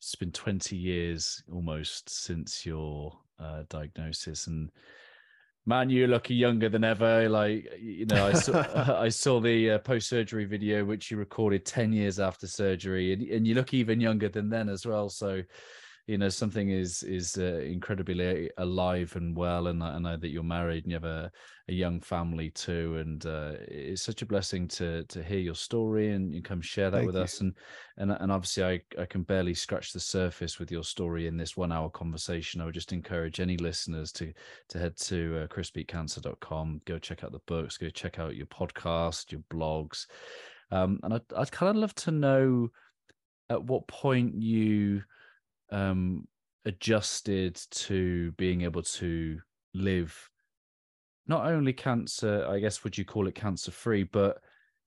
[0.00, 4.70] it's been 20 years almost since your uh, diagnosis and
[5.66, 9.78] man you look younger than ever like you know i saw i saw the uh,
[9.80, 14.30] post-surgery video which you recorded 10 years after surgery and, and you look even younger
[14.30, 15.42] than then as well so
[16.10, 20.42] you know something is is uh, incredibly alive and well and I, know that you're
[20.42, 21.30] married and you have a,
[21.68, 26.10] a young family too and uh, it's such a blessing to to hear your story
[26.10, 27.22] and you come share that Thank with you.
[27.22, 27.54] us and
[27.98, 31.56] and and obviously I, I can barely scratch the surface with your story in this
[31.56, 34.32] one hour conversation I would just encourage any listeners to
[34.70, 39.30] to head to uh, chrisbeatcancer.com go check out the books go check out your podcast
[39.30, 40.06] your blogs
[40.72, 42.68] um, and I'd, I'd kind of love to know
[43.48, 45.02] at what point you
[45.72, 46.26] um,
[46.64, 49.38] adjusted to being able to
[49.74, 50.30] live
[51.30, 54.38] not only cancer, I guess, would you call it cancer free, but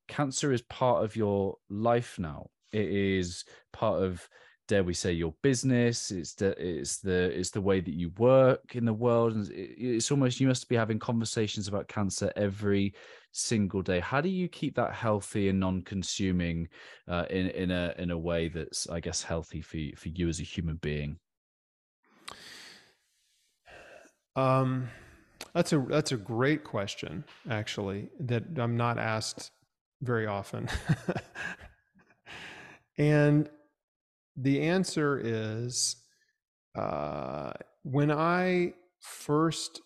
[0.09, 2.47] cancer is part of your life now.
[2.73, 4.27] It is part of,
[4.67, 6.11] dare we say, your business.
[6.11, 10.11] It's the it's the it's the way that you work in the world, and it's
[10.11, 12.93] almost you must be having conversations about cancer every
[13.33, 13.99] single day.
[13.99, 16.69] How do you keep that healthy and non-consuming
[17.07, 20.29] uh, in in a in a way that's, I guess, healthy for you, for you
[20.29, 21.17] as a human being?
[24.35, 24.87] Um,
[25.53, 29.51] that's a that's a great question, actually, that I'm not asked
[30.01, 30.69] very often.
[32.97, 33.49] and
[34.35, 35.95] the answer is
[36.75, 37.51] uh,
[37.83, 39.81] when I first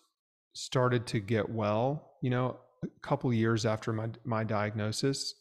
[0.54, 5.34] started to get well, you know, a couple years after my my diagnosis,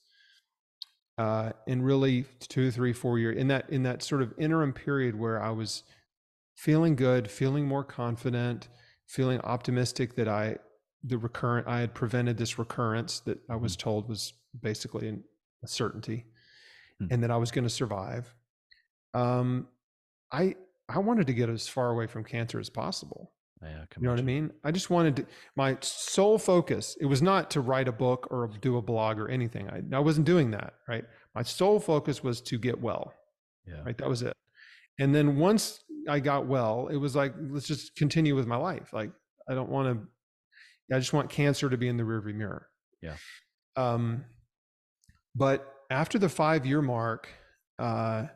[1.18, 5.18] uh, and really two, three, four years in that in that sort of interim period
[5.18, 5.84] where I was
[6.56, 8.68] feeling good, feeling more confident,
[9.08, 10.58] feeling optimistic that I
[11.04, 13.80] the recurrent I had prevented this recurrence that I was mm.
[13.80, 15.10] told was basically
[15.64, 16.26] a certainty,
[17.02, 17.12] mm.
[17.12, 18.34] and that I was going to survive.
[19.14, 19.68] Um,
[20.32, 20.56] I
[20.90, 23.32] I wanted to get as far away from cancer as possible.
[23.62, 24.52] Yeah, you know what I mean?
[24.64, 25.26] I just wanted to,
[25.56, 29.30] my sole focus, it was not to write a book or do a blog or
[29.30, 29.68] anything.
[29.70, 31.04] I, I wasn't doing that, right?
[31.34, 33.14] My sole focus was to get well.
[33.66, 33.82] Yeah.
[33.84, 33.98] Right.
[33.98, 34.34] That was it.
[35.00, 38.94] And then once I got well, it was like, let's just continue with my life.
[38.94, 39.12] Like,
[39.50, 40.08] I don't want
[40.90, 42.68] to, I just want cancer to be in the rearview mirror.
[43.02, 43.16] Yeah.
[43.76, 44.24] Um,
[45.36, 47.28] but after the five year mark,
[47.80, 48.28] uh,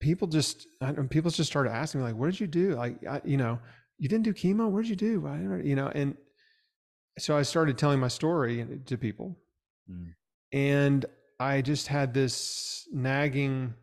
[0.00, 0.66] people just,
[1.10, 2.74] people just started asking me like, what did you do?
[2.74, 3.58] Like, I, you know,
[3.98, 4.68] you didn't do chemo.
[4.68, 5.26] What did you do?
[5.26, 6.16] I, you know, and
[7.18, 9.36] so I started telling my story to people
[9.90, 10.14] mm.
[10.52, 11.04] and
[11.40, 13.74] I just had this nagging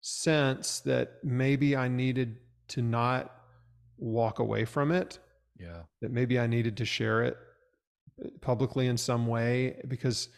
[0.00, 3.32] sense that maybe I needed to not
[3.98, 5.18] walk away from it.
[5.58, 5.82] Yeah.
[6.00, 7.36] That maybe I needed to share it
[8.24, 10.28] uh, publicly in some way because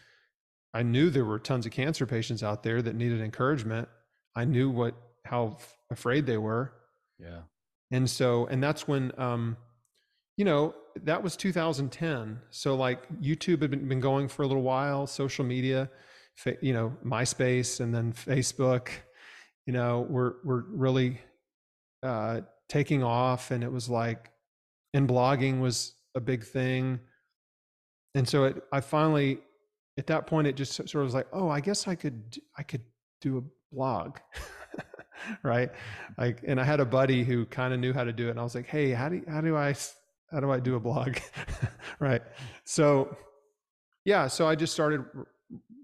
[0.73, 3.89] I knew there were tons of cancer patients out there that needed encouragement.
[4.35, 4.95] I knew what
[5.25, 5.59] how
[5.91, 6.73] afraid they were.
[7.19, 7.43] Yeah.
[7.91, 9.57] And so and that's when um
[10.37, 12.41] you know, that was 2010.
[12.49, 15.91] So like YouTube had been, been going for a little while, social media,
[16.63, 18.89] you know, MySpace and then Facebook,
[19.67, 21.21] you know, were were really
[22.03, 24.31] uh taking off and it was like
[24.95, 27.01] and blogging was a big thing.
[28.15, 29.41] And so it I finally
[30.01, 32.63] at that point it just sort of was like oh i guess i could i
[32.63, 32.83] could
[33.21, 33.43] do a
[33.75, 34.17] blog
[35.43, 35.71] right?
[36.19, 38.41] Like and i had a buddy who kind of knew how to do it and
[38.41, 39.75] i was like hey how do how do i
[40.31, 41.17] how do i do a blog?
[42.01, 42.23] Right?
[42.65, 43.17] So
[44.05, 45.05] yeah so i just started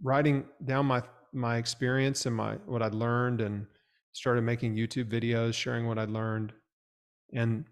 [0.02, 1.02] writing down my
[1.32, 3.66] my experience and my what i'd learned and
[4.12, 6.52] started making youtube videos sharing what i'd learned.
[7.34, 7.64] And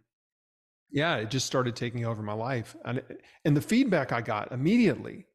[0.91, 2.77] yeah it just started taking over my life.
[2.85, 3.03] And
[3.45, 5.27] and the feedback i got immediately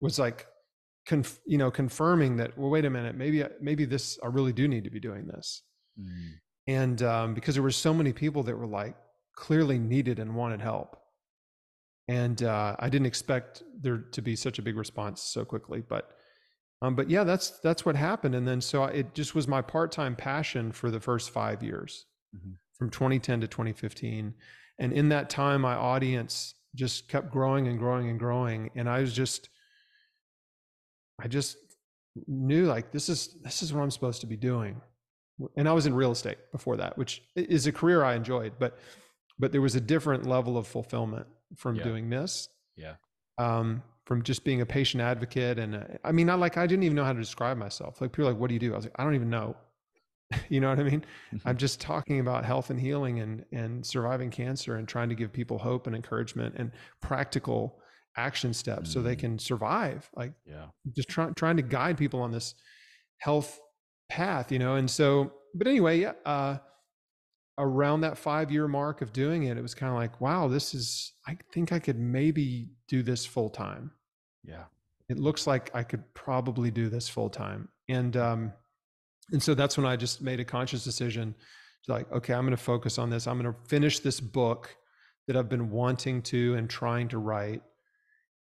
[0.00, 0.46] was like
[1.06, 4.68] conf, you know confirming that well wait a minute maybe maybe this i really do
[4.68, 5.62] need to be doing this
[6.00, 6.32] mm.
[6.66, 8.96] and um, because there were so many people that were like
[9.36, 10.96] clearly needed and wanted help
[12.08, 16.10] and uh, i didn't expect there to be such a big response so quickly but
[16.82, 20.14] um, but yeah that's that's what happened and then so it just was my part-time
[20.14, 22.06] passion for the first five years
[22.36, 22.52] mm-hmm.
[22.76, 24.34] from 2010 to 2015
[24.80, 29.00] and in that time my audience just kept growing and growing and growing and i
[29.00, 29.48] was just
[31.20, 31.56] I just
[32.26, 34.80] knew like this is this is what I'm supposed to be doing.
[35.56, 38.78] And I was in real estate before that, which is a career I enjoyed, but
[39.38, 41.84] but there was a different level of fulfillment from yeah.
[41.84, 42.48] doing this.
[42.76, 42.94] Yeah.
[43.38, 46.84] Um, from just being a patient advocate, and uh, I mean, I like I didn't
[46.84, 48.00] even know how to describe myself.
[48.00, 49.54] Like people are like, "What do you do?" I was like, "I don't even know."
[50.48, 51.04] you know what I mean?
[51.44, 55.32] I'm just talking about health and healing and and surviving cancer and trying to give
[55.32, 57.78] people hope and encouragement and practical
[58.16, 58.92] action steps mm.
[58.94, 59.20] so they mm.
[59.20, 60.66] can survive like yeah
[60.96, 62.54] just trying trying to guide people on this
[63.18, 63.60] health
[64.08, 66.56] path you know and so but anyway yeah uh
[67.58, 70.74] around that five year mark of doing it it was kind of like wow this
[70.74, 73.90] is i think i could maybe do this full time
[74.44, 74.64] yeah.
[75.08, 78.52] It looks like i could probably do this full time and um
[79.32, 81.34] and so that's when i just made a conscious decision
[81.84, 83.26] to like okay i'm going to focus on this.
[83.26, 84.76] I'm going to finish this book
[85.26, 87.62] that i've been wanting to and trying to write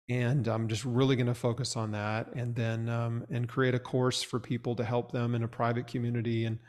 [0.07, 3.79] and I'm just really going to focus on that, and then um, and create a
[3.79, 6.59] course for people to help them in a private community, and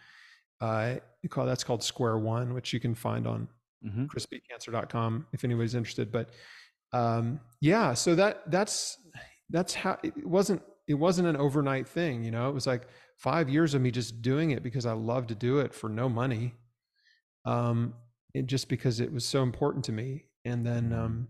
[0.60, 0.94] uh,
[1.28, 3.48] call that's called Square One, which you can find on
[3.84, 4.06] mm-hmm.
[4.06, 6.10] chrisbeatcancer.com if anybody's interested.
[6.10, 6.30] But
[6.92, 8.96] um, yeah, so that that's
[9.50, 12.48] that's how it wasn't it wasn't an overnight thing, you know.
[12.48, 12.88] It was like
[13.18, 16.08] five years of me just doing it because I love to do it for no
[16.08, 16.54] money,
[17.44, 17.92] um,
[18.34, 20.84] and just because it was so important to me, and then.
[20.84, 21.04] Mm-hmm.
[21.04, 21.28] Um,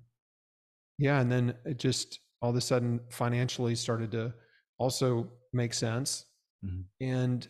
[0.99, 4.33] yeah and then it just all of a sudden financially started to
[4.79, 6.27] also make sense
[6.65, 6.83] mm-hmm.
[7.01, 7.49] and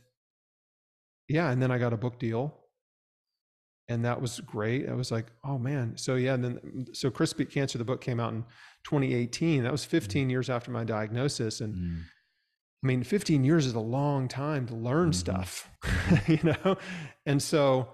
[1.29, 2.57] yeah and then i got a book deal
[3.89, 7.33] and that was great i was like oh man so yeah and then so chris
[7.33, 8.43] beat cancer the book came out in
[8.85, 9.91] 2018 that was mm-hmm.
[9.91, 10.31] 15 mm-hmm.
[10.31, 12.01] years after my diagnosis and mm-hmm.
[12.85, 15.13] i mean 15 years is a long time to learn mm-hmm.
[15.13, 15.71] stuff
[16.27, 16.77] you know
[17.27, 17.89] and so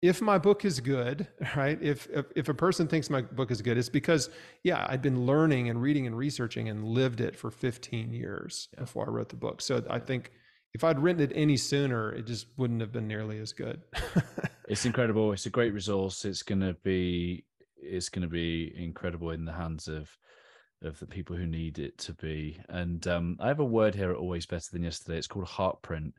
[0.00, 1.26] if my book is good,
[1.56, 1.80] right?
[1.82, 4.30] If, if, if a person thinks my book is good, it's because
[4.62, 8.80] yeah, I'd been learning and reading and researching and lived it for 15 years yeah.
[8.80, 9.60] before I wrote the book.
[9.60, 10.30] So I think
[10.74, 13.82] if I'd written it any sooner, it just wouldn't have been nearly as good.
[14.68, 15.32] it's incredible.
[15.32, 16.24] It's a great resource.
[16.24, 17.44] It's gonna be
[17.80, 20.10] it's gonna be incredible in the hands of
[20.82, 22.60] of the people who need it to be.
[22.68, 25.18] And um, I have a word here always better than yesterday.
[25.18, 26.12] It's called heartprint.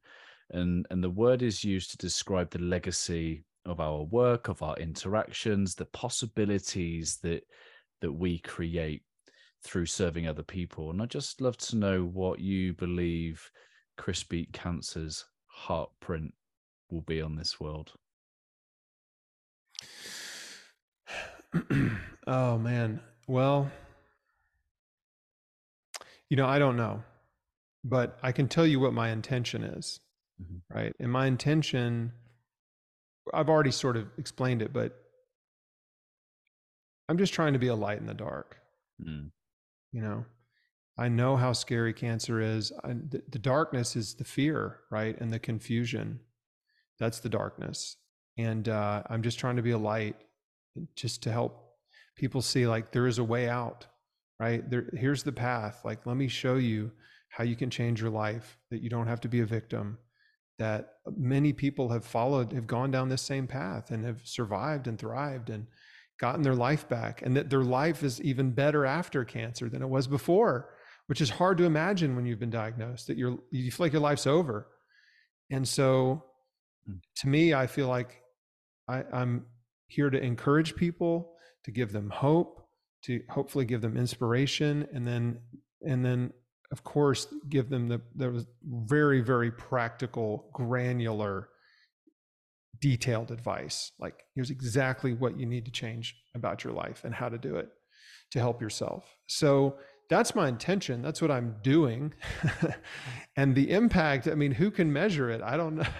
[0.51, 4.75] And and the word is used to describe the legacy of our work, of our
[4.77, 7.43] interactions, the possibilities that
[8.01, 9.03] that we create
[9.61, 10.89] through serving other people.
[10.89, 13.51] And I'd just love to know what you believe
[13.97, 15.25] Chris Beat Cancer's
[15.65, 16.31] heartprint
[16.89, 17.91] will be on this world.
[22.27, 23.01] oh man.
[23.27, 23.69] Well,
[26.29, 27.03] you know, I don't know,
[27.83, 29.99] but I can tell you what my intention is,
[30.41, 30.61] Mhm.
[30.69, 30.93] right?
[30.99, 32.13] And my intention,
[33.33, 34.97] I've already sort of explained it, but
[37.07, 38.57] I'm just trying to be a light in the dark.
[39.03, 39.31] Mm.
[39.91, 40.25] You know,
[40.97, 42.71] I know how scary cancer is.
[42.83, 45.19] I, the, the darkness is the fear, right?
[45.19, 46.19] And the confusion.
[46.99, 47.97] That's the darkness.
[48.37, 50.15] And uh, I'm just trying to be a light
[50.95, 51.73] just to help
[52.15, 53.87] people see like there is a way out,
[54.39, 54.69] right?
[54.69, 55.81] There, here's the path.
[55.83, 56.91] Like, let me show you
[57.29, 59.97] how you can change your life, that you don't have to be a victim,
[60.59, 64.99] that many people have followed, have gone down this same path and have survived and
[64.99, 65.65] thrived and
[66.19, 69.89] gotten their life back, and that their life is even better after cancer than it
[69.89, 70.75] was before,
[71.07, 74.01] which is hard to imagine when you've been diagnosed, that you're, you feel like your
[74.01, 74.67] life's over.
[75.49, 76.23] And so
[76.89, 76.99] Mm.
[77.17, 78.21] to me, I feel like
[78.87, 79.45] I, I'm
[79.87, 81.33] here to encourage people,
[81.65, 82.65] to give them hope,
[83.03, 85.39] to hopefully give them inspiration, and then
[85.81, 86.33] and then
[86.71, 88.33] of course give them the there
[88.63, 91.49] very very practical, granular,
[92.79, 93.91] detailed advice.
[93.99, 97.55] Like here's exactly what you need to change about your life and how to do
[97.55, 97.69] it
[98.31, 99.05] to help yourself.
[99.27, 99.77] So
[100.09, 101.01] that's my intention.
[101.01, 102.13] That's what I'm doing.
[103.37, 105.41] and the impact, I mean, who can measure it?
[105.41, 105.85] I don't know.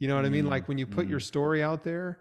[0.00, 0.50] You know what I mean?
[0.50, 1.22] Like when you put your mm.
[1.22, 2.18] story out there,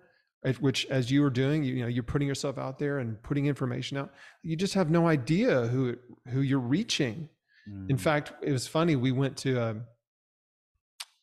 [0.59, 3.47] which as you were doing, you, you know, you're putting yourself out there and putting
[3.47, 4.13] information out.
[4.43, 5.99] You just have no idea who it-
[6.29, 7.29] who you're reaching.
[7.65, 7.99] In Mm.
[7.99, 8.95] fact, it was funny.
[8.95, 9.83] We went to um,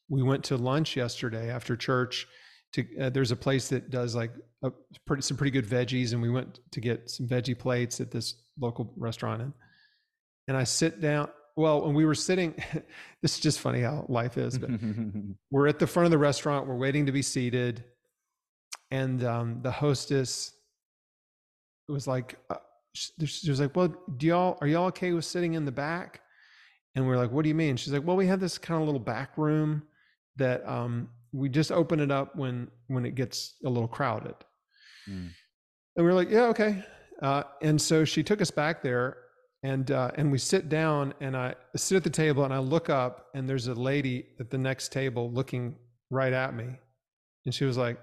[0.09, 2.27] we went to lunch yesterday after church.
[2.75, 4.71] To uh, there's a place that does like a,
[5.07, 8.35] pretty some pretty good veggies, and we went to get some veggie plates at this
[8.59, 9.43] local restaurant.
[9.43, 9.53] And
[10.49, 11.29] and I sit down.
[11.57, 12.55] Well, when we were sitting,
[13.23, 14.57] this is just funny how life is.
[14.57, 14.71] But
[15.51, 16.67] we're at the front of the restaurant.
[16.67, 17.85] We're waiting to be seated,
[18.91, 20.53] and um, the hostess
[21.89, 22.57] was like, uh,
[22.95, 26.23] she was like, "Well, do y'all are y'all okay with sitting in the back?"
[26.95, 28.87] And we're like, "What do you mean?" She's like, "Well, we have this kind of
[28.87, 29.83] little back room
[30.37, 34.35] that um, we just open it up when when it gets a little crowded."
[35.09, 35.31] Mm.
[35.97, 36.85] And we were like, "Yeah, okay."
[37.23, 39.19] Uh, and so she took us back there,
[39.63, 42.89] and uh, and we sit down, and I sit at the table, and I look
[42.91, 45.77] up, and there's a lady at the next table looking
[46.11, 46.67] right at me,
[47.47, 47.99] and she was like,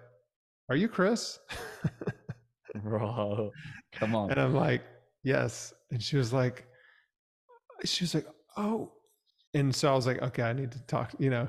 [0.69, 1.39] "Are you Chris?"
[2.83, 3.51] Bro,
[3.91, 4.31] come on.
[4.31, 4.83] And I'm like,
[5.23, 5.73] yes.
[5.91, 6.65] And she was like,
[7.85, 8.27] she was like,
[8.57, 8.91] oh.
[9.53, 11.47] And so I was like, okay, I need to talk, you know.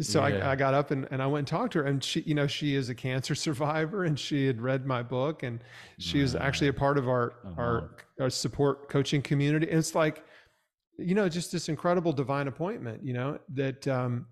[0.00, 0.48] So Yeah.
[0.48, 1.84] I, I got up and, and I went and talked to her.
[1.84, 5.42] And she, you know, she is a cancer survivor and she had read my book
[5.42, 5.62] and
[5.98, 7.90] she was actually a part of our Oh, our,
[8.20, 9.68] our support coaching community.
[9.68, 10.24] And it's like,
[10.98, 14.26] you know, just this incredible divine appointment, you know, that um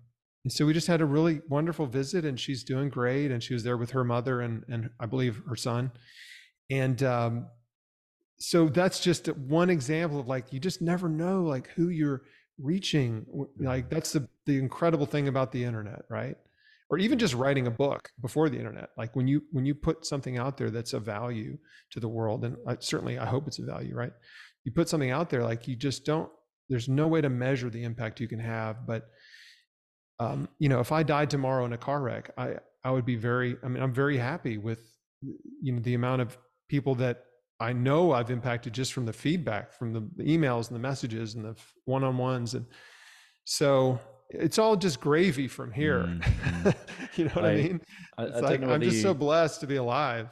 [0.45, 3.29] and so we just had a really wonderful visit and she's doing great.
[3.31, 5.91] And she was there with her mother and and I believe her son.
[6.69, 7.47] And um
[8.39, 12.23] so that's just one example of like you just never know like who you're
[12.57, 13.25] reaching
[13.57, 16.35] like that's the the incredible thing about the internet right?
[16.91, 20.05] Or even just writing a book before the internet like when you when you put
[20.05, 21.57] something out there that's a value
[21.91, 24.13] to the world and I, certainly i hope it's a value right?
[24.63, 26.29] You put something out there like you just don't
[26.69, 29.07] there's no way to measure the impact you can have but
[30.19, 33.15] um, you know if i died tomorrow in a car wreck i i would be
[33.15, 34.81] very i mean i'm very happy with
[35.61, 36.37] you know the amount of
[36.69, 37.23] people that
[37.59, 41.43] I know I've impacted just from the feedback, from the, emails and the messages and
[41.43, 41.55] the
[41.85, 42.53] one on ones.
[42.53, 42.65] And
[43.43, 43.99] so
[44.29, 46.03] it's all just gravy from here.
[46.03, 46.75] Mm, mm.
[47.17, 47.81] you know what I, I- mean?
[48.17, 50.29] I, I It's don't like, I'm just you, so blessed to be alive.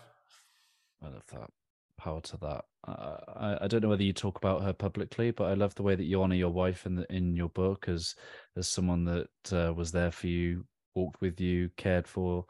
[1.04, 1.50] I love that.
[1.98, 2.66] Power to that.
[2.88, 5.84] Uh, I, I don't know whether you talk about her publicly, but I love the
[5.84, 8.16] way that you honor your wife in the, in your book as
[8.56, 10.64] as someone that uh, was there for you,
[10.96, 12.46] walked with you, cared for.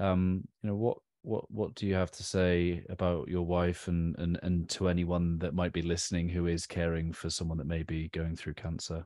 [0.00, 0.98] Um, you know what
[1.28, 5.38] what what do you have to say about your wife and and and to anyone
[5.40, 9.04] that might be listening who is caring for someone that may be going through cancer?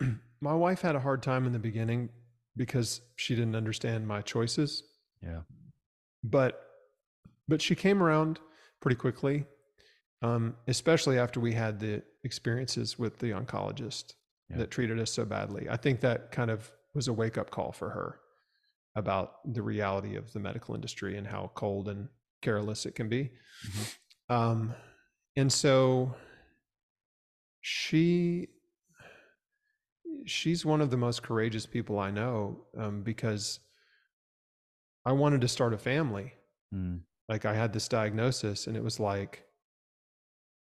[0.40, 2.08] my wife had a hard time in the beginning
[2.56, 4.82] because she didn't understand my choices.
[5.22, 5.40] Yeah.
[6.22, 6.62] but
[7.48, 8.38] but she came around
[8.80, 9.44] pretty quickly
[10.22, 14.14] um, especially after we had the experiences with the oncologist
[14.48, 14.58] Yeah.
[14.58, 17.90] that treated us so badly i think that kind of was a wake-up call for
[17.90, 18.20] her
[18.98, 22.08] about the reality of the medical industry and how cold and
[22.42, 23.30] careless it can be
[24.28, 24.74] um,
[25.36, 26.14] and so
[27.60, 28.48] she
[30.24, 33.60] she's one of the most courageous people i know um, because
[35.04, 36.32] i wanted to start a family
[36.74, 39.44] Mm, like I had this diagnosis and it was like,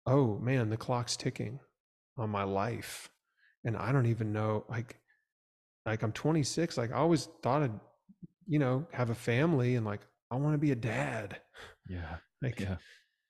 [0.05, 1.59] oh man, the clock's ticking
[2.17, 3.09] on my life.
[3.63, 4.99] And I don't even know, like,
[5.85, 6.77] like I'm 26.
[6.77, 7.79] Like I always thought I'd,
[8.47, 10.01] you know, have a family and like
[10.31, 11.39] I want to be a dad.
[11.87, 12.17] Yeah.
[12.43, 12.77] Like, Yeah.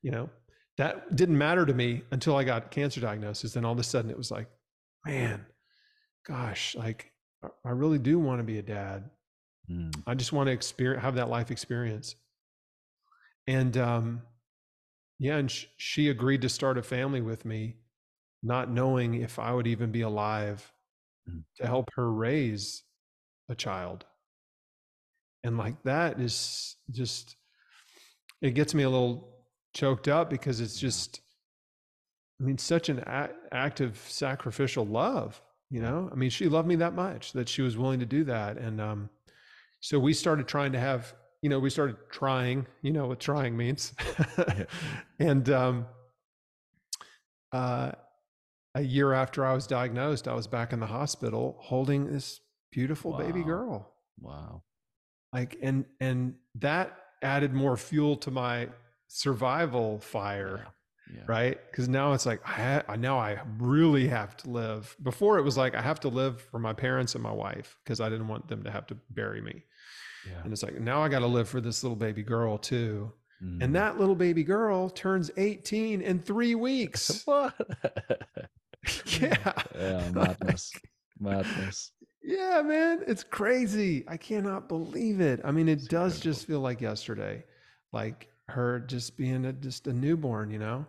[0.02, 0.30] you know,
[0.78, 3.52] that didn't matter to me until I got cancer diagnosis.
[3.52, 4.48] Then all of a sudden it was like,
[5.06, 5.46] man,
[6.26, 7.12] gosh, like
[7.66, 9.10] I- really do want to be a dad.
[9.70, 9.94] Mm.
[10.08, 12.16] I just want to experience, have that life experience.
[13.48, 14.22] And um,
[15.20, 17.76] yeah, and sh- she agreed to start a family with me,
[18.42, 20.72] not knowing if I would even be alive
[21.30, 21.44] Mm.
[21.58, 22.84] to help her raise
[23.50, 24.06] a child.
[25.44, 27.36] And like that is just,
[28.42, 29.30] it gets me a little
[29.74, 31.22] choked up because it's just,
[32.40, 33.04] I mean, such an
[33.52, 35.42] act of sacrificial love.
[35.70, 38.24] You know, I mean, she loved me that much that she was willing to do
[38.26, 38.58] that.
[38.58, 39.10] And um,
[39.80, 43.56] so we started trying to have, you know, we started trying, you know what trying
[43.56, 43.94] means.
[45.20, 45.86] and um,
[47.54, 47.92] uh,
[48.76, 52.42] a year after I was diagnosed, I was back in the hospital holding this
[52.72, 53.94] beautiful baby girl.
[54.20, 54.64] Wow.
[55.34, 58.68] Like, and and that added more fuel to my
[59.08, 60.68] survival fire
[61.14, 61.22] Yeah.
[61.28, 61.60] right?
[61.70, 64.96] Because now it's like I now I really have to live.
[65.04, 68.00] Before it was like I have to live for my parents and my wife because
[68.02, 69.64] I didn't want them to have to bury me.
[70.28, 70.42] Yeah.
[70.44, 73.12] And it's like now I got to live for this little baby girl too.
[73.44, 73.64] Mm.
[73.64, 77.22] And that little baby girl turns 18 in three weeks.
[77.26, 77.54] what?
[79.20, 79.54] yeah.
[79.78, 80.72] yeah, madness.
[81.20, 81.92] madness.
[82.24, 84.04] Yeah, man, it's crazy.
[84.08, 85.42] I cannot believe it.
[85.44, 86.22] I mean, it It's does incredible.
[86.22, 87.44] just feel like yesterday,
[87.94, 90.86] like her just being a, just a newborn, you know.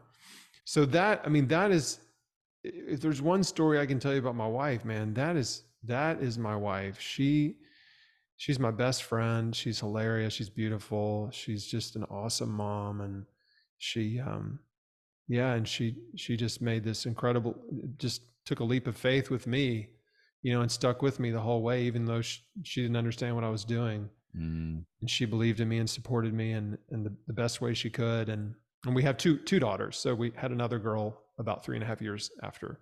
[0.64, 2.00] So that, I mean, that is,
[2.64, 6.22] if there's one story I can tell you about my wife, man, that is that
[6.22, 7.00] is my wife.
[7.00, 7.56] She,
[8.36, 9.54] she's my best friend.
[9.56, 10.34] She's hilarious.
[10.34, 11.30] She's beautiful.
[11.32, 13.26] She's just an awesome mom, and
[13.78, 14.60] she, um,
[15.28, 17.56] yeah, and she she just made this incredible,
[17.98, 19.88] just took a leap of faith with me
[20.42, 23.34] you know, and stuck with me the whole way, even though she, she didn't understand
[23.34, 24.08] what I was doing.
[24.36, 24.84] Mm.
[25.00, 27.90] And she believed in me and supported me in, in the, the best way she
[27.90, 28.28] could.
[28.28, 28.54] And,
[28.84, 29.96] and we have two, two daughters.
[29.96, 32.80] So we had another girl about three and a half years after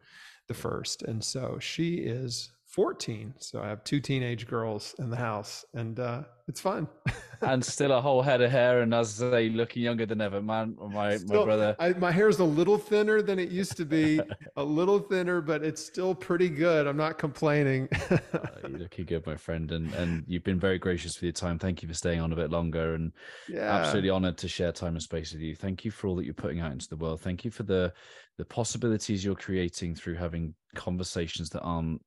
[0.48, 1.02] the first.
[1.02, 3.34] And so she is 14.
[3.38, 6.88] So I have two teenage girls in the house and uh, it's fun.
[7.42, 10.42] and still a whole head of hair, and as I say, looking younger than ever.
[10.42, 11.76] Man, my my Still, brother.
[11.78, 14.20] I, my hair's a little thinner than it used to be,
[14.56, 16.88] a little thinner, but it's still pretty good.
[16.88, 17.88] I'm not complaining.
[18.32, 21.58] Uh, you're looking good, my friend, and and you've been very gracious with your time.
[21.58, 23.12] Thank you for staying on a bit longer, and
[23.48, 23.76] yeah.
[23.76, 25.54] absolutely honored to share time and space with you.
[25.54, 27.20] Thank you for all that you're putting out into the world.
[27.20, 27.92] Thank you for the
[28.38, 32.00] the possibilities you're creating through having conversations that aren't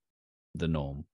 [0.56, 1.06] the norm.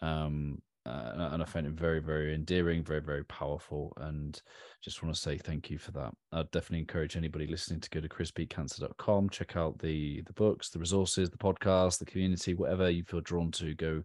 [0.00, 4.40] Um, uh, and I- find it very, very endearing, very, very powerful, and
[4.82, 6.14] just want to say thank you for that.
[6.32, 10.78] I'd definitely encourage anybody listening to go to chrisbeatcancer.com, check out the the books, the
[10.78, 13.74] resources, the podcast, the community, whatever you feel drawn to.
[13.74, 14.02] Go,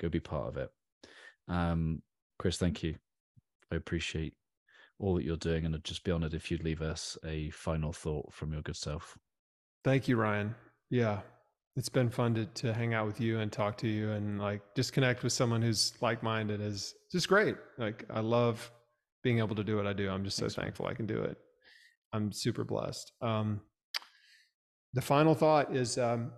[0.00, 0.70] go be part of it.
[1.46, 2.02] Um,
[2.38, 2.96] Chris, thank you.
[3.70, 4.34] I appreciate
[4.98, 7.92] all that you're doing, and I'd just be honored if you'd leave us a final
[7.92, 9.16] thought from your good self.
[9.84, 10.54] Thank you, Ryan.
[10.90, 11.20] Yeah.
[11.76, 14.62] It's been fun to, to hang out with you and talk to you and like
[14.76, 17.56] just connect with someone who's like minded is just great.
[17.78, 18.70] Like I love
[19.24, 20.08] being able to do what I do.
[20.08, 21.36] I'm just so Thanks, thankful I can do it.
[22.12, 23.10] I'm super blessed.
[23.20, 23.60] Um,
[24.92, 26.30] the final thought is um,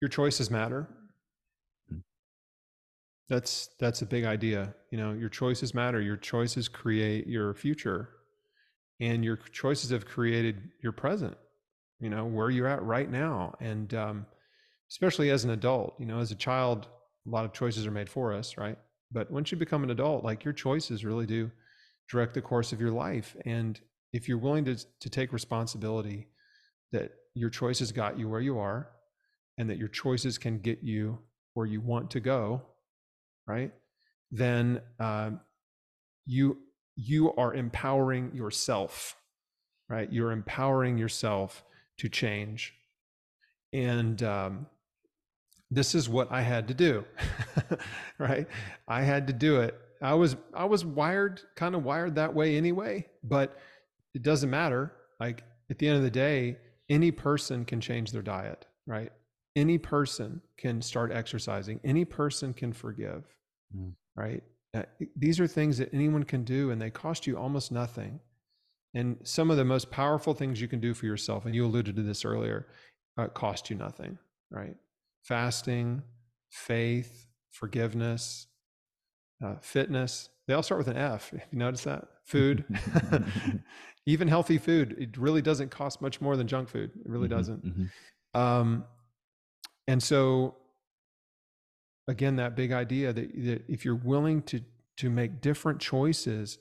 [0.00, 0.88] your choices matter.
[1.92, 2.00] Mm.
[3.28, 4.74] That's that's a big idea.
[4.90, 6.00] You know, your choices matter.
[6.00, 8.08] Your choices create your future,
[9.00, 11.36] and your choices have created your present.
[12.00, 14.26] You know where you're at right now, and um,
[14.90, 15.94] especially as an adult.
[15.98, 16.86] You know, as a child,
[17.26, 18.78] a lot of choices are made for us, right?
[19.10, 21.50] But once you become an adult, like your choices really do
[22.10, 23.36] direct the course of your life.
[23.44, 23.80] And
[24.12, 26.28] if you're willing to to take responsibility
[26.92, 28.90] that your choices got you where you are,
[29.58, 31.18] and that your choices can get you
[31.54, 32.62] where you want to go,
[33.46, 33.72] right?
[34.30, 35.40] Then um,
[36.26, 36.58] you
[36.94, 39.16] you are empowering yourself,
[39.88, 40.12] right?
[40.12, 41.64] You're empowering yourself
[41.98, 42.74] to change,
[43.72, 44.66] and um,
[45.70, 47.04] this is what I had to do,
[48.18, 48.46] right?
[48.86, 49.78] I had to do it.
[50.00, 53.58] I was I was wired kind of wired that way anyway, but
[54.14, 54.92] it doesn't matter.
[55.20, 56.56] Like at the end of the day,
[56.88, 59.12] any person can change their diet, right?
[59.56, 61.80] Any person can start exercising.
[61.84, 63.24] Any person can forgive,
[63.76, 63.92] Mm.
[64.16, 64.42] right?
[64.72, 64.84] Uh,
[65.16, 68.20] these are things that anyone can do, and they cost you almost nothing.
[68.94, 71.96] And some of the most powerful things you can do for yourself, and you alluded
[71.96, 72.66] to this earlier,
[73.16, 74.18] uh, cost you nothing,
[74.50, 74.76] right?
[75.22, 76.02] Fasting,
[76.50, 78.46] faith, forgiveness,
[79.44, 80.30] uh, fitness.
[80.46, 81.32] They all start with an F.
[81.32, 82.64] If you notice that, food,
[84.06, 86.90] even healthy food, it really doesn't cost much more than junk food.
[86.96, 87.64] It really Mhm, doesn't.
[87.64, 87.90] mhm.
[88.34, 88.84] Um,
[89.86, 90.56] and so,
[92.06, 94.60] again, that big idea that, that if you're willing to
[94.96, 96.58] to make different choices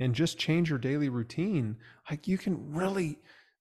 [0.00, 1.76] and just change your daily routine,
[2.10, 3.18] like you can really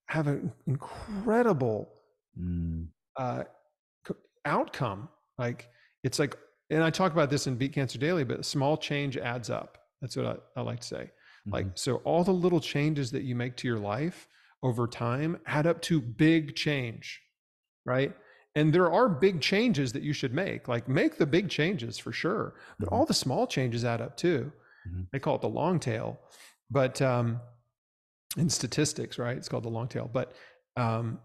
[0.07, 1.93] have an incredible
[2.39, 2.87] Mm.
[3.17, 3.43] uh,
[4.45, 5.09] outcome.
[5.37, 5.69] Like
[6.03, 6.37] it's like,
[6.69, 9.77] and I talk about this in Beat Cancer Daily, but small change adds up.
[10.01, 11.11] That's what I, I like to say.
[11.47, 11.77] Like, Mhm.
[11.79, 14.27] so all the little changes that you make to your life
[14.63, 17.21] over time add up to big change,
[17.85, 18.15] right?
[18.55, 20.67] And there are big changes that you should make.
[20.67, 22.93] Like, make the big changes for sure, but Mhm.
[22.93, 24.51] all the small changes add up too.
[24.89, 25.07] Mhm.
[25.11, 26.19] They call it the long tail,
[26.69, 27.39] but um,
[28.37, 29.37] in statistics, right?
[29.37, 30.09] It's called the long tail.
[30.11, 30.33] But
[30.75, 31.19] um,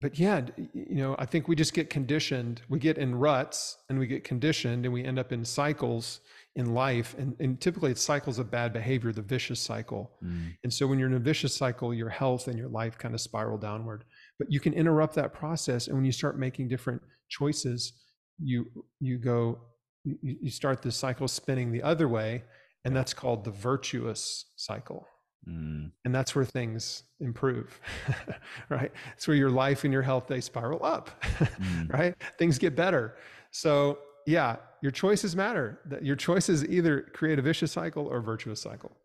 [0.00, 0.42] but yeah,
[0.74, 2.60] you know, I think we just get conditioned.
[2.68, 6.20] We get in ruts and we get conditioned and we end up in cycles
[6.56, 7.14] in life.
[7.18, 10.10] And, and typically it's cycles of bad behavior, the vicious cycle.
[10.22, 10.56] Mm.
[10.62, 13.20] And so when you're in a vicious cycle, your health and your life kind of
[13.22, 14.04] spiral downward.
[14.38, 15.86] But you can interrupt that process.
[15.86, 17.00] And when you start making different
[17.30, 17.94] choices,
[18.38, 18.66] you
[19.00, 19.58] you go,
[20.04, 22.42] you, you start the cycle spinning the other way.
[22.84, 25.06] And that's called the virtuous cycle
[25.46, 25.90] Mm.
[26.06, 27.78] and that's where things improve
[28.70, 31.92] right it's where your life and your health they spiral up Mm.
[31.92, 33.16] right things get better
[33.50, 38.62] so yeah your choices matter your choices either create a vicious cycle or a virtuous
[38.62, 38.96] cycle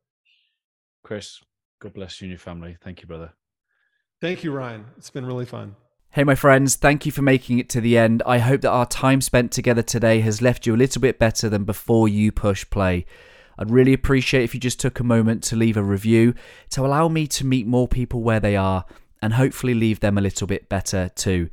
[1.04, 1.42] Chris,
[1.82, 2.78] God bless you and your family.
[2.82, 3.34] Thank you, brother.
[4.22, 5.76] thank you ryan it's been really fun
[6.12, 8.24] Hey, my friends, thank you for making it to the end.
[8.26, 11.50] I hope that our time spent together today has left you a little bit better
[11.50, 13.06] than before you push play.
[13.60, 16.34] I'd really appreciate if you just took a moment to leave a review
[16.69, 18.86] to allow me to meet more people where they are
[19.22, 21.49] and hopefully leave them a little bit better too.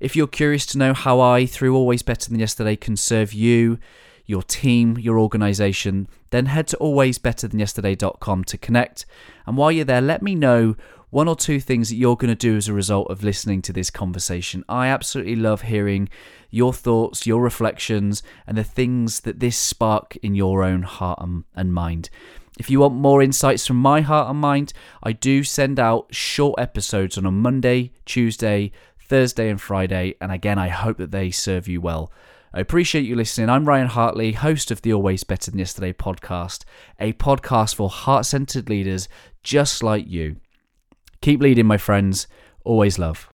[0.00, 3.78] If you're curious to know how I, through Always Better Than Yesterday, can serve you,
[4.24, 9.04] your team, your organization, then head to alwaysbetterthanyesterday.com to connect.
[9.46, 10.76] And while you're there, let me know
[11.10, 13.72] one or two things that you're going to do as a result of listening to
[13.74, 14.64] this conversation.
[14.66, 16.08] I absolutely love hearing
[16.50, 21.20] your thoughts, your reflections, and the things that this spark in your own heart
[21.54, 22.10] and- mind.
[22.58, 24.72] If you want more insights from my heart and mind,
[25.02, 30.14] I do send out short episodes on a Monday, Tuesday, Thursday, and Friday.
[30.20, 32.12] And again, I hope that they serve you well.
[32.52, 33.48] I appreciate you listening.
[33.48, 36.64] I'm Ryan Hartley, host of the Always Better Than Yesterday podcast,
[36.98, 39.08] a podcast for heart centered leaders
[39.42, 40.36] just like you.
[41.22, 42.26] Keep leading, my friends.
[42.64, 43.28] Always love.